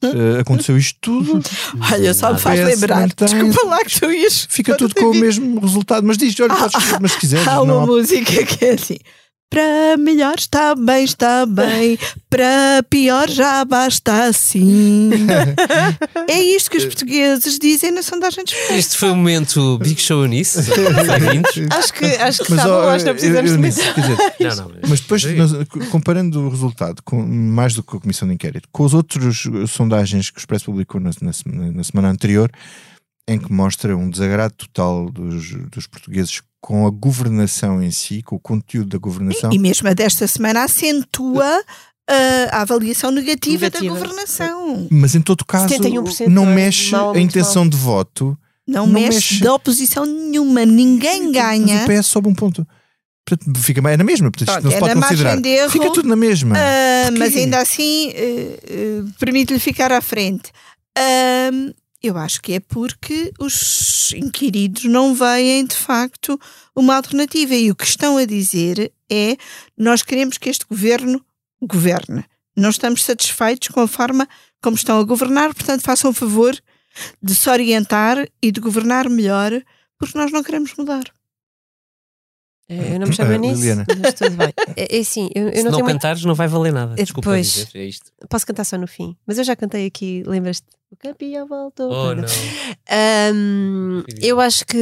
Eh, 0.00 0.38
aconteceu 0.38 0.78
isto 0.78 0.96
tudo, 1.00 1.42
Olha, 1.92 2.14
só 2.14 2.32
me 2.32 2.38
faz 2.38 2.60
lembrar. 2.60 3.08
Desculpa 3.08 3.66
lá 3.66 3.84
que 3.84 3.98
tu 3.98 4.08
ias. 4.08 4.46
fica 4.48 4.76
tudo 4.76 4.94
com 4.94 5.06
o 5.06 5.14
mesmo 5.14 5.58
resultado. 5.58 6.06
Mas 6.06 6.16
diz, 6.16 6.38
olha, 6.38 6.52
Ah, 6.52 6.70
podes, 6.70 6.98
mas 7.00 7.12
se 7.12 7.18
quiseres, 7.18 7.48
Há 7.48 7.60
uma 7.60 7.82
há 7.82 7.84
música 7.86 8.46
que 8.46 8.64
é 8.64 8.74
assim. 8.74 8.98
Para 9.50 9.96
melhor 9.96 10.34
está 10.38 10.74
bem, 10.74 11.04
está 11.04 11.46
bem. 11.46 11.98
Para 12.28 12.82
pior 12.90 13.30
já 13.30 13.64
basta 13.64 14.24
assim. 14.26 15.10
é 16.28 16.38
isto 16.38 16.70
que 16.70 16.76
os 16.76 16.84
portugueses 16.84 17.58
dizem 17.58 17.90
na 17.90 18.02
sondagem 18.02 18.44
de 18.44 18.52
expresso. 18.52 18.74
Este 18.78 18.96
foi 18.98 19.10
o 19.10 19.16
momento 19.16 19.78
Big 19.78 19.98
Show 20.00 20.26
nisso. 20.26 20.58
Acho 21.70 21.92
que, 21.94 22.04
acho 22.04 22.44
que 22.44 22.50
Mas, 22.50 22.60
está 22.60 22.64
bom, 22.68 22.88
acho 22.88 23.04
que 23.04 23.10
não 23.10 23.14
precisamos 23.14 23.50
eu- 23.50 23.56
eu 23.56 23.62
de 23.62 24.44
Não, 24.44 24.56
não, 24.68 24.74
Mas 24.86 25.00
depois, 25.00 25.24
nós, 25.24 25.52
comparando 25.90 26.40
o 26.40 26.48
resultado, 26.50 27.02
com, 27.02 27.22
mais 27.26 27.74
do 27.74 27.82
que 27.82 27.96
a 27.96 28.00
Comissão 28.00 28.28
de 28.28 28.34
Inquérito, 28.34 28.68
com 28.70 28.84
as 28.84 28.92
outras 28.92 29.44
sondagens 29.68 30.30
que 30.30 30.38
o 30.38 30.40
Expresso 30.40 30.66
publicou 30.66 31.00
na, 31.00 31.10
na 31.22 31.32
na 31.72 31.84
semana 31.84 32.08
anterior, 32.10 32.50
em 33.26 33.38
que 33.38 33.52
mostra 33.52 33.96
um 33.96 34.08
desagrado 34.10 34.54
total 34.54 35.10
dos, 35.10 35.52
dos 35.70 35.86
portugueses 35.86 36.40
com 36.60 36.86
a 36.86 36.90
governação 36.90 37.82
em 37.82 37.90
si, 37.90 38.22
com 38.22 38.36
o 38.36 38.40
conteúdo 38.40 38.90
da 38.90 38.98
governação. 38.98 39.50
E 39.52 39.58
mesmo 39.58 39.88
a 39.88 39.92
desta 39.94 40.26
semana 40.26 40.64
acentua 40.64 41.62
ah, 42.08 42.58
a 42.58 42.62
avaliação 42.62 43.10
negativa, 43.10 43.66
Negativa. 43.66 43.94
da 43.94 44.00
governação. 44.00 44.88
Mas 44.90 45.14
em 45.14 45.20
todo 45.20 45.44
caso, 45.44 45.68
71% 45.74 46.26
não 46.28 46.48
é 46.48 46.54
mexe 46.54 46.92
mau, 46.92 47.14
a 47.14 47.20
intenção 47.20 47.68
de 47.68 47.76
voto. 47.76 48.36
Não, 48.66 48.86
Não 48.86 48.92
mexe, 48.94 49.14
mexe. 49.14 49.40
da 49.42 49.54
oposição 49.54 50.04
nenhuma. 50.04 50.64
Ninguém 50.64 51.24
Mas 51.24 51.32
ganha. 51.32 51.84
o 51.84 51.86
PS 51.86 52.06
sobe 52.06 52.28
um 52.28 52.34
ponto. 52.34 52.66
Portanto, 53.26 53.58
fica 53.60 53.82
mais 53.82 53.98
na 53.98 54.04
mesma. 54.04 54.30
Portanto, 54.30 54.48
isto 54.48 54.60
Pronto, 54.60 54.64
não 54.64 54.70
se 54.70 54.76
é 54.76 54.80
pode 54.80 54.94
considerar. 54.94 55.40
de 55.40 55.48
erro. 55.48 55.70
Fica 55.70 55.92
tudo 55.92 56.08
na 56.08 56.16
mesma. 56.16 56.54
Ah, 56.56 57.04
Porquê? 57.06 57.18
mas 57.18 57.36
ainda 57.36 57.60
assim 57.60 58.10
eh, 58.14 58.60
eh, 58.66 59.02
permite-lhe 59.18 59.58
ficar 59.58 59.92
à 59.92 60.00
frente. 60.00 60.50
Eu 62.00 62.16
acho 62.16 62.40
que 62.40 62.52
é 62.52 62.60
porque 62.60 63.32
os 63.40 64.12
inquiridos 64.12 64.84
não 64.84 65.14
veem 65.14 65.66
de 65.66 65.74
facto 65.74 66.38
uma 66.74 66.94
alternativa 66.94 67.54
e 67.54 67.70
o 67.70 67.74
que 67.74 67.84
estão 67.84 68.16
a 68.16 68.24
dizer 68.24 68.92
é 69.10 69.36
nós 69.76 70.02
queremos 70.02 70.38
que 70.38 70.48
este 70.48 70.64
governo 70.64 71.24
governe. 71.60 72.24
Não 72.56 72.70
estamos 72.70 73.02
satisfeitos 73.02 73.68
com 73.68 73.80
a 73.80 73.88
forma 73.88 74.28
como 74.62 74.76
estão 74.76 75.00
a 75.00 75.04
governar, 75.04 75.52
portanto 75.52 75.82
façam 75.82 76.10
o 76.10 76.14
favor 76.14 76.56
de 77.22 77.34
se 77.34 77.50
orientar 77.50 78.28
e 78.40 78.52
de 78.52 78.60
governar 78.60 79.08
melhor, 79.08 79.60
porque 79.98 80.16
nós 80.16 80.30
não 80.30 80.42
queremos 80.42 80.74
mudar. 80.74 81.04
É, 82.68 82.94
Eu 82.94 83.00
não 83.00 83.06
me 83.06 83.14
chamo 83.14 83.32
Ah, 83.32 83.38
nisso, 83.38 83.60
Liliana. 83.60 83.86
mas 84.00 84.14
tudo 84.14 84.36
bem. 84.36 84.52
É, 84.76 84.96
é 84.96 85.00
assim, 85.00 85.30
eu, 85.34 85.48
eu 85.48 85.52
Se 85.56 85.62
não 85.62 85.64
não 85.64 85.70
tenho 85.72 85.84
muito- 85.84 85.94
cantares, 85.96 86.24
não 86.24 86.34
vai 86.34 86.46
valer 86.48 86.72
nada. 86.72 86.92
É, 86.98 87.02
Desculpa 87.02 87.30
pois. 87.30 87.46
dizer, 87.50 87.68
é 87.74 87.84
isto. 87.86 88.12
Posso 88.28 88.46
cantar 88.46 88.64
só 88.64 88.76
no 88.76 88.86
fim, 88.86 89.16
mas 89.26 89.38
eu 89.38 89.44
já 89.44 89.56
cantei 89.56 89.86
aqui, 89.86 90.22
lembras-te? 90.26 90.66
O 90.90 90.96
campeão 90.96 91.46
voltou. 91.46 91.90
Oh, 91.90 92.14
não. 92.14 92.24
Ahm, 92.90 94.02
eu 94.20 94.40
acho 94.40 94.64
que 94.66 94.76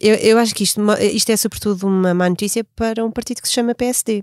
eu, 0.00 0.14
eu 0.14 0.38
acho 0.38 0.54
que 0.54 0.64
isto, 0.64 0.80
isto 1.12 1.30
é 1.30 1.36
sobretudo 1.36 1.86
uma 1.86 2.14
má 2.14 2.28
notícia 2.30 2.64
para 2.76 3.04
um 3.04 3.10
partido 3.10 3.42
que 3.42 3.48
se 3.48 3.54
chama 3.54 3.74
PSD. 3.74 4.22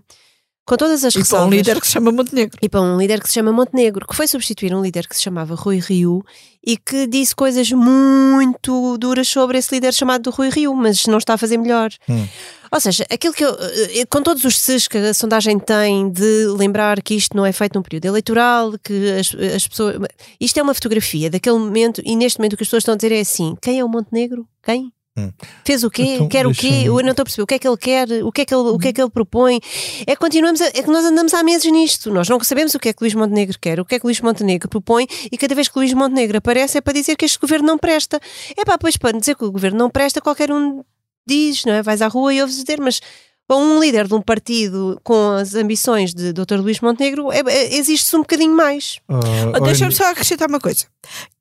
Com 0.71 0.77
todas 0.77 1.03
as 1.03 1.13
E 1.13 1.17
para 1.17 1.19
um 1.19 1.23
ressalvas- 1.23 1.57
líder 1.57 1.81
que 1.81 1.85
se 1.87 1.91
chama 1.91 2.11
Montenegro. 2.13 2.57
e 2.61 2.69
para 2.69 2.81
um 2.81 2.97
líder 2.97 3.19
que 3.19 3.27
se 3.27 3.33
chama 3.33 3.51
Montenegro, 3.51 4.07
que 4.07 4.15
foi 4.15 4.25
substituir 4.25 4.73
um 4.73 4.81
líder 4.81 5.05
que 5.05 5.17
se 5.17 5.21
chamava 5.21 5.53
Rui 5.53 5.79
Rio 5.79 6.23
e 6.65 6.77
que 6.77 7.05
disse 7.07 7.35
coisas 7.35 7.69
muito 7.73 8.97
duras 8.97 9.27
sobre 9.27 9.57
esse 9.57 9.75
líder 9.75 9.93
chamado 9.93 10.29
Rui 10.29 10.47
Rio, 10.49 10.73
mas 10.73 11.05
não 11.07 11.17
está 11.17 11.33
a 11.33 11.37
fazer 11.37 11.57
melhor. 11.57 11.89
Hum. 12.07 12.25
Ou 12.71 12.79
seja, 12.79 13.05
aquilo 13.11 13.33
que 13.33 13.43
eu, 13.43 13.49
eh, 13.59 14.05
com 14.09 14.23
todos 14.23 14.45
os 14.45 14.57
ses 14.57 14.87
que 14.87 14.97
a 14.97 15.13
sondagem 15.13 15.59
tem 15.59 16.09
de 16.09 16.45
lembrar 16.57 17.01
que 17.01 17.15
isto 17.15 17.35
não 17.35 17.45
é 17.45 17.51
feito 17.51 17.75
num 17.75 17.81
período 17.83 18.05
eleitoral, 18.05 18.71
que 18.81 19.11
as, 19.19 19.35
as 19.55 19.67
pessoas. 19.67 19.97
Isto 20.39 20.57
é 20.57 20.63
uma 20.63 20.73
fotografia 20.73 21.29
daquele 21.29 21.59
momento, 21.59 22.01
e 22.05 22.15
neste 22.15 22.39
momento 22.39 22.53
o 22.53 22.55
que 22.57 22.63
as 22.63 22.67
pessoas 22.69 22.83
estão 22.83 22.93
a 22.93 22.97
dizer 22.97 23.11
é 23.11 23.19
assim: 23.19 23.57
quem 23.61 23.79
é 23.79 23.83
o 23.83 23.89
Montenegro? 23.89 24.47
Quem? 24.63 24.89
Hum. 25.17 25.29
Fez 25.65 25.83
o 25.83 25.89
quê? 25.89 26.03
Então, 26.03 26.29
quer 26.29 26.47
o 26.47 26.53
quê? 26.53 26.69
deixa-me- 26.69 26.85
Eu 26.85 26.93
não 27.03 27.09
estou 27.11 27.23
a 27.23 27.25
perceber 27.25 27.43
o 27.43 27.47
que 27.47 27.53
é 27.55 27.59
que 27.59 27.67
ele 27.67 27.77
quer, 27.77 28.07
o 28.23 28.31
que 28.31 28.41
é 28.41 28.45
que 28.45 28.53
ele, 28.55 28.69
o 28.69 28.77
que 28.79 28.87
é 28.87 28.93
que 28.93 29.01
ele 29.01 29.09
propõe. 29.09 29.59
É 30.07 30.13
que 30.15 30.21
continuamos 30.21 30.61
a- 30.61 30.67
é 30.67 30.81
que 30.81 30.87
nós 30.89 31.03
andamos 31.03 31.33
há 31.33 31.43
meses 31.43 31.69
nisto. 31.69 32.09
Nós 32.11 32.29
não 32.29 32.41
sabemos 32.41 32.73
o 32.75 32.79
que 32.79 32.89
é 32.89 32.93
que 32.93 33.03
Luís 33.03 33.13
Montenegro 33.13 33.57
quer, 33.59 33.79
o 33.81 33.85
que 33.85 33.95
é 33.95 33.99
que 33.99 34.05
Luís 34.05 34.21
Montenegro 34.21 34.69
propõe, 34.69 35.05
e 35.29 35.37
cada 35.37 35.53
vez 35.53 35.67
que 35.67 35.77
Luís 35.77 35.93
Montenegro 35.93 36.37
aparece 36.37 36.77
é 36.77 36.81
para 36.81 36.93
dizer 36.93 37.17
que 37.17 37.25
este 37.25 37.37
governo 37.37 37.67
não 37.67 37.77
presta. 37.77 38.19
É 38.55 38.63
pá, 38.63 38.77
pois 38.77 38.95
para 38.95 39.19
dizer 39.19 39.35
que 39.35 39.43
o 39.43 39.51
governo 39.51 39.77
não 39.77 39.89
presta, 39.89 40.21
qualquer 40.21 40.49
um 40.51 40.81
diz, 41.27 41.65
não 41.65 41.73
é? 41.73 41.81
Vais 41.83 42.01
à 42.01 42.07
rua 42.07 42.33
e 42.33 42.41
ouves 42.41 42.55
dizer, 42.55 42.79
mas 42.79 43.01
para 43.47 43.57
um 43.57 43.81
líder 43.81 44.07
de 44.07 44.13
um 44.13 44.21
partido 44.21 44.97
com 45.03 45.31
as 45.31 45.53
ambições 45.55 46.13
de 46.13 46.31
Dr. 46.31 46.55
Luís 46.61 46.79
Montenegro, 46.79 47.29
é, 47.33 47.41
é, 47.47 47.75
existe-se 47.75 48.15
um 48.15 48.19
bocadinho 48.19 48.55
mais. 48.55 48.99
Olha, 49.09 49.59
Deixa-me 49.65 49.91
só 49.93 50.05
acrescentar 50.09 50.47
uma 50.47 50.59
coisa. 50.59 50.85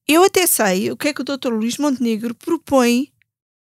Eu 0.09 0.25
até 0.25 0.45
sei 0.45 0.91
o 0.91 0.97
que 0.97 1.07
é 1.07 1.13
que 1.15 1.21
o 1.21 1.25
Dr. 1.25 1.51
Luís 1.53 1.79
Montenegro 1.79 2.35
propõe 2.35 3.09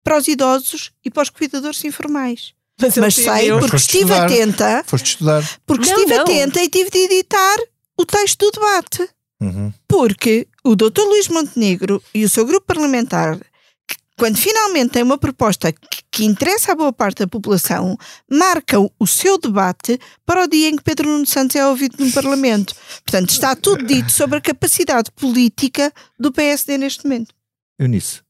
para 0.04 0.16
os 0.18 0.28
idosos 0.28 0.90
e 1.04 1.10
para 1.10 1.22
os 1.22 1.30
cuidadores 1.30 1.84
informais. 1.84 2.52
Mas 2.80 2.94
sei 2.94 3.00
Mas 3.02 3.14
porque 3.16 3.68
foste 3.70 3.86
estive 3.86 4.12
estudar. 4.12 4.24
atenta, 4.26 4.84
Foste 4.86 5.06
estudar. 5.06 5.58
porque 5.66 5.86
Não, 5.90 5.96
estive 5.98 6.14
não. 6.14 6.22
atenta 6.22 6.62
e 6.62 6.68
tive 6.68 6.90
de 6.90 6.98
editar 6.98 7.56
o 7.98 8.04
texto 8.06 8.38
do 8.46 8.52
debate. 8.52 9.08
Uhum. 9.40 9.72
Porque 9.88 10.46
o 10.64 10.76
Dr. 10.76 11.00
Luís 11.02 11.28
Montenegro 11.28 12.02
e 12.14 12.24
o 12.24 12.28
seu 12.28 12.44
grupo 12.46 12.66
parlamentar, 12.66 13.36
que, 13.36 13.96
quando 14.16 14.36
finalmente 14.36 14.92
tem 14.92 15.02
uma 15.02 15.18
proposta 15.18 15.72
que, 15.72 16.02
que 16.10 16.24
interessa 16.24 16.70
a 16.72 16.74
boa 16.76 16.92
parte 16.92 17.18
da 17.18 17.26
população, 17.26 17.96
marcam 18.30 18.88
o 18.98 19.06
seu 19.08 19.38
debate 19.38 19.98
para 20.24 20.44
o 20.44 20.48
dia 20.48 20.68
em 20.68 20.76
que 20.76 20.82
Pedro 20.84 21.08
Nuno 21.08 21.26
Santos 21.26 21.56
é 21.56 21.66
ouvido 21.66 21.96
no 22.04 22.12
Parlamento. 22.12 22.74
Portanto, 23.04 23.30
está 23.30 23.56
tudo 23.56 23.84
dito 23.84 24.12
sobre 24.12 24.38
a 24.38 24.40
capacidade 24.40 25.10
política 25.12 25.92
do 26.18 26.30
PSD 26.32 26.78
neste 26.78 27.04
momento. 27.04 27.34
Eunice. 27.78 28.20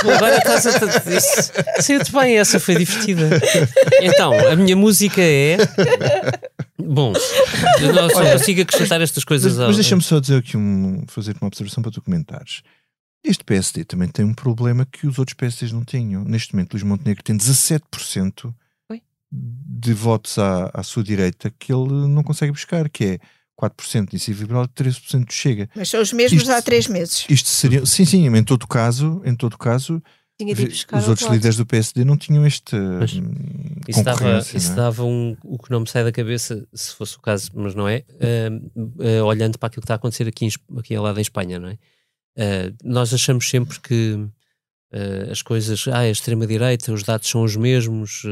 Agora 0.00 0.36
estás 0.38 0.66
a. 0.66 0.70
Isso 1.16 1.52
saiu-te 1.80 2.12
bem, 2.12 2.38
essa 2.38 2.60
foi 2.60 2.76
divertida. 2.76 3.28
Então, 4.00 4.32
a 4.48 4.54
minha 4.56 4.76
música 4.76 5.20
é. 5.20 5.56
Bom, 6.78 7.12
eu 7.80 7.92
não 7.92 8.08
só 8.10 8.32
consigo 8.32 8.62
acrescentar 8.62 9.00
estas 9.00 9.24
coisas 9.24 9.52
Mas, 9.52 9.60
ao- 9.60 9.66
mas 9.68 9.76
deixa-me 9.76 10.02
só 10.02 10.20
dizer 10.20 10.36
aqui 10.38 10.56
um, 10.56 11.04
fazer 11.08 11.34
uma 11.40 11.48
observação 11.48 11.82
para 11.82 11.90
tu 11.92 12.00
comentares. 12.00 12.62
Este 13.24 13.42
PSD 13.42 13.84
também 13.84 14.06
tem 14.08 14.24
um 14.24 14.32
problema 14.34 14.86
que 14.86 15.06
os 15.06 15.18
outros 15.18 15.34
PSDs 15.34 15.72
não 15.72 15.84
tinham. 15.84 16.22
Neste 16.24 16.54
momento, 16.54 16.74
Luís 16.74 16.84
Montenegro 16.84 17.24
tem 17.24 17.36
17% 17.36 18.54
Oi? 18.90 19.02
de 19.32 19.92
votos 19.92 20.38
à, 20.38 20.70
à 20.72 20.82
sua 20.84 21.02
direita 21.02 21.52
que 21.58 21.72
ele 21.72 21.88
não 22.08 22.22
consegue 22.22 22.52
buscar, 22.52 22.88
que 22.88 23.04
é 23.04 23.18
4% 23.60 24.06
de 24.06 24.16
iniciativa 24.16 24.42
liberal 24.42 24.64
e 24.64 24.68
13% 24.68 25.24
do 25.24 25.32
Chega. 25.32 25.68
Mas 25.74 25.88
são 25.88 26.00
os 26.00 26.12
mesmos 26.12 26.42
Isto- 26.42 26.52
há 26.52 26.60
três 26.62 26.86
meses. 26.86 27.24
Isto 27.28 27.48
seria, 27.48 27.86
sim, 27.86 28.04
sim, 28.04 28.26
em 28.26 28.44
todo 28.44 28.66
caso, 28.66 29.22
em 29.24 29.34
todo 29.34 29.56
caso, 29.56 30.02
os 30.92 31.08
outros 31.08 31.30
líderes 31.30 31.56
do 31.56 31.64
PSD 31.64 32.04
não 32.04 32.16
tinham 32.16 32.46
este 32.46 32.76
Mas 32.76 33.14
hum, 33.14 33.24
Isso 33.88 34.02
dava, 34.04 34.18
concorrência, 34.18 34.56
isso 34.58 34.72
é? 34.72 34.74
dava 34.74 35.02
um, 35.04 35.34
o 35.42 35.58
que 35.58 35.70
não 35.70 35.80
me 35.80 35.88
sai 35.88 36.04
da 36.04 36.12
cabeça, 36.12 36.66
se 36.74 36.94
fosse 36.94 37.16
o 37.16 37.20
caso, 37.20 37.50
mas 37.54 37.74
não 37.74 37.88
é, 37.88 38.04
ah, 38.20 39.20
ah, 39.20 39.24
olhando 39.24 39.58
para 39.58 39.68
aquilo 39.68 39.80
que 39.80 39.84
está 39.86 39.94
a 39.94 39.96
acontecer 39.96 40.28
aqui, 40.28 40.44
em, 40.44 40.50
aqui 40.78 40.94
ao 40.94 41.02
lado 41.04 41.18
em 41.18 41.22
Espanha, 41.22 41.58
não 41.58 41.68
é? 41.68 41.78
Ah, 42.38 42.70
nós 42.84 43.14
achamos 43.14 43.48
sempre 43.48 43.80
que 43.80 44.26
ah, 44.92 45.32
as 45.32 45.40
coisas, 45.40 45.88
ah, 45.88 46.00
a 46.00 46.10
extrema-direita, 46.10 46.92
os 46.92 47.02
dados 47.02 47.28
são 47.30 47.42
os 47.42 47.56
mesmos 47.56 48.22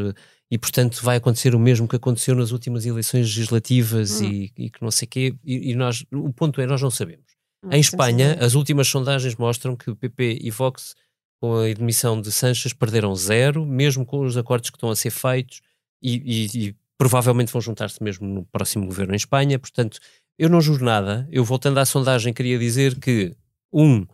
e, 0.54 0.58
portanto, 0.58 1.00
vai 1.02 1.16
acontecer 1.16 1.52
o 1.52 1.58
mesmo 1.58 1.88
que 1.88 1.96
aconteceu 1.96 2.34
nas 2.36 2.52
últimas 2.52 2.86
eleições 2.86 3.22
legislativas 3.26 4.20
Hum. 4.20 4.24
e, 4.30 4.52
e 4.56 4.70
que 4.70 4.80
não 4.80 4.90
sei 4.92 5.08
quê, 5.08 5.34
e, 5.44 5.72
e 5.72 5.74
nós, 5.74 6.04
o 6.12 6.32
ponto 6.32 6.60
é, 6.60 6.66
nós 6.66 6.80
não 6.80 6.90
sabemos. 6.92 7.24
Não 7.60 7.72
Em 7.72 7.80
Espanha, 7.80 8.34
as 8.40 8.54
últimas 8.54 8.86
sondagens 8.86 9.34
mostram 9.34 9.74
que 9.74 9.90
o 9.90 9.96
PP 9.96 10.38
e 10.42 10.50
Vox, 10.52 10.94
com 11.40 11.56
a 11.56 11.64
admissão 11.66 12.20
de 12.20 12.30
Sanches, 12.30 12.72
perderam 12.72 13.12
zero, 13.16 13.66
mesmo 13.66 14.06
com 14.06 14.20
os 14.20 14.36
acordos 14.36 14.70
que 14.70 14.76
estão 14.76 14.90
a 14.90 14.94
ser 14.96 15.10
feitos, 15.10 15.60
e, 16.00 16.14
e- 16.54 16.68
e 16.68 16.76
provavelmente 16.96 17.50
vão 17.52 17.60
juntar-se 17.60 18.00
mesmo 18.00 18.24
no 18.28 18.44
próximo 18.44 18.86
governo 18.86 19.12
em 19.14 19.16
Espanha. 19.16 19.58
Portanto, 19.58 19.98
eu 20.38 20.48
não 20.48 20.60
juro 20.60 20.84
nada. 20.84 21.26
Eu, 21.32 21.44
voltando 21.44 21.78
à 21.78 21.84
sondagem, 21.84 22.32
queria 22.32 22.58
dizer 22.58 23.00
que, 23.00 23.34
um, 23.72 24.06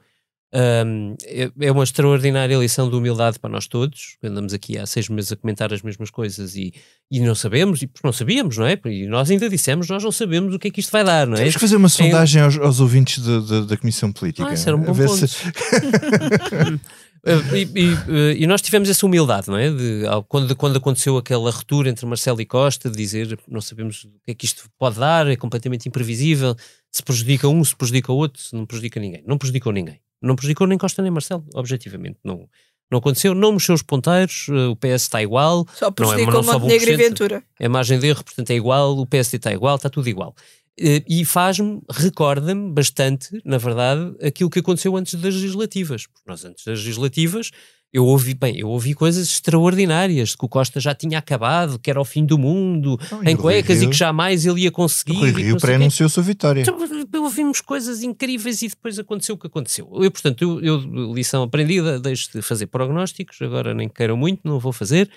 hum, 0.53 1.15
é, 1.25 1.51
é 1.61 1.73
uma 1.73 1.85
extraordinária 1.85 2.57
lição 2.57 2.89
de 2.91 2.97
humildade 2.97 3.39
para 3.39 3.51
nós 3.51 3.67
todos. 3.67 4.17
Andamos 4.23 4.53
aqui 4.53 4.79
há 4.79 4.87
seis 4.87 5.09
meses 5.09 5.33
a 5.33 5.37
comentar 5.37 5.73
as 5.73 5.83
mesmas 5.83 6.11
coisas 6.11 6.57
e, 6.57 6.73
e 7.11 7.21
não 7.21 7.35
sabemos, 7.35 7.83
e 7.83 7.91
não 8.03 8.13
sabíamos, 8.13 8.57
não 8.57 8.67
é? 8.67 8.79
E 8.87 9.07
nós 9.07 9.31
ainda 9.31 9.49
dissemos, 9.49 9.89
nós 9.89 10.03
não 10.03 10.13
sabemos 10.13 10.55
o 10.55 10.59
que 10.59 10.69
é 10.69 10.71
que 10.71 10.81
isto 10.81 10.91
vai 10.93 11.05
dar, 11.05 11.27
não 11.27 11.35
é? 11.35 11.39
Temos 11.41 11.55
que 11.55 11.61
fazer 11.61 11.77
uma 11.77 11.89
sondagem 11.89 12.43
aos, 12.43 12.57
aos 12.59 12.81
ouvintes 12.81 13.23
de- 13.23 13.41
de- 13.47 13.67
da 13.67 13.77
Comissão 13.77 14.13
Política. 14.13 14.49
Ah, 14.49 14.55
era 14.55 14.77
um 14.77 14.81
bom 14.83 14.95
ponto. 14.95 15.27
se- 15.29 15.45
Uh, 17.23 17.53
e, 17.55 17.81
e, 17.83 17.93
uh, 17.93 18.33
e 18.39 18.47
nós 18.47 18.63
tivemos 18.63 18.89
essa 18.89 19.05
humildade, 19.05 19.49
não 19.49 19.57
é? 19.59 19.71
De, 19.71 20.03
quando, 20.29 20.57
quando 20.57 20.77
aconteceu 20.79 21.19
aquela 21.19 21.51
ruptura 21.51 21.91
entre 21.91 22.07
Marcelo 22.07 22.41
e 22.41 22.47
Costa, 22.47 22.89
de 22.91 22.97
dizer 22.97 23.39
não 23.47 23.61
sabemos 23.61 24.05
o 24.05 24.09
que 24.25 24.31
é 24.31 24.35
que 24.35 24.47
isto 24.47 24.65
pode 24.79 24.99
dar, 24.99 25.27
é 25.29 25.37
completamente 25.37 25.87
imprevisível, 25.87 26.57
se 26.91 27.03
prejudica 27.03 27.47
um, 27.47 27.63
se 27.63 27.77
prejudica 27.77 28.11
o 28.11 28.17
outro, 28.17 28.43
se 28.43 28.55
não 28.55 28.65
prejudica 28.65 28.99
ninguém. 28.99 29.23
Não 29.27 29.37
prejudicou 29.37 29.71
ninguém. 29.73 30.01
Não 30.23 30.37
prejudicou 30.37 30.67
nem 30.67 30.79
Costa 30.79 31.03
nem 31.03 31.11
Marcelo, 31.11 31.45
objetivamente. 31.55 32.19
Não, 32.25 32.49
não 32.91 32.99
aconteceu, 32.99 33.35
não 33.35 33.53
mexeu 33.53 33.75
os 33.75 33.83
ponteiros, 33.83 34.49
uh, 34.49 34.71
o 34.71 34.77
PS 34.77 35.03
está 35.03 35.23
igual, 35.23 35.67
Só 35.75 35.87
Não 35.87 35.89
é, 35.89 35.93
prejudicou 35.93 36.33
não 36.35 36.43
sobe 36.43 36.61
Montenegro 36.61 36.91
e 36.91 36.95
1%. 36.95 36.99
Ventura. 36.99 37.45
a 37.61 37.69
margem 37.69 37.99
de 37.99 38.07
erro, 38.09 38.25
portanto, 38.25 38.51
é 38.51 38.55
igual, 38.55 38.99
o 38.99 39.07
PSD 39.07 39.37
está 39.37 39.53
igual, 39.53 39.77
está 39.77 39.89
tudo 39.89 40.09
igual. 40.09 40.35
Eh, 40.79 41.03
E 41.07 41.25
faz-me, 41.25 41.81
recorda-me 41.91 42.73
bastante, 42.73 43.29
na 43.45 43.59
verdade, 43.59 44.17
aquilo 44.23 44.51
que 44.51 44.59
aconteceu 44.59 44.97
antes 44.97 45.15
das 45.15 45.35
legislativas. 45.35 46.07
Porque 46.07 46.29
nós, 46.29 46.45
antes 46.45 46.65
das 46.65 46.79
legislativas, 46.79 47.51
eu 47.93 48.05
ouvi, 48.07 48.35
bem, 48.35 48.57
eu 48.57 48.69
ouvi 48.69 48.95
coisas 48.95 49.27
extraordinárias, 49.27 50.31
de 50.31 50.37
que 50.37 50.45
o 50.45 50.49
Costa 50.49 50.79
já 50.79 50.95
tinha 50.95 51.19
acabado, 51.19 51.79
que 51.79 51.91
era 51.91 52.01
o 52.01 52.05
fim 52.05 52.25
do 52.25 52.39
mundo, 52.39 52.99
Não, 53.11 53.25
e 53.25 53.31
em 53.31 53.37
cuecas, 53.37 53.83
e 53.83 53.89
que 53.89 53.97
jamais 53.97 54.47
ele 54.47 54.63
ia 54.63 54.71
conseguir. 54.71 55.17
O 55.17 55.21
Rui 55.21 55.29
e 55.31 55.33
Rio 55.33 55.51
não 55.53 55.59
pré-anunciou 55.59 56.09
sua 56.09 56.23
vitória. 56.23 56.61
Então, 56.61 56.79
ouvimos 57.23 57.61
coisas 57.61 58.03
incríveis 58.03 58.63
e 58.63 58.69
depois 58.69 58.99
aconteceu 58.99 59.35
o 59.35 59.39
que 59.39 59.49
aconteceu. 59.49 59.91
Eu, 60.01 60.11
portanto, 60.11 60.43
eu, 60.43 60.61
eu, 60.61 61.13
lição 61.13 61.43
aprendida, 61.43 61.99
deixo 61.99 62.31
de 62.33 62.43
fazer 62.43 62.69
prognósticos, 62.69 63.43
agora 63.43 63.75
nem 63.75 63.89
queiram 63.89 64.17
muito, 64.17 64.41
não 64.45 64.61
vou 64.61 64.73
fazer. 64.73 65.11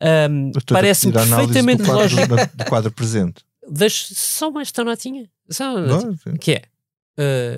A 0.00 0.28
Parece-me 0.72 1.12
perfeitamente 1.12 1.82
do 1.82 1.86
quadro, 1.86 2.16
lógico. 2.16 2.56
do 2.56 2.64
quadro 2.64 2.90
presente. 2.90 3.44
Deixo 3.68 4.14
só 4.14 4.48
uma 4.48 4.62
esta 4.62 4.82
notinha. 4.82 5.28
Só 5.50 5.76
uma 5.76 5.80
Não, 5.80 6.00
notinha. 6.02 6.38
Que 6.38 6.52
é, 6.52 6.62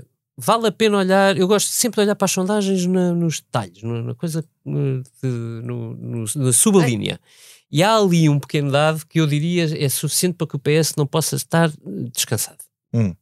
uh, 0.01 0.07
vale 0.39 0.69
a 0.69 0.73
pena 0.73 0.97
olhar, 0.99 1.37
eu 1.37 1.49
gosto 1.49 1.69
sempre 1.69 1.97
de 1.97 2.03
olhar 2.07 2.15
para 2.15 2.25
as 2.27 2.31
sondagens 2.31 2.87
na- 2.87 3.13
nos 3.13 3.41
detalhes, 3.41 3.83
na, 3.83 4.03
na 4.03 4.15
coisa, 4.15 4.41
de- 4.43 4.49
no, 4.65 5.95
no- 5.97 6.25
na 6.37 6.53
subalínea. 6.53 7.21
E 7.71 7.83
há 7.83 7.97
ali 7.97 8.29
um 8.29 8.39
pequeno 8.39 8.71
dado 8.71 9.05
que 9.07 9.21
eu 9.21 9.27
diria 9.27 9.65
é 9.85 9.89
suficiente 9.89 10.37
para 10.37 10.47
que 10.47 10.57
o 10.57 10.59
PS 10.59 10.95
não 10.97 11.07
possa 11.07 11.37
estar 11.37 11.69
uh, 11.69 12.09
descansado. 12.15 12.59
Hum. 12.95 13.15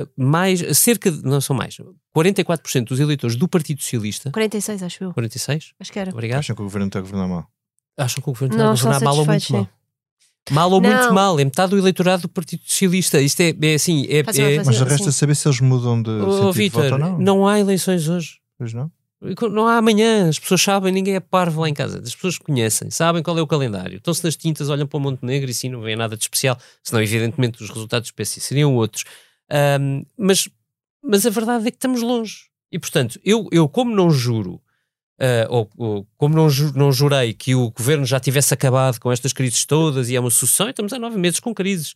Uh, 0.00 0.06
Mais, 0.16 0.60
cerca 0.78 1.10
de, 1.10 1.22
não 1.22 1.40
são 1.40 1.54
mais, 1.54 1.76
44% 2.16 2.84
dos 2.84 2.98
eleitores 3.00 3.36
do 3.36 3.46
Partido 3.46 3.82
Socialista, 3.82 4.30
46, 4.30 4.82
acho 4.84 5.04
eu. 5.04 5.12
46, 5.12 5.74
Acho 5.78 5.92
que 5.92 5.98
era. 5.98 6.10
obrigado, 6.12 6.38
Acham 6.38 6.56
que 6.56 6.62
o 6.62 6.64
governo 6.64 6.86
está 6.86 6.98
a 6.98 7.02
governar 7.02 7.28
mal? 7.28 7.46
acham 7.98 8.22
que 8.22 8.30
o 8.30 8.32
governo 8.32 8.54
está 8.54 8.64
a 8.64 8.70
governar 8.70 9.00
mal 9.02 9.16
ou 9.18 9.26
muito 9.26 9.52
mal. 9.52 9.68
Mal 10.50 10.70
ou 10.72 10.80
muito 10.80 10.96
Não. 10.96 11.12
mal, 11.14 11.38
é 11.38 11.44
metade 11.44 11.70
do 11.70 11.78
eleitorado 11.78 12.22
do 12.22 12.28
Partido 12.28 12.62
Socialista. 12.66 13.20
Isto 13.20 13.40
é, 13.40 13.54
é 13.62 13.74
assim, 13.74 14.04
é, 14.08 14.18
é, 14.18 14.22
Mas 14.24 14.76
Sim, 14.76 14.84
resta 14.84 15.04
sim. 15.04 15.12
saber 15.12 15.36
se 15.36 15.46
eles 15.46 15.60
mudam 15.60 16.02
de 16.02 16.10
Oh, 16.10 16.50
de 16.50 16.58
Vitor, 16.58 16.98
não. 16.98 17.18
não 17.18 17.48
há 17.48 17.60
eleições 17.60 18.08
hoje. 18.08 18.38
Pois 18.58 18.72
não? 18.72 18.90
Não 19.52 19.68
há 19.68 19.76
amanhã, 19.76 20.28
as 20.28 20.36
pessoas 20.40 20.60
sabem, 20.60 20.92
ninguém 20.92 21.14
é 21.14 21.20
parvo 21.20 21.60
lá 21.60 21.68
em 21.68 21.74
casa. 21.74 22.00
As 22.00 22.12
pessoas 22.12 22.38
conhecem, 22.38 22.90
sabem 22.90 23.22
qual 23.22 23.38
é 23.38 23.42
o 23.42 23.46
calendário. 23.46 23.98
Estão-se 23.98 24.24
nas 24.24 24.34
tintas, 24.36 24.68
olham 24.68 24.84
para 24.84 24.96
o 24.96 25.00
Montenegro 25.00 25.48
e 25.48 25.54
sim, 25.54 25.68
não 25.68 25.80
vêem 25.80 25.94
nada 25.94 26.16
de 26.16 26.24
especial. 26.24 26.58
Senão, 26.82 27.00
evidentemente, 27.00 27.62
os 27.62 27.68
resultados 27.70 28.10
do 28.10 28.14
PC 28.14 28.40
seriam 28.40 28.74
outros. 28.74 29.04
Ahm, 29.48 30.02
mas, 30.18 30.48
mas 31.04 31.24
a 31.24 31.30
verdade 31.30 31.68
é 31.68 31.70
que 31.70 31.76
estamos 31.76 32.02
longe. 32.02 32.46
E, 32.72 32.80
portanto, 32.80 33.20
eu, 33.24 33.48
eu 33.52 33.68
como 33.68 33.94
não 33.94 34.10
juro, 34.10 34.60
ah, 35.22 35.46
ou, 35.48 35.70
ou 35.78 36.06
como 36.18 36.34
não, 36.34 36.50
ju- 36.50 36.72
não 36.74 36.90
jurei 36.90 37.32
que 37.32 37.54
o 37.54 37.70
governo 37.70 38.04
já 38.04 38.18
tivesse 38.18 38.52
acabado 38.52 38.98
com 38.98 39.10
estas 39.12 39.32
crises 39.32 39.64
todas 39.64 40.10
e 40.10 40.16
é 40.16 40.20
uma 40.20 40.30
sucessão, 40.30 40.66
e 40.66 40.70
estamos 40.70 40.92
há 40.92 40.98
nove 40.98 41.16
meses 41.16 41.38
com 41.40 41.54
crises. 41.54 41.94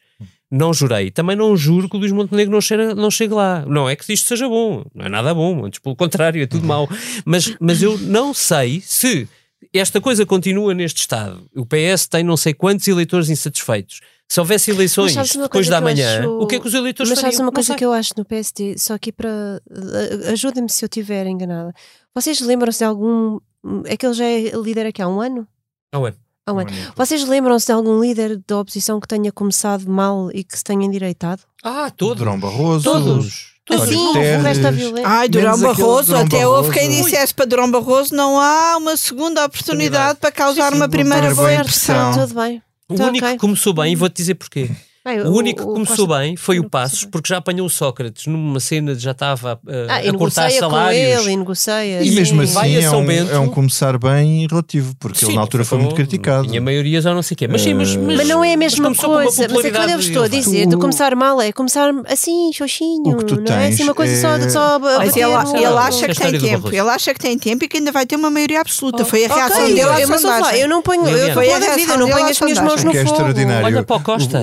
Não 0.50 0.72
jurei. 0.72 1.10
Também 1.10 1.34
não 1.34 1.56
juro 1.56 1.88
que 1.88 1.96
o 1.96 1.98
Luís 1.98 2.12
Montenegro 2.12 2.52
não 2.52 2.60
chegue, 2.60 2.94
não 2.94 3.10
chegue 3.10 3.34
lá. 3.34 3.64
Não 3.66 3.88
é 3.88 3.96
que 3.96 4.12
isto 4.12 4.28
seja 4.28 4.48
bom. 4.48 4.84
Não 4.94 5.06
é 5.06 5.08
nada 5.08 5.34
bom. 5.34 5.64
Antes, 5.66 5.80
pelo 5.80 5.96
contrário, 5.96 6.40
é 6.40 6.46
tudo 6.46 6.64
mau. 6.66 6.88
Mas, 7.24 7.56
mas 7.58 7.82
eu 7.82 7.98
não 7.98 8.32
sei 8.32 8.80
se 8.80 9.28
esta 9.74 10.00
coisa 10.00 10.24
continua 10.24 10.72
neste 10.72 11.00
estado. 11.00 11.42
O 11.56 11.66
PS 11.66 12.06
tem 12.06 12.22
não 12.22 12.36
sei 12.36 12.54
quantos 12.54 12.86
eleitores 12.86 13.28
insatisfeitos. 13.28 14.00
Se 14.28 14.40
houvesse 14.40 14.70
eleições 14.72 15.14
uma 15.36 15.44
depois 15.44 15.68
da 15.68 15.80
manhã, 15.80 16.20
acho- 16.20 16.28
o 16.40 16.46
que 16.46 16.56
é 16.56 16.60
que 16.60 16.66
os 16.66 16.74
eleitores 16.74 17.10
Mas 17.10 17.18
sabes 17.20 17.34
fariam? 17.36 17.40
uma 17.42 17.46
Não 17.46 17.52
coisa 17.52 17.74
que 17.76 17.84
eu 17.84 17.92
acho 17.92 18.12
no 18.16 18.24
PSD, 18.24 18.76
só 18.78 18.94
aqui 18.94 19.10
para. 19.12 19.60
uh, 19.70 20.32
Ajudem-me 20.32 20.68
se 20.68 20.84
eu 20.84 20.86
estiver 20.88 21.26
enganada. 21.26 21.72
Vocês 22.16 22.40
lembram-se 22.40 22.78
de 22.78 22.84
algum. 22.84 23.38
É 23.84 23.96
que 23.96 24.06
ele 24.06 24.14
já 24.14 24.24
é 24.24 24.38
líder 24.56 24.86
aqui 24.86 25.02
há 25.02 25.08
um 25.08 25.20
ano? 25.20 25.46
Ah, 25.92 25.98
ué. 25.98 26.14
Há 26.46 26.52
um 26.52 26.58
ano. 26.60 26.70
Vocês 26.96 27.24
lembram-se 27.28 27.66
de 27.66 27.72
algum 27.72 28.00
líder 28.00 28.40
da 28.48 28.58
oposição 28.60 28.98
que 29.00 29.06
tenha 29.06 29.30
começado 29.30 29.86
mal 29.88 30.30
e 30.32 30.42
que 30.42 30.56
se 30.56 30.64
tenha 30.64 30.84
endireitado? 30.86 31.42
Ah, 31.62 31.90
todos. 31.94 32.18
Durão 32.18 32.38
Barroso. 32.40 32.84
Todos. 32.84 33.54
Todos. 33.66 33.82
Assim, 33.82 33.96
o 33.96 34.06
Guterres. 34.06 34.42
resto 34.44 34.62
da 34.62 34.70
violência. 34.70 35.08
Ai, 35.08 35.28
Durão 35.28 35.58
Barroso, 35.60 36.06
Durão 36.12 36.20
até 36.24 36.46
houve 36.46 36.70
quem 36.72 36.88
Barroso. 36.88 37.04
dissesse 37.10 37.34
para 37.34 37.44
Durão 37.46 37.70
Barroso 37.70 38.14
não 38.14 38.40
há 38.40 38.76
uma 38.78 38.96
segunda 38.96 39.44
oportunidade 39.44 40.18
para 40.20 40.30
causar 40.30 40.66
Sim, 40.68 40.70
sim, 40.70 40.76
uma 40.76 40.88
primeira 40.88 41.34
boa 41.34 41.52
impressão. 41.52 42.10
impressão. 42.10 42.26
Tudo 42.28 42.40
bem. 42.40 42.62
O 42.88 42.94
Então, 42.94 43.08
único 43.08 43.24
ok. 43.26 43.36
que 43.36 43.40
começou 43.40 43.74
bem, 43.74 43.92
e 43.92 43.96
vou-te 43.96 44.14
dizer 44.14 44.36
porquê. 44.36 44.70
Bem, 45.06 45.20
O 45.20 45.30
único 45.36 45.62
que 45.62 45.68
o 45.70 45.72
começou 45.74 46.08
Costa- 46.08 46.20
bem 46.20 46.36
foi 46.36 46.58
o 46.58 46.68
Passos, 46.68 47.02
bem. 47.04 47.10
porque 47.12 47.28
já 47.28 47.36
apanhou 47.38 47.64
o 47.64 47.70
Sócrates 47.70 48.26
numa 48.26 48.58
cena 48.58 48.92
de 48.92 49.00
já 49.00 49.12
estava 49.12 49.54
uh, 49.54 49.86
Ah, 49.88 50.04
e 50.04 50.08
a 50.08 50.12
cortar 50.12 50.50
salários. 50.50 51.00
ele, 51.00 51.30
e 51.30 51.36
negocia. 51.36 52.02
E 52.02 52.08
sim. 52.08 52.14
mesmo 52.16 52.46
vai 52.48 52.74
assim 52.76 52.84
a 52.86 52.88
é 52.88 52.90
um, 52.96 53.06
Bento. 53.06 53.32
é 53.32 53.38
um 53.38 53.46
começar 53.48 53.96
bem 53.98 54.48
relativo, 54.50 54.96
porque 54.98 55.24
ele 55.24 55.30
Sim, 55.30 55.36
na 55.36 55.42
altura 55.42 55.64
foi 55.64 55.78
muito 55.78 55.94
criticado. 55.94 56.48
Tinha 56.48 56.60
maioria 56.60 57.00
já 57.00 57.14
não 57.14 57.22
sei 57.22 57.36
o 57.36 57.38
quê. 57.38 57.46
Mas 57.46 57.62
sim, 57.62 57.72
mas, 57.74 57.94
mas, 57.94 58.16
Mas 58.16 58.26
não 58.28 58.44
é 58.44 58.54
a 58.54 58.56
mesma 58.56 58.92
coisa. 58.92 59.46
Mas 59.48 59.64
é 59.64 59.70
quando 59.70 59.90
eu 59.90 60.00
estou 60.00 60.24
a 60.24 60.28
dizer, 60.28 60.64
de 60.66 60.72
Tu- 60.72 60.78
começar 60.80 61.14
mal, 61.14 61.40
é 61.40 61.52
começar 61.52 61.88
assim, 62.08 62.50
xoxinho. 62.52 63.12
O 63.12 63.16
que 63.18 63.24
tu 63.26 63.40
não 63.40 63.56
é 63.56 63.68
assim 63.68 63.84
uma 63.84 63.94
coisa 63.94 64.20
só 64.20 64.30
é- 64.34 64.38
de 64.38 64.50
só 64.50 64.74
a 64.74 64.78
Mas 64.80 65.16
ele, 65.16 65.24
ele 65.24 65.32
acha 65.34 66.06
é 66.06 66.10
a 66.10 66.14
que 66.14 66.20
tem 66.20 66.38
tempo, 66.40 66.68
ele 66.68 66.80
acha 66.80 67.14
que 67.14 67.20
tem 67.20 67.38
tempo 67.38 67.64
e 67.64 67.68
que 67.68 67.76
ainda 67.76 67.92
vai 67.92 68.04
ter 68.04 68.16
uma 68.16 68.28
maioria 68.30 68.60
absoluta. 68.60 69.04
Foi 69.04 69.24
a 69.24 69.28
reação 69.28 69.60
eu, 69.60 69.66
dele 69.68 69.80
eu, 69.82 70.56
eu 70.62 70.68
não 70.68 70.82
ponho, 70.82 71.06
eu 71.06 71.32
Foi 71.32 71.52
a 71.52 71.56
a 71.56 71.74
vida, 71.76 71.96
não 71.96 72.08
ponho 72.08 72.26
as 72.26 72.40
minhas 72.40 72.58
mãos 72.58 72.82
no 72.82 72.90
é 72.90 73.04
fogo. 73.04 73.22
Olha 73.64 73.82
para 73.84 73.96
o 73.96 74.00
Costa. 74.00 74.42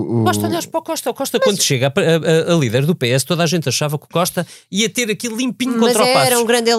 O, 0.00 0.24
olhas 0.46 0.66
para 0.66 0.80
o 0.80 0.82
Costa. 0.82 1.10
O 1.10 1.14
Costa, 1.14 1.38
quando 1.40 1.62
chega, 1.62 1.86
a, 1.88 1.90
a- 1.90 2.54
a- 2.54 2.56
líder 2.58 2.86
do 2.86 2.94
PS, 2.94 3.24
toda 3.24 3.42
a 3.42 3.46
gente 3.46 3.68
achava 3.68 3.98
que 3.98 4.04
o 4.04 4.08
Costa 4.08 4.46
ia 4.70 4.88
ter 4.88 5.10
aquilo 5.10 5.36
limpinho 5.36 5.72
Mas 5.78 5.92
contra 5.92 6.02
o 6.04 6.12
Passos. 6.12 6.26
era 6.26 6.38
um 6.40 6.44
grande 6.44 6.70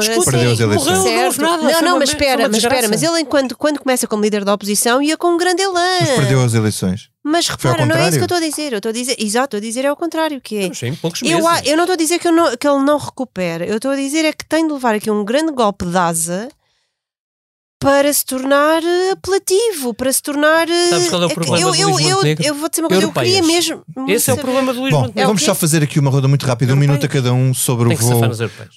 grande 0.00 0.10
Escuta, 0.18 0.30
Perdeu 0.32 0.52
as 0.52 0.60
eleições. 0.60 0.98
morreu, 0.98 1.14
não 1.16 1.24
houve 1.26 1.40
nada. 1.40 1.62
Não, 1.62 1.82
não, 1.82 1.88
uma 1.92 1.98
mas 2.00 2.08
espera, 2.10 2.48
mas 2.48 2.56
espera, 2.58 2.88
mas 2.88 3.02
ele 3.02 3.20
enquanto 3.20 3.56
quando 3.56 3.78
começa 3.78 4.06
como 4.06 4.22
líder 4.22 4.44
da 4.44 4.54
oposição 4.54 5.00
ia 5.02 5.16
com 5.16 5.28
um 5.28 5.36
grande 5.36 5.62
elã. 5.62 5.80
mas 6.00 6.10
perdeu 6.10 6.42
as 6.42 6.54
eleições. 6.54 7.08
Mas 7.24 7.46
repara, 7.48 7.84
não 7.84 7.94
é 7.96 8.08
isso 8.08 8.12
que 8.16 8.18
eu 8.20 8.24
estou 8.24 8.38
a 8.38 8.40
dizer. 8.40 8.72
Eu 8.72 8.78
estou 8.78 8.88
a 8.88 8.92
dizer, 8.92 9.16
exato, 9.18 9.44
estou 9.56 9.58
a 9.58 9.60
dizer 9.60 9.84
é 9.84 9.92
o 9.92 9.96
contrário, 9.96 10.40
que 10.40 10.56
é. 10.56 10.68
Mas 10.68 10.82
em 10.82 10.94
poucos 10.94 11.20
meses. 11.20 11.36
Eu, 11.38 11.44
eu 11.72 11.76
não 11.76 11.84
estou 11.84 11.92
a 11.92 11.96
dizer 11.96 12.18
que, 12.18 12.26
eu 12.28 12.32
não- 12.32 12.56
que 12.56 12.66
ele 12.66 12.78
não 12.82 12.96
recupera. 12.96 13.66
Eu 13.66 13.76
estou 13.76 13.90
a 13.90 13.96
dizer 13.96 14.24
é 14.24 14.32
que 14.32 14.46
tem 14.46 14.66
de 14.66 14.72
levar 14.72 14.94
aqui 14.94 15.10
um 15.10 15.24
grande 15.24 15.52
golpe 15.52 15.84
de 15.84 15.96
asa 15.96 16.48
para 17.80 18.12
se 18.12 18.24
tornar 18.24 18.82
eh, 18.82 19.10
apelativo, 19.12 19.94
para 19.94 20.12
se 20.12 20.20
tornar. 20.22 20.68
eh, 20.68 20.90
Sabes 20.90 21.08
qual 21.08 21.22
é 21.22 21.26
o 21.26 21.28
que 21.28 21.34
problema 21.36 21.60
eu, 21.60 21.70
do 21.72 21.76
eu, 21.80 21.88
Luís 21.90 22.06
eu, 22.06 22.16
Montenegro? 22.16 22.44
eu 22.46 22.54
vou 22.54 22.68
dizer 22.68 22.82
uma 22.82 22.88
coisa, 22.88 23.02
eu 23.04 23.12
queria 23.12 23.42
mesmo. 23.42 23.82
Esse 24.08 24.30
é 24.30 24.32
o 24.32 24.36
saber- 24.36 24.40
problema 24.42 24.74
do 24.74 24.80
Luís 24.80 24.92
Bom, 24.92 25.00
Montenegro. 25.02 25.26
vamos 25.28 25.42
o 25.42 25.44
só 25.44 25.54
fazer 25.54 25.82
aqui 25.82 25.98
uma 26.00 26.10
roda 26.10 26.26
muito 26.26 26.44
rápida, 26.44 26.72
um 26.72 26.76
minuto 26.76 27.06
a 27.06 27.08
cada 27.08 27.32
um 27.32 27.54
sobre 27.54 27.86
o 27.88 27.96
que 27.96 28.02
voo. 28.02 28.20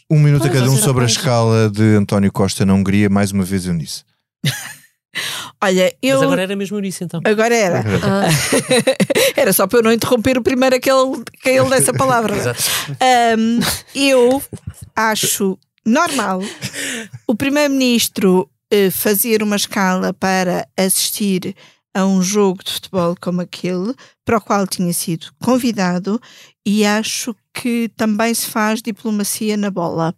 Um 0.09 0.19
minuto 0.19 0.45
a 0.45 0.49
cada 0.49 0.69
um 0.69 0.77
sobre 0.77 1.03
a 1.03 1.07
escala 1.07 1.69
de 1.69 1.95
António 1.95 2.31
Costa 2.31 2.65
na 2.65 2.73
Hungria, 2.73 3.09
mais 3.09 3.31
uma 3.31 3.43
vez 3.43 3.65
Eunice. 3.65 4.03
Olha, 5.63 5.93
eu. 6.01 6.15
Mas 6.15 6.23
agora 6.23 6.41
era 6.43 6.55
mesmo 6.55 6.79
isso 6.85 7.03
então. 7.03 7.19
Agora 7.25 7.53
era. 7.53 7.83
Ah, 8.01 8.27
Era 9.35 9.51
só 9.53 9.67
para 9.67 9.79
eu 9.79 9.83
não 9.83 9.91
interromper 9.91 10.37
o 10.37 10.41
primeiro 10.41 10.75
aquele, 10.75 11.21
aquele 11.39 11.69
dessa 11.69 11.93
palavra. 11.93 12.35
Exato. 12.37 12.63
Um, 13.37 13.59
eu 13.93 14.41
acho 14.95 15.57
normal 15.85 16.41
o 17.27 17.35
Primeiro-Ministro 17.35 18.49
fazer 18.91 19.43
uma 19.43 19.55
escala 19.55 20.13
para 20.13 20.67
assistir 20.77 21.55
a 21.93 22.05
um 22.05 22.21
jogo 22.21 22.63
de 22.63 22.71
futebol 22.71 23.15
como 23.19 23.41
aquele, 23.41 23.93
para 24.23 24.37
o 24.37 24.41
qual 24.41 24.65
tinha 24.65 24.93
sido 24.93 25.27
convidado, 25.41 26.21
e 26.65 26.85
acho 26.85 27.35
que 27.53 27.89
também 27.97 28.33
se 28.33 28.47
faz 28.47 28.81
diplomacia 28.81 29.57
na 29.57 29.69
bola. 29.69 30.15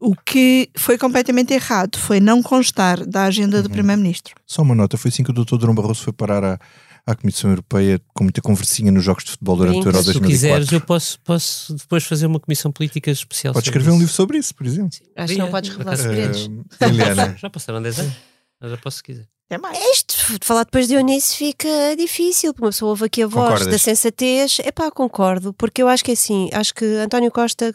O 0.00 0.14
que 0.16 0.68
foi 0.76 0.98
completamente 0.98 1.52
errado 1.52 1.98
foi 1.98 2.18
não 2.18 2.42
constar 2.42 3.04
da 3.06 3.24
agenda 3.24 3.62
do 3.62 3.66
Uhum. 3.66 3.72
Primeiro-Ministro. 3.74 4.34
Só 4.46 4.62
uma 4.62 4.74
nota, 4.74 4.96
foi 4.96 5.10
assim 5.10 5.22
que 5.22 5.30
o 5.30 5.34
Dr. 5.34 5.56
Durão 5.56 5.74
Barroso 5.74 6.02
foi 6.02 6.12
parar 6.12 6.42
à, 6.42 6.58
à 7.06 7.14
Comissão 7.14 7.50
Europeia 7.50 8.00
com 8.12 8.24
muita 8.24 8.42
conversinha 8.42 8.90
nos 8.90 9.04
jogos 9.04 9.24
de 9.24 9.30
futebol 9.30 9.56
durante 9.56 9.76
o 9.76 9.88
Euro 9.88 9.98
Se 9.98 10.04
tu 10.12 10.18
2004. 10.20 10.28
quiseres, 10.28 10.72
eu 10.72 10.80
posso, 10.80 11.20
posso 11.20 11.74
depois 11.74 12.04
fazer 12.04 12.26
uma 12.26 12.40
comissão 12.40 12.72
política 12.72 13.10
especial. 13.10 13.54
Podes 13.54 13.68
escrever 13.68 13.90
um 13.90 13.94
isso. 13.94 14.00
livro 14.00 14.14
sobre 14.14 14.38
isso, 14.38 14.54
por 14.54 14.66
exemplo. 14.66 14.98
acho 15.14 15.32
que 15.32 15.38
não 15.38 15.50
podes 15.50 15.70
revelar 15.70 15.96
segredos. 15.96 16.50
Liliana, 16.82 17.36
Já 17.40 17.48
passaram 17.48 17.80
10 17.80 17.98
anos. 18.00 18.12
Mas 18.60 18.70
eu 18.72 18.78
posso 18.78 18.96
se 18.96 19.02
quiser. 19.04 19.28
É 19.48 19.58
mais. 19.58 19.78
Isto, 19.92 20.38
de 20.40 20.44
falar 20.44 20.64
depois 20.64 20.88
de 20.88 20.94
Eunice 20.94 21.36
fica 21.36 21.68
difícil, 21.96 22.52
porque 22.52 22.64
uma 22.64 22.70
pessoa 22.72 22.90
ouve 22.90 23.04
aqui 23.04 23.22
a 23.22 23.28
voz 23.28 23.44
Concordas? 23.50 23.68
da 23.68 23.78
sensatez. 23.78 24.58
É 24.64 24.72
pá, 24.72 24.90
concordo, 24.90 25.52
porque 25.52 25.80
eu 25.80 25.86
acho 25.88 26.02
que 26.04 26.10
é 26.10 26.14
assim, 26.14 26.50
acho 26.52 26.74
que 26.74 26.84
António 26.84 27.30
Costa. 27.30 27.72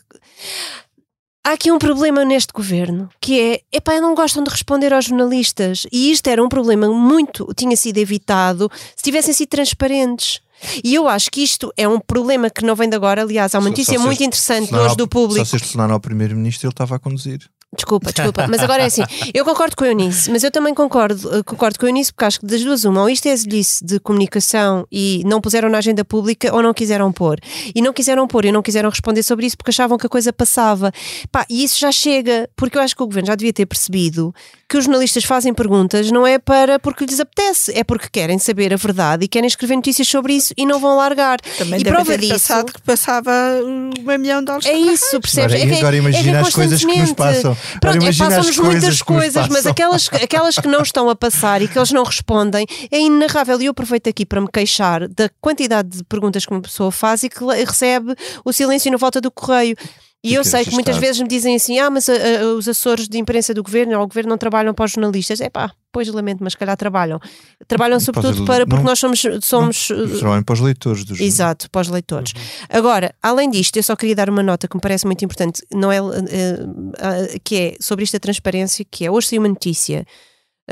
Há 1.43 1.53
aqui 1.53 1.71
um 1.71 1.79
problema 1.79 2.23
neste 2.23 2.53
governo, 2.53 3.09
que 3.19 3.39
é, 3.39 3.61
epá, 3.71 3.99
não 3.99 4.13
gostam 4.13 4.43
de 4.43 4.49
responder 4.51 4.93
aos 4.93 5.05
jornalistas. 5.05 5.87
E 5.91 6.11
isto 6.11 6.27
era 6.27 6.43
um 6.43 6.47
problema 6.47 6.87
muito, 6.87 7.51
tinha 7.55 7.75
sido 7.75 7.97
evitado 7.97 8.69
se 8.95 9.03
tivessem 9.03 9.33
sido 9.33 9.49
transparentes. 9.49 10.39
E 10.83 10.93
eu 10.93 11.07
acho 11.07 11.31
que 11.31 11.41
isto 11.41 11.73
é 11.75 11.87
um 11.87 11.99
problema 11.99 12.47
que 12.47 12.63
não 12.63 12.75
vem 12.75 12.87
de 12.87 12.95
agora. 12.95 13.23
Aliás, 13.23 13.55
há 13.55 13.59
uma 13.59 13.69
notícia 13.69 13.97
muito 13.99 14.23
interessante 14.23 14.73
hoje 14.73 14.95
do 14.95 15.07
público. 15.07 15.43
Só 15.43 15.57
se 15.57 15.63
este 15.63 15.79
ao 15.79 15.99
Primeiro-Ministro, 15.99 16.67
ele 16.67 16.73
estava 16.73 16.95
a 16.95 16.99
conduzir. 16.99 17.49
Desculpa, 17.73 18.11
desculpa, 18.11 18.47
mas 18.49 18.61
agora 18.61 18.83
é 18.83 18.87
assim. 18.87 19.03
Eu 19.33 19.45
concordo 19.45 19.77
com 19.77 19.85
a 19.85 19.87
Eunice, 19.87 20.29
mas 20.29 20.43
eu 20.43 20.51
também 20.51 20.73
concordo, 20.73 21.37
eh, 21.37 21.41
concordo 21.41 21.79
com 21.79 21.85
a 21.85 21.89
Eunice 21.89 22.11
porque 22.11 22.25
acho 22.25 22.39
que 22.41 22.45
das 22.45 22.61
duas, 22.61 22.83
uma, 22.83 23.01
ou 23.01 23.09
isto 23.09 23.27
é 23.27 23.31
exilice 23.31 23.83
de 23.83 23.97
comunicação 23.97 24.85
e 24.91 25.23
não 25.25 25.39
puseram 25.39 25.69
na 25.69 25.77
agenda 25.77 26.03
pública 26.03 26.53
ou 26.53 26.61
não 26.61 26.73
quiseram 26.73 27.13
pôr. 27.13 27.39
E 27.73 27.81
não 27.81 27.93
quiseram 27.93 28.27
pôr 28.27 28.43
e 28.43 28.51
não 28.51 28.61
quiseram 28.61 28.89
responder 28.89 29.23
sobre 29.23 29.45
isso 29.45 29.55
porque 29.55 29.69
achavam 29.69 29.97
que 29.97 30.05
a 30.05 30.09
coisa 30.09 30.33
passava. 30.33 30.91
Pá, 31.31 31.45
e 31.49 31.63
isso 31.63 31.79
já 31.79 31.93
chega, 31.93 32.49
porque 32.57 32.77
eu 32.77 32.81
acho 32.81 32.93
que 32.93 33.03
o 33.03 33.05
governo 33.05 33.27
já 33.27 33.35
devia 33.35 33.53
ter 33.53 33.65
percebido 33.65 34.35
que 34.71 34.77
os 34.77 34.85
jornalistas 34.85 35.25
fazem 35.25 35.53
perguntas 35.53 36.09
não 36.11 36.25
é 36.25 36.39
para 36.39 36.79
porque 36.79 37.03
lhes 37.05 37.19
apetece, 37.19 37.77
é 37.77 37.83
porque 37.83 38.07
querem 38.09 38.39
saber 38.39 38.73
a 38.73 38.77
verdade 38.77 39.25
e 39.25 39.27
querem 39.27 39.45
escrever 39.45 39.75
notícias 39.75 40.07
sobre 40.07 40.31
isso 40.33 40.53
e 40.55 40.65
não 40.65 40.79
vão 40.79 40.95
largar. 40.95 41.41
Também 41.57 41.81
e 41.81 41.83
deve 41.83 41.93
prova 41.93 42.11
ter 42.13 42.19
disso. 42.19 42.31
passado 42.33 42.71
que 42.71 42.81
passava 42.81 43.31
um 43.65 43.89
milhão 44.17 44.39
de 44.39 44.45
dólares. 44.45 44.65
É 44.67 44.73
isso, 44.73 45.19
percebes? 45.19 45.55
Agora, 45.55 45.69
é 45.69 45.73
que- 45.73 45.79
agora 45.79 45.95
é 45.97 45.99
que 45.99 46.07
imagina 46.07 46.39
as 46.39 46.53
coisas 46.53 46.85
que 46.85 46.95
nos 46.97 47.11
passam. 47.11 47.51
Agora 47.51 47.79
Pronto, 47.81 48.05
é, 48.05 48.13
passam-nos 48.13 48.57
muitas 48.59 49.01
coisas 49.01 49.47
mas 49.49 49.65
aquelas, 49.65 50.09
aquelas 50.13 50.55
que 50.55 50.67
não 50.69 50.81
estão 50.81 51.09
a 51.09 51.15
passar 51.17 51.61
e 51.61 51.67
que 51.67 51.77
eles 51.77 51.91
não 51.91 52.03
respondem 52.05 52.65
é 52.89 52.97
inenarrável. 52.97 53.61
E 53.61 53.65
eu 53.65 53.71
aproveito 53.71 54.07
aqui 54.07 54.25
para 54.25 54.39
me 54.39 54.47
queixar 54.49 55.05
da 55.09 55.29
quantidade 55.41 55.97
de 55.97 56.03
perguntas 56.05 56.45
que 56.45 56.51
uma 56.53 56.61
pessoa 56.61 56.93
faz 56.93 57.23
e 57.23 57.29
que 57.29 57.43
recebe 57.65 58.15
o 58.45 58.53
silêncio 58.53 58.89
na 58.89 58.97
volta 58.97 59.19
do 59.19 59.29
correio. 59.29 59.75
E 60.23 60.35
eu 60.35 60.43
sei 60.43 60.63
que 60.63 60.71
muitas 60.71 60.97
vezes 60.97 61.19
me 61.19 61.27
dizem 61.27 61.55
assim: 61.55 61.79
ah, 61.79 61.89
mas 61.89 62.07
ah, 62.07 62.13
ah, 62.13 62.45
os 62.55 62.67
assessores 62.67 63.07
de 63.07 63.17
imprensa 63.17 63.53
do 63.55 63.63
governo 63.63 63.97
ou 63.97 64.03
o 64.03 64.07
governo 64.07 64.29
não 64.29 64.37
trabalham 64.37 64.71
para 64.73 64.85
os 64.85 64.91
jornalistas. 64.91 65.41
É 65.41 65.49
pá, 65.49 65.71
pois 65.91 66.07
lamento, 66.09 66.43
mas 66.43 66.53
se 66.53 66.59
calhar 66.59 66.77
trabalham. 66.77 67.19
Trabalham 67.67 67.99
sobretudo 67.99 68.41
os- 68.41 68.45
para, 68.45 68.65
porque 68.67 68.83
não- 68.83 68.89
nós 68.91 68.99
somos. 68.99 69.19
somos 69.41 69.89
Eles 69.89 70.19
trabalham 70.19 70.43
para 70.43 70.53
os 70.53 70.59
leitores 70.59 71.03
dos 71.05 71.19
Exato, 71.19 71.69
para 71.71 71.81
os 71.81 71.87
leitores. 71.87 72.33
Agora, 72.69 73.15
além 73.21 73.49
disto, 73.49 73.77
eu 73.77 73.83
só 73.83 73.95
queria 73.95 74.15
dar 74.15 74.29
uma 74.29 74.43
nota 74.43 74.67
que 74.67 74.75
me 74.75 74.81
parece 74.81 75.07
muito 75.07 75.25
importante, 75.25 75.63
não 75.73 75.91
é, 75.91 75.97
eh, 75.97 76.59
eh, 76.99 77.39
que 77.43 77.55
é 77.57 77.75
sobre 77.79 78.03
esta 78.03 78.19
transparência, 78.19 78.85
que 78.89 79.03
é 79.05 79.09
hoje 79.09 79.27
saiu 79.29 79.41
uma 79.41 79.49
notícia 79.49 80.05
eh, 80.05 80.05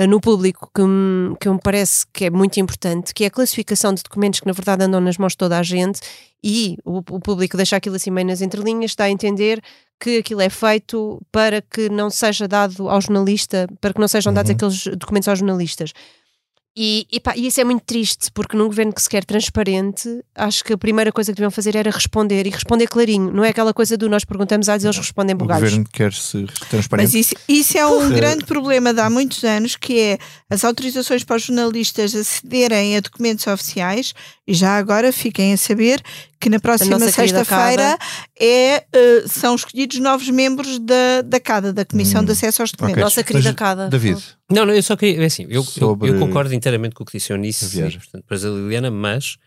no 0.08 0.20
público 0.22 0.70
que 0.74 0.82
me, 0.82 1.36
que 1.40 1.50
me 1.50 1.60
parece 1.62 2.06
que 2.14 2.26
é 2.26 2.30
muito 2.30 2.60
importante, 2.60 3.14
que 3.14 3.24
é 3.24 3.28
a 3.28 3.32
classificação 3.32 3.94
de 3.94 4.04
documentos 4.04 4.40
que 4.40 4.48
na 4.48 4.54
verdade 4.54 4.84
andam 4.84 5.02
nas 5.02 5.18
mãos 5.18 5.34
de 5.34 5.38
toda 5.38 5.58
a 5.58 5.64
gente 5.64 6.00
e 6.44 6.78
o, 6.86 7.00
o 7.00 7.20
público 7.20 7.58
deixa 7.58 7.76
aquilo 7.76 7.96
assim 7.96 8.12
meio 8.12 8.28
nas 8.28 8.42
entrelinhas, 8.42 8.92
está 8.92 9.06
a 9.06 9.10
entender 9.10 9.62
que 10.00 10.20
aquilo 10.20 10.40
é 10.42 10.50
feito 10.50 11.22
para 11.32 11.62
que 11.62 11.90
não 11.90 12.10
seja 12.10 12.48
dado 12.48 12.88
ao 12.90 13.02
jornalista, 13.02 13.68
para 13.82 13.94
que 13.94 14.00
não 14.00 14.08
sejam 14.08 14.34
dados 14.34 14.50
Uhum. 14.50 14.56
aqueles 14.56 14.84
documentos 14.98 15.28
aos 15.28 15.40
jornalistas. 15.40 15.92
E, 16.82 17.06
e, 17.12 17.20
pá, 17.20 17.34
e 17.36 17.48
isso 17.48 17.60
é 17.60 17.66
muito 17.66 17.84
triste, 17.84 18.32
porque 18.32 18.56
num 18.56 18.68
governo 18.68 18.94
que 18.94 19.02
se 19.02 19.10
quer 19.10 19.26
transparente, 19.26 20.08
acho 20.34 20.64
que 20.64 20.72
a 20.72 20.78
primeira 20.78 21.12
coisa 21.12 21.30
que 21.30 21.36
deviam 21.36 21.52
fazer 21.52 21.76
era 21.76 21.92
responder 21.92 22.48
e 22.48 22.50
responder 22.50 22.88
clarinho. 22.88 23.34
Não 23.34 23.44
é 23.44 23.50
aquela 23.50 23.74
coisa 23.74 23.98
do 23.98 24.08
nós 24.08 24.24
perguntamos 24.24 24.70
às 24.70 24.86
eles 24.86 24.96
respondem 24.96 25.36
O 25.36 25.40
bugalhos. 25.40 25.64
governo 25.72 25.86
quer 25.92 26.14
ser 26.14 26.50
transparente. 26.70 27.06
Mas 27.06 27.14
isso, 27.14 27.36
isso 27.50 27.78
é 27.78 27.86
um 27.86 28.10
grande 28.10 28.46
problema 28.46 28.94
de 28.94 29.02
há 29.02 29.10
muitos 29.10 29.44
anos, 29.44 29.76
que 29.76 30.00
é 30.00 30.18
as 30.50 30.64
autorizações 30.64 31.22
para 31.26 31.36
os 31.36 31.44
jornalistas 31.44 32.16
acederem 32.16 32.96
a 32.96 33.02
documentos 33.02 33.46
oficiais, 33.46 34.14
e 34.50 34.54
já 34.56 34.78
agora 34.78 35.14
fiquem 35.14 35.54
a 35.54 35.58
saber 35.58 36.02
que 36.40 36.50
na 36.50 36.60
próxima 36.60 36.98
sexta-feira 37.00 37.98
é, 38.40 38.84
eh, 38.92 39.24
são 39.28 39.54
escolhidos 39.56 40.00
novos 40.00 40.28
membros 40.30 40.80
da, 40.80 41.22
da 41.24 41.40
CADA, 41.40 41.72
da 41.72 41.86
Comissão 41.86 42.22
Hum, 42.22 42.26
de 42.26 42.32
Acesso 42.32 42.62
aos 42.64 42.72
Documentos. 42.72 42.98
ok. 42.98 43.04
Nossa 43.04 43.24
querida 43.24 43.50
Mas, 43.50 43.56
Cada. 43.56 43.88
David, 43.90 44.22
Não, 44.50 44.66
não, 44.66 44.74
eu 44.74 44.82
só 44.82 44.96
queria. 44.96 45.22
é 45.22 45.26
Assim, 45.26 45.44
eu, 45.44 45.52
eu- 45.52 45.64
Sobre 45.64 46.10
eu, 46.10 46.20
concordo 46.20 46.54
inteiramente 46.54 46.96
com 46.96 47.04
o 47.04 47.06
que 47.06 47.18
disse 47.18 47.32
Eunice 47.32 47.66
a 47.66 47.68
viagem. 47.68 48.00
portanto, 48.00 48.22
depois 48.24 48.44
a 48.44 48.50
Liliana, 48.50 48.90
mas 48.90 49.38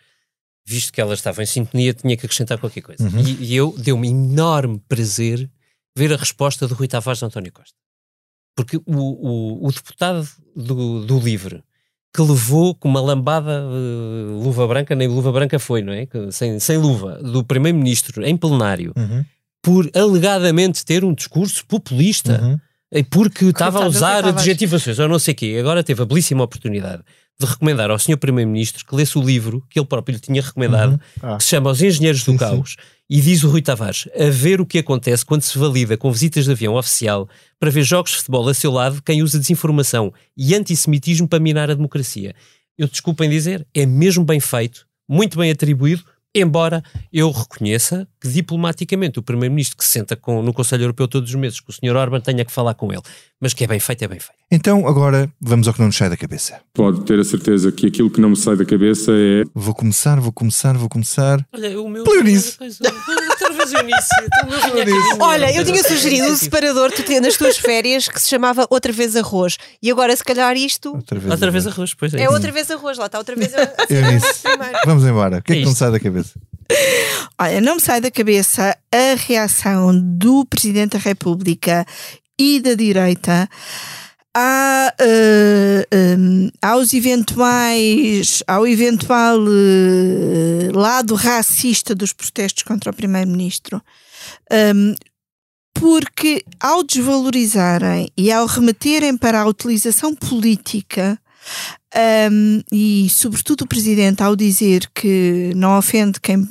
visto 0.64 0.92
que 0.92 1.00
ela 1.00 1.14
estava 1.14 1.42
em 1.42 1.46
sintonia, 1.46 1.92
tinha 1.92 2.16
que 2.16 2.24
acrescentar 2.24 2.56
qualquer 2.58 2.82
coisa. 2.82 3.02
Uhum. 3.02 3.18
E, 3.20 3.44
e 3.52 3.56
eu 3.56 3.74
deu-me 3.76 4.08
enorme 4.08 4.80
prazer 4.88 5.50
ver 5.96 6.12
a 6.12 6.16
resposta 6.16 6.68
do 6.68 6.74
Rui 6.74 6.86
Tavares 6.86 7.18
de 7.18 7.24
António 7.24 7.52
Costa. 7.52 7.74
Porque 8.56 8.76
o, 8.76 8.82
o, 8.86 9.66
o 9.66 9.72
deputado 9.72 10.28
do, 10.54 11.04
do 11.04 11.18
Livre 11.18 11.64
que 12.14 12.20
levou 12.22 12.74
com 12.74 12.88
uma 12.88 13.00
lambada 13.00 13.50
eh, 13.64 14.30
luva 14.44 14.66
branca, 14.66 14.94
nem 14.94 15.08
luva 15.08 15.32
branca 15.32 15.58
foi, 15.58 15.80
não 15.82 15.92
é? 15.92 16.04
Que- 16.06 16.30
Sem, 16.30 16.58
sem 16.60 16.76
luva, 16.76 17.14
do 17.22 17.42
primeiro-ministro 17.42 18.24
em 18.24 18.36
plenário, 18.36 18.92
Uhum, 18.96 19.24
por 19.62 19.88
alegadamente 19.94 20.84
ter 20.84 21.04
um 21.04 21.14
discurso 21.14 21.64
populista. 21.66 22.40
uhum. 22.42 22.58
Porque 23.10 23.46
estava 23.46 23.82
a 23.82 23.86
usar 23.86 24.22
adjetivações 24.26 24.98
ou 24.98 25.08
não 25.08 25.18
sei 25.18 25.32
o 25.32 25.34
quê. 25.34 25.56
Agora 25.58 25.82
teve 25.82 26.02
a 26.02 26.04
belíssima 26.04 26.44
oportunidade 26.44 27.02
de 27.40 27.46
recomendar 27.46 27.90
ao 27.90 27.98
Sr. 27.98 28.18
Primeiro-Ministro 28.18 28.84
que 28.84 28.94
lesse 28.94 29.16
o 29.16 29.22
livro 29.22 29.64
que 29.70 29.78
ele 29.78 29.86
próprio 29.86 30.12
lhe 30.12 30.20
tinha 30.20 30.42
recomendado, 30.42 31.00
Uhum. 31.22 31.32
Ah. 31.32 31.36
que 31.38 31.42
se 31.44 31.48
chama 31.48 31.70
Os 31.70 31.80
Engenheiros 31.80 32.22
do 32.22 32.32
Sim, 32.32 32.36
Caos. 32.36 32.76
E 33.10 33.20
diz 33.20 33.44
o 33.44 33.50
Rui 33.50 33.60
Tavares, 33.60 34.08
a 34.16 34.30
ver 34.30 34.60
o 34.60 34.66
que 34.66 34.78
acontece 34.78 35.24
quando 35.24 35.42
se 35.42 35.58
valida 35.58 35.96
com 35.96 36.10
visitas 36.10 36.44
de 36.44 36.52
avião 36.52 36.74
oficial 36.74 37.28
para 37.58 37.70
ver 37.70 37.82
jogos 37.82 38.12
de 38.12 38.16
futebol 38.18 38.48
a 38.48 38.54
seu 38.54 38.70
lado 38.70 39.02
quem 39.02 39.22
usa 39.22 39.38
desinformação 39.38 40.12
e 40.36 40.54
antissemitismo 40.54 41.28
para 41.28 41.40
minar 41.40 41.70
a 41.70 41.74
democracia. 41.74 42.34
Eu 42.78 42.88
desculpem 42.88 43.28
dizer, 43.28 43.66
é 43.74 43.84
mesmo 43.84 44.24
bem 44.24 44.40
feito, 44.40 44.86
muito 45.08 45.36
bem 45.36 45.50
atribuído, 45.50 46.04
embora 46.34 46.82
eu 47.12 47.30
reconheça 47.30 48.06
que 48.20 48.28
diplomaticamente 48.28 49.18
o 49.18 49.22
Primeiro-Ministro 49.22 49.76
que 49.76 49.84
se 49.84 49.90
senta 49.92 50.16
com- 50.16 50.42
no 50.42 50.52
Conselho 50.52 50.84
Europeu 50.84 51.06
todos 51.08 51.28
os 51.30 51.34
meses, 51.36 51.60
que 51.60 51.70
o 51.70 51.72
Sr. 51.72 51.96
Orban 51.96 52.20
tenha 52.20 52.44
que 52.44 52.52
falar 52.52 52.74
com 52.74 52.92
ele. 52.92 53.02
Mas 53.40 53.52
que 53.52 53.64
é 53.64 53.66
bem 53.66 53.80
feito, 53.80 54.02
é 54.04 54.08
bem 54.08 54.20
feito. 54.20 54.36
Então, 54.50 54.86
agora 54.86 55.28
vamos 55.40 55.66
ao 55.66 55.74
que 55.74 55.80
não 55.80 55.86
nos 55.88 55.96
sai 55.96 56.08
da 56.08 56.16
cabeça. 56.16 56.60
Pode 56.72 57.02
ter 57.04 57.18
a 57.18 57.24
certeza 57.24 57.72
que 57.72 57.86
aquilo 57.86 58.08
que 58.10 58.20
não 58.20 58.30
me 58.30 58.36
sai 58.36 58.56
da 58.56 58.64
cabeça 58.64 59.10
é 59.12 59.42
Vou 59.54 59.74
começar, 59.74 60.20
vou 60.20 60.32
começar, 60.32 60.76
vou 60.76 60.88
começar. 60.88 61.44
Olha, 61.52 61.80
o 61.80 61.88
meu. 61.88 62.04
Pela 62.04 62.22
Eunice. 63.70 63.92
Eunice. 63.92 64.08
Então, 64.24 64.48
não 64.48 64.60
vinha 64.72 64.82
aqui. 64.82 65.18
Olha, 65.20 65.54
eu 65.54 65.64
tinha 65.64 65.82
sugerido 65.82 66.28
um 66.28 66.36
separador 66.36 66.90
tu 66.90 67.02
tinha 67.02 67.20
nas 67.20 67.36
tuas 67.36 67.58
férias 67.58 68.08
que 68.08 68.20
se 68.20 68.28
chamava 68.28 68.66
Outra 68.70 68.92
Vez 68.92 69.14
Arroz. 69.16 69.58
E 69.82 69.90
agora, 69.90 70.16
se 70.16 70.24
calhar, 70.24 70.56
isto 70.56 70.94
Outra 70.94 71.18
vez. 71.18 71.30
Outra 71.30 71.50
vez 71.50 71.66
arroz, 71.66 71.94
pois 71.94 72.14
é. 72.14 72.22
é 72.22 72.30
Outra 72.30 72.50
Vez 72.50 72.70
Arroz. 72.70 72.98
Lá 72.98 73.06
está, 73.06 73.18
outra 73.18 73.36
vez 73.36 73.54
a- 73.54 73.62
a- 73.62 73.86
Eu 73.88 74.02
disse. 74.18 74.42
primeiro. 74.42 74.78
Vamos 74.86 75.04
embora. 75.04 75.38
O 75.38 75.42
que 75.42 75.52
é, 75.52 75.56
É 75.56 75.58
que 75.58 75.64
não 75.64 75.70
isto. 75.72 75.78
sai 75.78 75.90
da 75.92 76.00
cabeça? 76.00 76.32
Olha, 77.38 77.60
não 77.60 77.74
me 77.74 77.80
sai 77.80 78.00
da 78.00 78.10
cabeça 78.10 78.76
a 78.92 79.14
reação 79.16 79.92
do 79.94 80.44
Presidente 80.46 80.92
da 80.92 80.98
República 80.98 81.84
e 82.38 82.60
da 82.60 82.74
direita 82.74 83.48
a, 84.34 84.94
eh, 84.98 85.86
em, 85.92 86.50
aos 86.62 86.92
eventuais, 86.94 88.42
ao 88.46 88.66
eventual 88.66 89.38
eh, 89.46 90.70
lado 90.74 91.14
racista 91.14 91.94
dos 91.94 92.12
protestos 92.12 92.62
contra 92.62 92.90
o 92.90 92.94
Primeiro-Ministro. 92.94 93.82
Em, 94.50 94.94
porque 95.74 96.44
ao 96.60 96.82
desvalorizarem 96.84 98.08
e 98.16 98.30
ao 98.30 98.46
remeterem 98.46 99.16
para 99.16 99.40
a 99.40 99.46
utilização 99.46 100.14
política, 100.14 101.18
um, 102.30 102.62
e 102.70 103.08
sobretudo 103.10 103.62
o 103.62 103.66
presidente 103.66 104.22
ao 104.22 104.36
dizer 104.36 104.88
que 104.94 105.52
não 105.56 105.76
ofende 105.76 106.20
quem, 106.20 106.46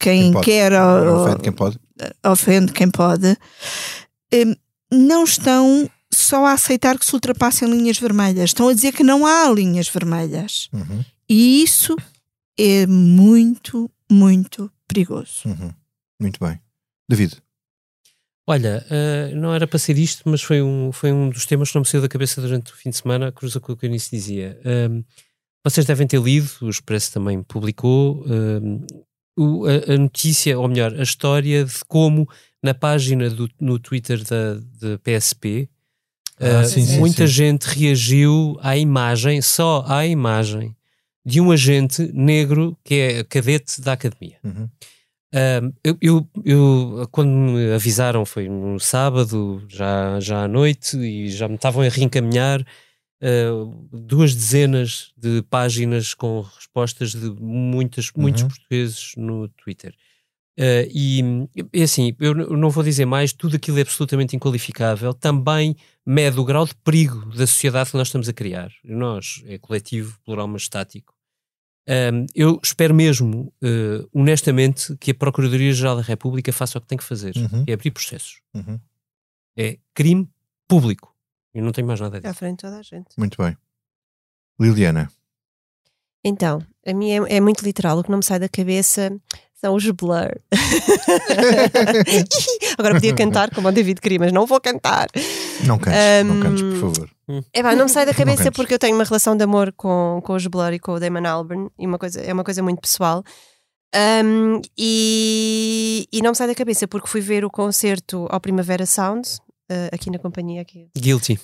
quem, 0.00 0.32
Quem 0.32 0.40
quer, 0.40 0.72
ou- 0.72 1.22
ofende 1.24 1.42
quem 1.42 1.52
pode. 1.52 1.78
ofende 2.24 2.72
quem 2.72 2.88
pode, 2.90 3.36
um, 4.32 4.54
não 4.90 5.24
estão 5.24 5.88
só 6.24 6.44
a 6.46 6.52
aceitar 6.52 6.98
que 6.98 7.04
se 7.06 7.14
ultrapassem 7.14 7.68
linhas 7.70 7.98
vermelhas, 7.98 8.50
estão 8.50 8.68
a 8.68 8.72
dizer 8.74 8.92
que 8.92 9.04
não 9.04 9.24
há 9.26 9.50
linhas 9.50 9.88
vermelhas. 9.88 10.68
Uhum, 10.72 11.04
E 11.28 11.62
isso 11.62 11.96
é 12.58 12.86
muito, 12.86 13.90
muito 14.10 14.70
perigoso. 14.88 15.42
uhum. 15.46 15.72
Muito 16.20 16.38
bem. 16.40 16.60
David, 17.08 17.36
Olha, 18.46 18.84
eh, 18.90 19.32
não 19.34 19.54
era 19.54 19.66
para 19.66 19.78
ser 19.78 19.96
isto, 19.96 20.22
mas 20.28 20.42
foi 20.42 20.60
um, 20.60 20.92
foi 20.92 21.10
um 21.10 21.30
dos 21.30 21.46
temas 21.46 21.70
que 21.70 21.76
não 21.76 21.80
me 21.80 21.88
saiu 21.88 22.02
da 22.02 22.08
cabeça 22.08 22.42
durante 22.42 22.72
o 22.72 22.76
fim 22.76 22.90
de 22.90 22.96
semana, 22.96 23.32
cruza 23.32 23.58
com 23.58 23.72
o 23.72 23.76
que 23.76 23.86
o 23.86 23.88
Eunice 23.88 24.10
dizia. 24.10 24.60
Ahm, 24.66 25.02
vocês 25.64 25.86
devem 25.86 26.06
ter 26.06 26.20
lido, 26.20 26.50
o 26.60 26.68
Expresso 26.68 27.10
também 27.10 27.42
publicou, 27.42 28.22
ahm, 28.28 28.84
o- 29.38 29.64
a, 29.66 29.94
a 29.94 29.96
notícia, 29.96 30.58
ou 30.58 30.68
melhor, 30.68 30.92
a 30.94 31.02
história 31.02 31.64
de 31.64 31.82
como 31.88 32.28
na 32.62 32.74
página 32.74 33.30
do, 33.30 33.48
no 33.58 33.78
Twitter 33.78 34.22
da, 34.24 34.56
da 34.78 34.98
PSP 34.98 35.66
Ah, 36.40 36.60
ah, 36.60 36.64
sim, 36.64 36.84
sim, 36.84 36.98
muita 36.98 37.26
sim. 37.26 37.32
gente 37.32 37.64
reagiu 37.64 38.56
à 38.60 38.76
imagem, 38.76 39.40
só 39.40 39.84
à 39.86 40.06
imagem, 40.06 40.74
de 41.24 41.40
um 41.40 41.50
agente 41.50 42.10
negro 42.12 42.76
que 42.84 42.94
é 42.94 43.24
cadete 43.24 43.80
da 43.80 43.92
academia. 43.92 44.36
Uhum. 44.44 44.68
Um, 45.34 45.72
eu, 45.82 45.98
eu, 46.00 46.28
eu, 46.44 47.08
quando 47.10 47.28
me 47.30 47.72
avisaram, 47.72 48.24
foi 48.24 48.48
no 48.48 48.78
sábado, 48.78 49.64
já, 49.68 50.20
já 50.20 50.44
à 50.44 50.48
noite, 50.48 50.96
e 50.96 51.28
já 51.28 51.48
me 51.48 51.56
estavam 51.56 51.82
a 51.82 51.88
reencaminhar 51.88 52.60
uh, 52.60 53.88
duas 53.92 54.32
dezenas 54.34 55.12
de 55.16 55.42
páginas 55.50 56.14
com 56.14 56.40
respostas 56.42 57.12
de 57.12 57.30
muitas, 57.40 58.12
muitos 58.16 58.42
Uhum. 58.42 58.48
portugueses 58.48 59.12
no 59.16 59.48
Twitter. 59.48 59.94
Uh, 60.58 60.86
e, 60.88 61.20
e 61.72 61.82
assim, 61.82 62.14
eu 62.20 62.32
não 62.34 62.70
vou 62.70 62.84
dizer 62.84 63.04
mais, 63.04 63.32
tudo 63.32 63.56
aquilo 63.56 63.78
é 63.78 63.82
absolutamente 63.82 64.36
inqualificável, 64.36 65.12
também 65.12 65.76
mede 66.06 66.38
o 66.38 66.44
grau 66.44 66.64
de 66.64 66.74
perigo 66.76 67.26
da 67.30 67.46
sociedade 67.46 67.90
que 67.90 67.96
nós 67.96 68.08
estamos 68.08 68.28
a 68.28 68.32
criar. 68.32 68.70
Nós, 68.84 69.42
é 69.46 69.58
coletivo, 69.58 70.18
plural, 70.24 70.46
mas 70.46 70.62
estático. 70.62 71.12
Um, 71.88 72.24
eu 72.34 72.58
espero 72.62 72.94
mesmo, 72.94 73.52
uh, 73.62 74.08
honestamente, 74.12 74.96
que 74.96 75.10
a 75.10 75.14
Procuradoria-Geral 75.14 75.96
da 75.96 76.02
República 76.02 76.52
faça 76.52 76.78
o 76.78 76.80
que 76.80 76.86
tem 76.86 76.96
que 76.96 77.04
fazer: 77.04 77.34
Uhum. 77.36 77.64
é 77.66 77.72
abrir 77.72 77.90
processos. 77.90 78.40
Uhum. 78.54 78.80
É 79.56 79.78
crime 79.92 80.28
público. 80.66 81.14
Eu 81.52 81.62
não 81.62 81.72
tenho 81.72 81.86
mais 81.86 82.00
nada 82.00 82.16
a 82.16 82.20
dizer. 82.20 82.30
À 82.30 82.34
frente 82.34 82.58
de 82.58 82.62
toda 82.62 82.78
a 82.78 82.82
gente. 82.82 83.08
Muito 83.18 83.36
bem. 83.42 83.56
Liliana, 84.58 85.10
Então, 86.24 86.64
a 86.86 86.94
minha 86.94 87.22
é, 87.26 87.36
é 87.36 87.40
muito 87.40 87.62
literal. 87.64 87.98
O 87.98 88.04
que 88.04 88.10
não 88.10 88.18
me 88.18 88.24
sai 88.24 88.38
da 88.38 88.48
cabeça 88.48 89.14
são 89.64 89.74
os 89.74 89.90
blur. 89.92 90.28
Agora 92.76 92.94
podia 92.94 93.14
cantar 93.14 93.48
como 93.54 93.68
o 93.68 93.72
David 93.72 93.98
queria, 93.98 94.18
mas 94.18 94.30
não 94.30 94.44
vou 94.44 94.60
cantar. 94.60 95.08
não 95.64 95.78
cantes, 95.78 96.26
não 96.26 96.36
Um, 96.36 96.40
cantes, 96.40 96.62
por 96.62 96.92
favor. 96.92 97.08
É 97.50 97.62
pá, 97.62 97.74
não 97.74 97.86
me 97.86 97.90
sai 97.90 98.04
da 98.04 98.12
Não 98.18 98.18
cabeça 98.18 98.52
porque 98.52 98.74
eu 98.74 98.78
tenho 98.78 98.94
uma 98.94 99.04
relação 99.04 99.34
de 99.34 99.42
amor 99.42 99.72
com, 99.72 100.20
com 100.22 100.34
os 100.34 100.46
Blur 100.46 100.74
e 100.74 100.78
com 100.78 100.92
o 100.92 101.00
Damon 101.00 101.26
Albarn 101.26 101.70
e 101.78 101.86
uma 101.86 101.98
coisa, 101.98 102.20
é 102.20 102.30
uma 102.30 102.44
coisa 102.44 102.62
muito 102.62 102.82
pessoal. 102.82 103.24
Um, 103.96 104.60
e, 104.76 106.06
e 106.12 106.20
não 106.20 106.32
me 106.32 106.36
sai 106.36 106.48
da 106.48 106.54
cabeça 106.54 106.86
porque 106.86 107.08
fui 107.08 107.22
ver 107.22 107.42
o 107.44 107.50
concerto 107.50 108.26
ao 108.28 108.40
Primavera 108.40 108.84
Sound, 108.84 109.26
uh, 109.72 109.88
aqui 109.92 110.10
na 110.10 110.18
companhia 110.18 110.60
aqui. 110.60 110.88
Guilty. 110.94 111.40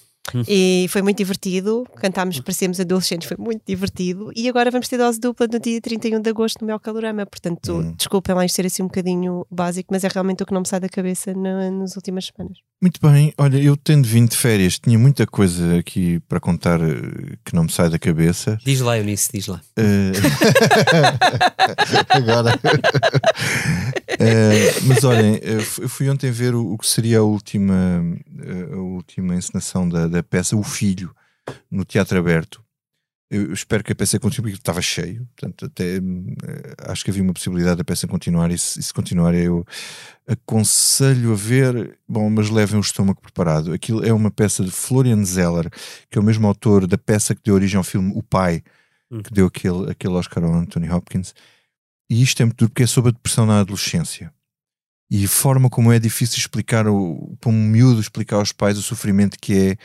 E 0.48 0.86
foi 0.88 1.02
muito 1.02 1.18
divertido, 1.18 1.84
cantámos, 1.96 2.38
parecíamos 2.40 2.78
adolescentes, 2.80 3.26
foi 3.28 3.36
muito 3.38 3.62
divertido. 3.66 4.30
E 4.36 4.48
agora 4.48 4.70
vamos 4.70 4.88
ter 4.88 4.96
dose 4.98 5.18
dupla 5.20 5.46
no 5.52 5.58
dia 5.58 5.80
31 5.80 6.20
de 6.20 6.30
agosto 6.30 6.60
no 6.60 6.66
meu 6.66 6.78
calorama. 6.80 7.24
Portanto, 7.26 7.72
Hum. 7.78 7.94
desculpem 7.96 8.34
lá 8.34 8.44
isto 8.44 8.56
ser 8.56 8.66
assim 8.66 8.82
um 8.82 8.86
bocadinho 8.86 9.46
básico, 9.50 9.88
mas 9.92 10.04
é 10.04 10.08
realmente 10.12 10.42
o 10.42 10.46
que 10.46 10.52
não 10.52 10.60
me 10.60 10.68
sai 10.68 10.80
da 10.80 10.88
cabeça 10.88 11.32
no- 11.34 11.80
nas 11.80 11.96
últimas 11.96 12.26
semanas. 12.26 12.58
Muito 12.82 12.98
bem, 13.02 13.32
olha, 13.36 13.58
eu 13.58 13.76
tendo 13.76 14.08
vindo 14.08 14.30
de 14.30 14.36
férias, 14.38 14.78
tinha 14.78 14.98
muita 14.98 15.26
coisa 15.26 15.78
aqui 15.78 16.18
para 16.20 16.40
contar 16.40 16.80
eh, 16.80 17.36
que 17.44 17.54
não 17.54 17.64
me 17.64 17.70
sai 17.70 17.90
da 17.90 17.98
cabeça. 17.98 18.58
Diz 18.64 18.80
lá, 18.80 18.96
Eunice, 18.98 19.28
diz 19.34 19.46
lá. 19.48 19.60
Eh, 19.76 20.12
Agora. 22.10 22.58
Eh, 24.22 24.74
mas 24.84 25.02
olhem, 25.02 25.38
eu 25.40 25.62
fui 25.62 26.10
ontem 26.10 26.30
ver 26.30 26.54
o, 26.54 26.74
o 26.74 26.76
que 26.76 26.86
seria 26.86 27.20
a 27.20 27.22
última, 27.22 28.02
a 28.70 28.76
última 28.76 29.34
encenação 29.34 29.88
da, 29.88 30.06
da 30.08 30.19
peça 30.22 30.56
O 30.56 30.62
Filho, 30.62 31.14
no 31.70 31.84
Teatro 31.84 32.18
Aberto. 32.18 32.62
Eu 33.30 33.52
espero 33.52 33.84
que 33.84 33.92
a 33.92 33.94
peça 33.94 34.18
continue, 34.18 34.50
porque 34.50 34.60
estava 34.60 34.82
cheio, 34.82 35.24
portanto, 35.36 35.66
até 35.66 36.00
hum, 36.00 36.34
eh, 36.42 36.74
acho 36.88 37.04
que 37.04 37.12
havia 37.12 37.22
uma 37.22 37.32
possibilidade 37.32 37.76
da 37.76 37.84
peça 37.84 38.08
continuar. 38.08 38.50
E 38.50 38.58
se, 38.58 38.80
e 38.80 38.82
se 38.82 38.92
continuar, 38.92 39.32
eu 39.36 39.64
aconselho 40.26 41.32
a 41.32 41.36
ver, 41.36 41.96
bom, 42.08 42.28
mas 42.28 42.50
levem 42.50 42.76
o 42.76 42.80
estômago 42.80 43.20
preparado. 43.20 43.72
Aquilo 43.72 44.04
é 44.04 44.12
uma 44.12 44.32
peça 44.32 44.64
de 44.64 44.72
Florian 44.72 45.24
Zeller, 45.24 45.70
que 46.10 46.18
é 46.18 46.20
o 46.20 46.24
mesmo 46.24 46.44
autor 46.48 46.88
da 46.88 46.98
peça 46.98 47.32
que 47.32 47.42
deu 47.44 47.54
origem 47.54 47.78
ao 47.78 47.84
filme 47.84 48.12
O 48.16 48.22
Pai, 48.22 48.64
que 49.22 49.32
deu 49.32 49.46
aquele, 49.46 49.90
aquele 49.90 50.14
Oscar 50.14 50.42
ao 50.42 50.52
Anthony 50.52 50.90
Hopkins. 50.90 51.32
E 52.10 52.22
isto 52.22 52.42
é 52.42 52.44
muito 52.44 52.58
duro 52.58 52.70
porque 52.70 52.82
é 52.82 52.86
sobre 52.86 53.10
a 53.10 53.12
depressão 53.12 53.46
na 53.46 53.60
adolescência. 53.60 54.32
E 55.08 55.24
a 55.24 55.28
forma 55.28 55.70
como 55.70 55.92
é 55.92 55.98
difícil 56.00 56.38
explicar, 56.38 56.88
o, 56.88 57.36
para 57.40 57.50
um 57.50 57.64
miúdo 57.64 58.00
explicar 58.00 58.36
aos 58.36 58.52
pais 58.52 58.76
o 58.76 58.82
sofrimento 58.82 59.38
que 59.40 59.54
é 59.54 59.76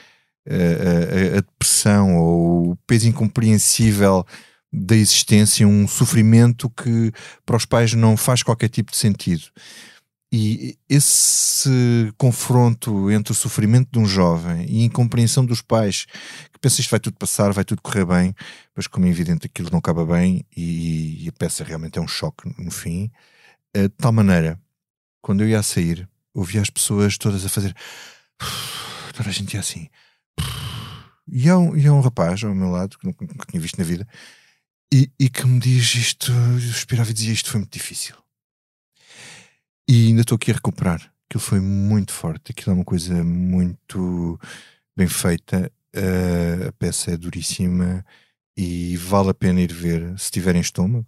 a, 0.48 1.38
a- 1.38 1.42
depressão 1.42 2.18
ou 2.18 2.72
o 2.72 2.76
peso 2.88 3.08
incompreensível 3.08 4.26
da 4.72 4.96
existência, 4.96 5.68
um 5.68 5.88
sofrimento 5.88 6.70
que 6.70 7.12
para 7.46 7.56
os 7.56 7.66
pais 7.66 7.94
não 7.94 8.18
faz 8.18 8.44
qualquer 8.44 8.70
tipo 8.70 8.92
de 8.92 8.98
sentido. 8.98 9.44
E 10.32 10.78
esse 10.90 12.12
confronto 12.18 13.10
entre 13.10 13.32
o 13.32 13.36
sofrimento 13.36 13.90
de 13.92 14.00
um 14.00 14.06
jovem 14.06 14.66
e 14.68 14.82
a 14.82 14.86
incompreensão 14.86 15.46
dos 15.46 15.62
pais 15.62 16.06
que 16.52 16.60
pensam 16.60 16.82
isto 16.82 16.92
vai 16.92 17.00
tudo 17.00 17.16
passar, 17.18 17.54
vai 17.54 17.64
tudo 17.64 17.82
correr 17.82 18.06
bem, 18.06 18.36
mas 18.76 18.86
como 18.88 19.06
é 19.06 19.10
evidente 19.10 19.46
aquilo 19.46 19.70
não 19.72 19.80
acaba 19.80 20.06
bem 20.06 20.46
e, 20.56 21.24
e 21.26 21.30
a 21.30 21.32
peça 21.32 21.64
realmente 21.64 21.98
é 21.98 22.02
um 22.02 22.08
choque 22.08 22.52
no 22.62 22.70
fim, 22.72 23.10
eh, 23.74 23.84
de 23.84 23.96
tal 23.96 24.12
maneira, 24.12 24.60
quando 25.22 25.42
eu 25.42 25.48
ia 25.50 25.60
a 25.60 25.64
sair, 25.64 26.10
ouvia 26.34 26.62
as 26.62 26.70
pessoas 26.70 27.18
todas 27.18 27.46
a 27.46 27.50
fazer 27.50 27.74
toda 29.16 29.30
a 29.30 29.32
gente 29.32 29.54
ia 29.54 29.62
assim 29.62 29.88
e 31.28 31.50
há 31.50 31.58
um, 31.58 31.76
e 31.76 31.88
há 31.88 31.94
um 31.94 32.02
rapaz 32.02 32.44
ao 32.44 32.54
meu 32.54 32.70
lado 32.70 32.98
que 32.98 33.06
nunca, 33.06 33.26
nunca 33.26 33.46
tinha 33.46 33.62
visto 33.62 33.78
na 33.78 33.84
vida 33.84 34.08
e, 34.94 35.12
e 35.20 35.30
que 35.30 35.46
me 35.46 35.60
diz 35.60 35.96
isto, 35.96 36.32
eu 36.32 36.58
esperava 36.58 37.10
e 37.12 37.14
dizia 37.14 37.34
isto 37.34 37.50
foi 37.50 37.60
muito 37.60 37.74
difícil. 37.74 38.16
E 39.88 40.08
ainda 40.08 40.22
estou 40.22 40.36
aqui 40.36 40.52
a 40.52 40.56
recuperar. 40.56 41.12
Aquilo 41.30 41.42
foi 41.42 41.60
muito 41.60 42.12
forte, 42.14 42.52
aquilo 42.52 42.72
é 42.72 42.76
uma 42.76 42.86
coisa 42.86 43.24
muito 43.24 44.40
bem 44.96 45.08
feita 45.08 45.72
eh, 45.96 46.68
a 46.68 46.72
peça 46.74 47.12
é 47.12 47.18
duríssima 47.18 48.06
e 48.58 48.98
vale 48.98 49.30
a 49.30 49.34
pena 49.34 49.62
ir 49.62 49.72
ver 49.72 50.18
se 50.20 50.30
tiverem 50.30 50.62
estômago 50.62 51.08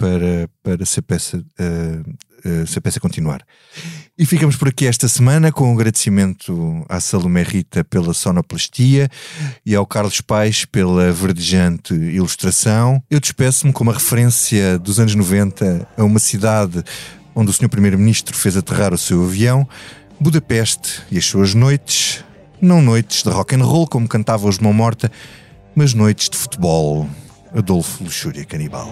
para, 0.00 0.48
para 0.62 0.86
se, 0.86 0.98
a 0.98 1.02
peça, 1.02 1.44
eh, 1.58 2.00
eh, 2.42 2.66
se 2.66 2.78
a 2.78 2.80
peça 2.80 2.98
continuar. 2.98 3.44
E 4.18 4.24
ficamos 4.24 4.56
por 4.56 4.68
aqui 4.68 4.86
esta 4.86 5.06
semana 5.06 5.52
com 5.52 5.70
um 5.70 5.74
agradecimento 5.74 6.86
à 6.88 6.98
Salomé 7.00 7.42
Rita 7.42 7.84
pela 7.84 8.14
sonoplastia 8.14 9.10
e 9.64 9.74
ao 9.74 9.84
Carlos 9.86 10.22
Paes 10.22 10.64
pela 10.64 11.12
verdejante 11.12 11.92
ilustração. 11.92 13.02
Eu 13.10 13.20
despeço-me 13.20 13.74
com 13.74 13.84
uma 13.84 13.92
referência 13.92 14.78
dos 14.78 14.98
anos 14.98 15.14
90 15.14 15.86
a 15.98 16.02
uma 16.02 16.18
cidade 16.18 16.82
onde 17.34 17.50
o 17.50 17.52
Sr. 17.52 17.68
Primeiro-Ministro 17.68 18.34
fez 18.34 18.56
aterrar 18.56 18.94
o 18.94 18.98
seu 18.98 19.22
avião, 19.22 19.68
Budapeste 20.18 21.02
e 21.10 21.18
as 21.18 21.26
suas 21.26 21.52
noites, 21.52 22.24
não 22.60 22.80
noites 22.80 23.22
de 23.22 23.28
rock 23.28 23.54
and 23.54 23.64
roll 23.64 23.86
como 23.86 24.08
cantava 24.08 24.48
os 24.48 24.58
Mão 24.58 24.72
Morta, 24.72 25.12
mas 25.74 25.92
noites 25.92 26.30
de 26.30 26.38
futebol. 26.38 27.06
Adolfo 27.52 28.04
Luxúria 28.04 28.44
Canibal. 28.44 28.88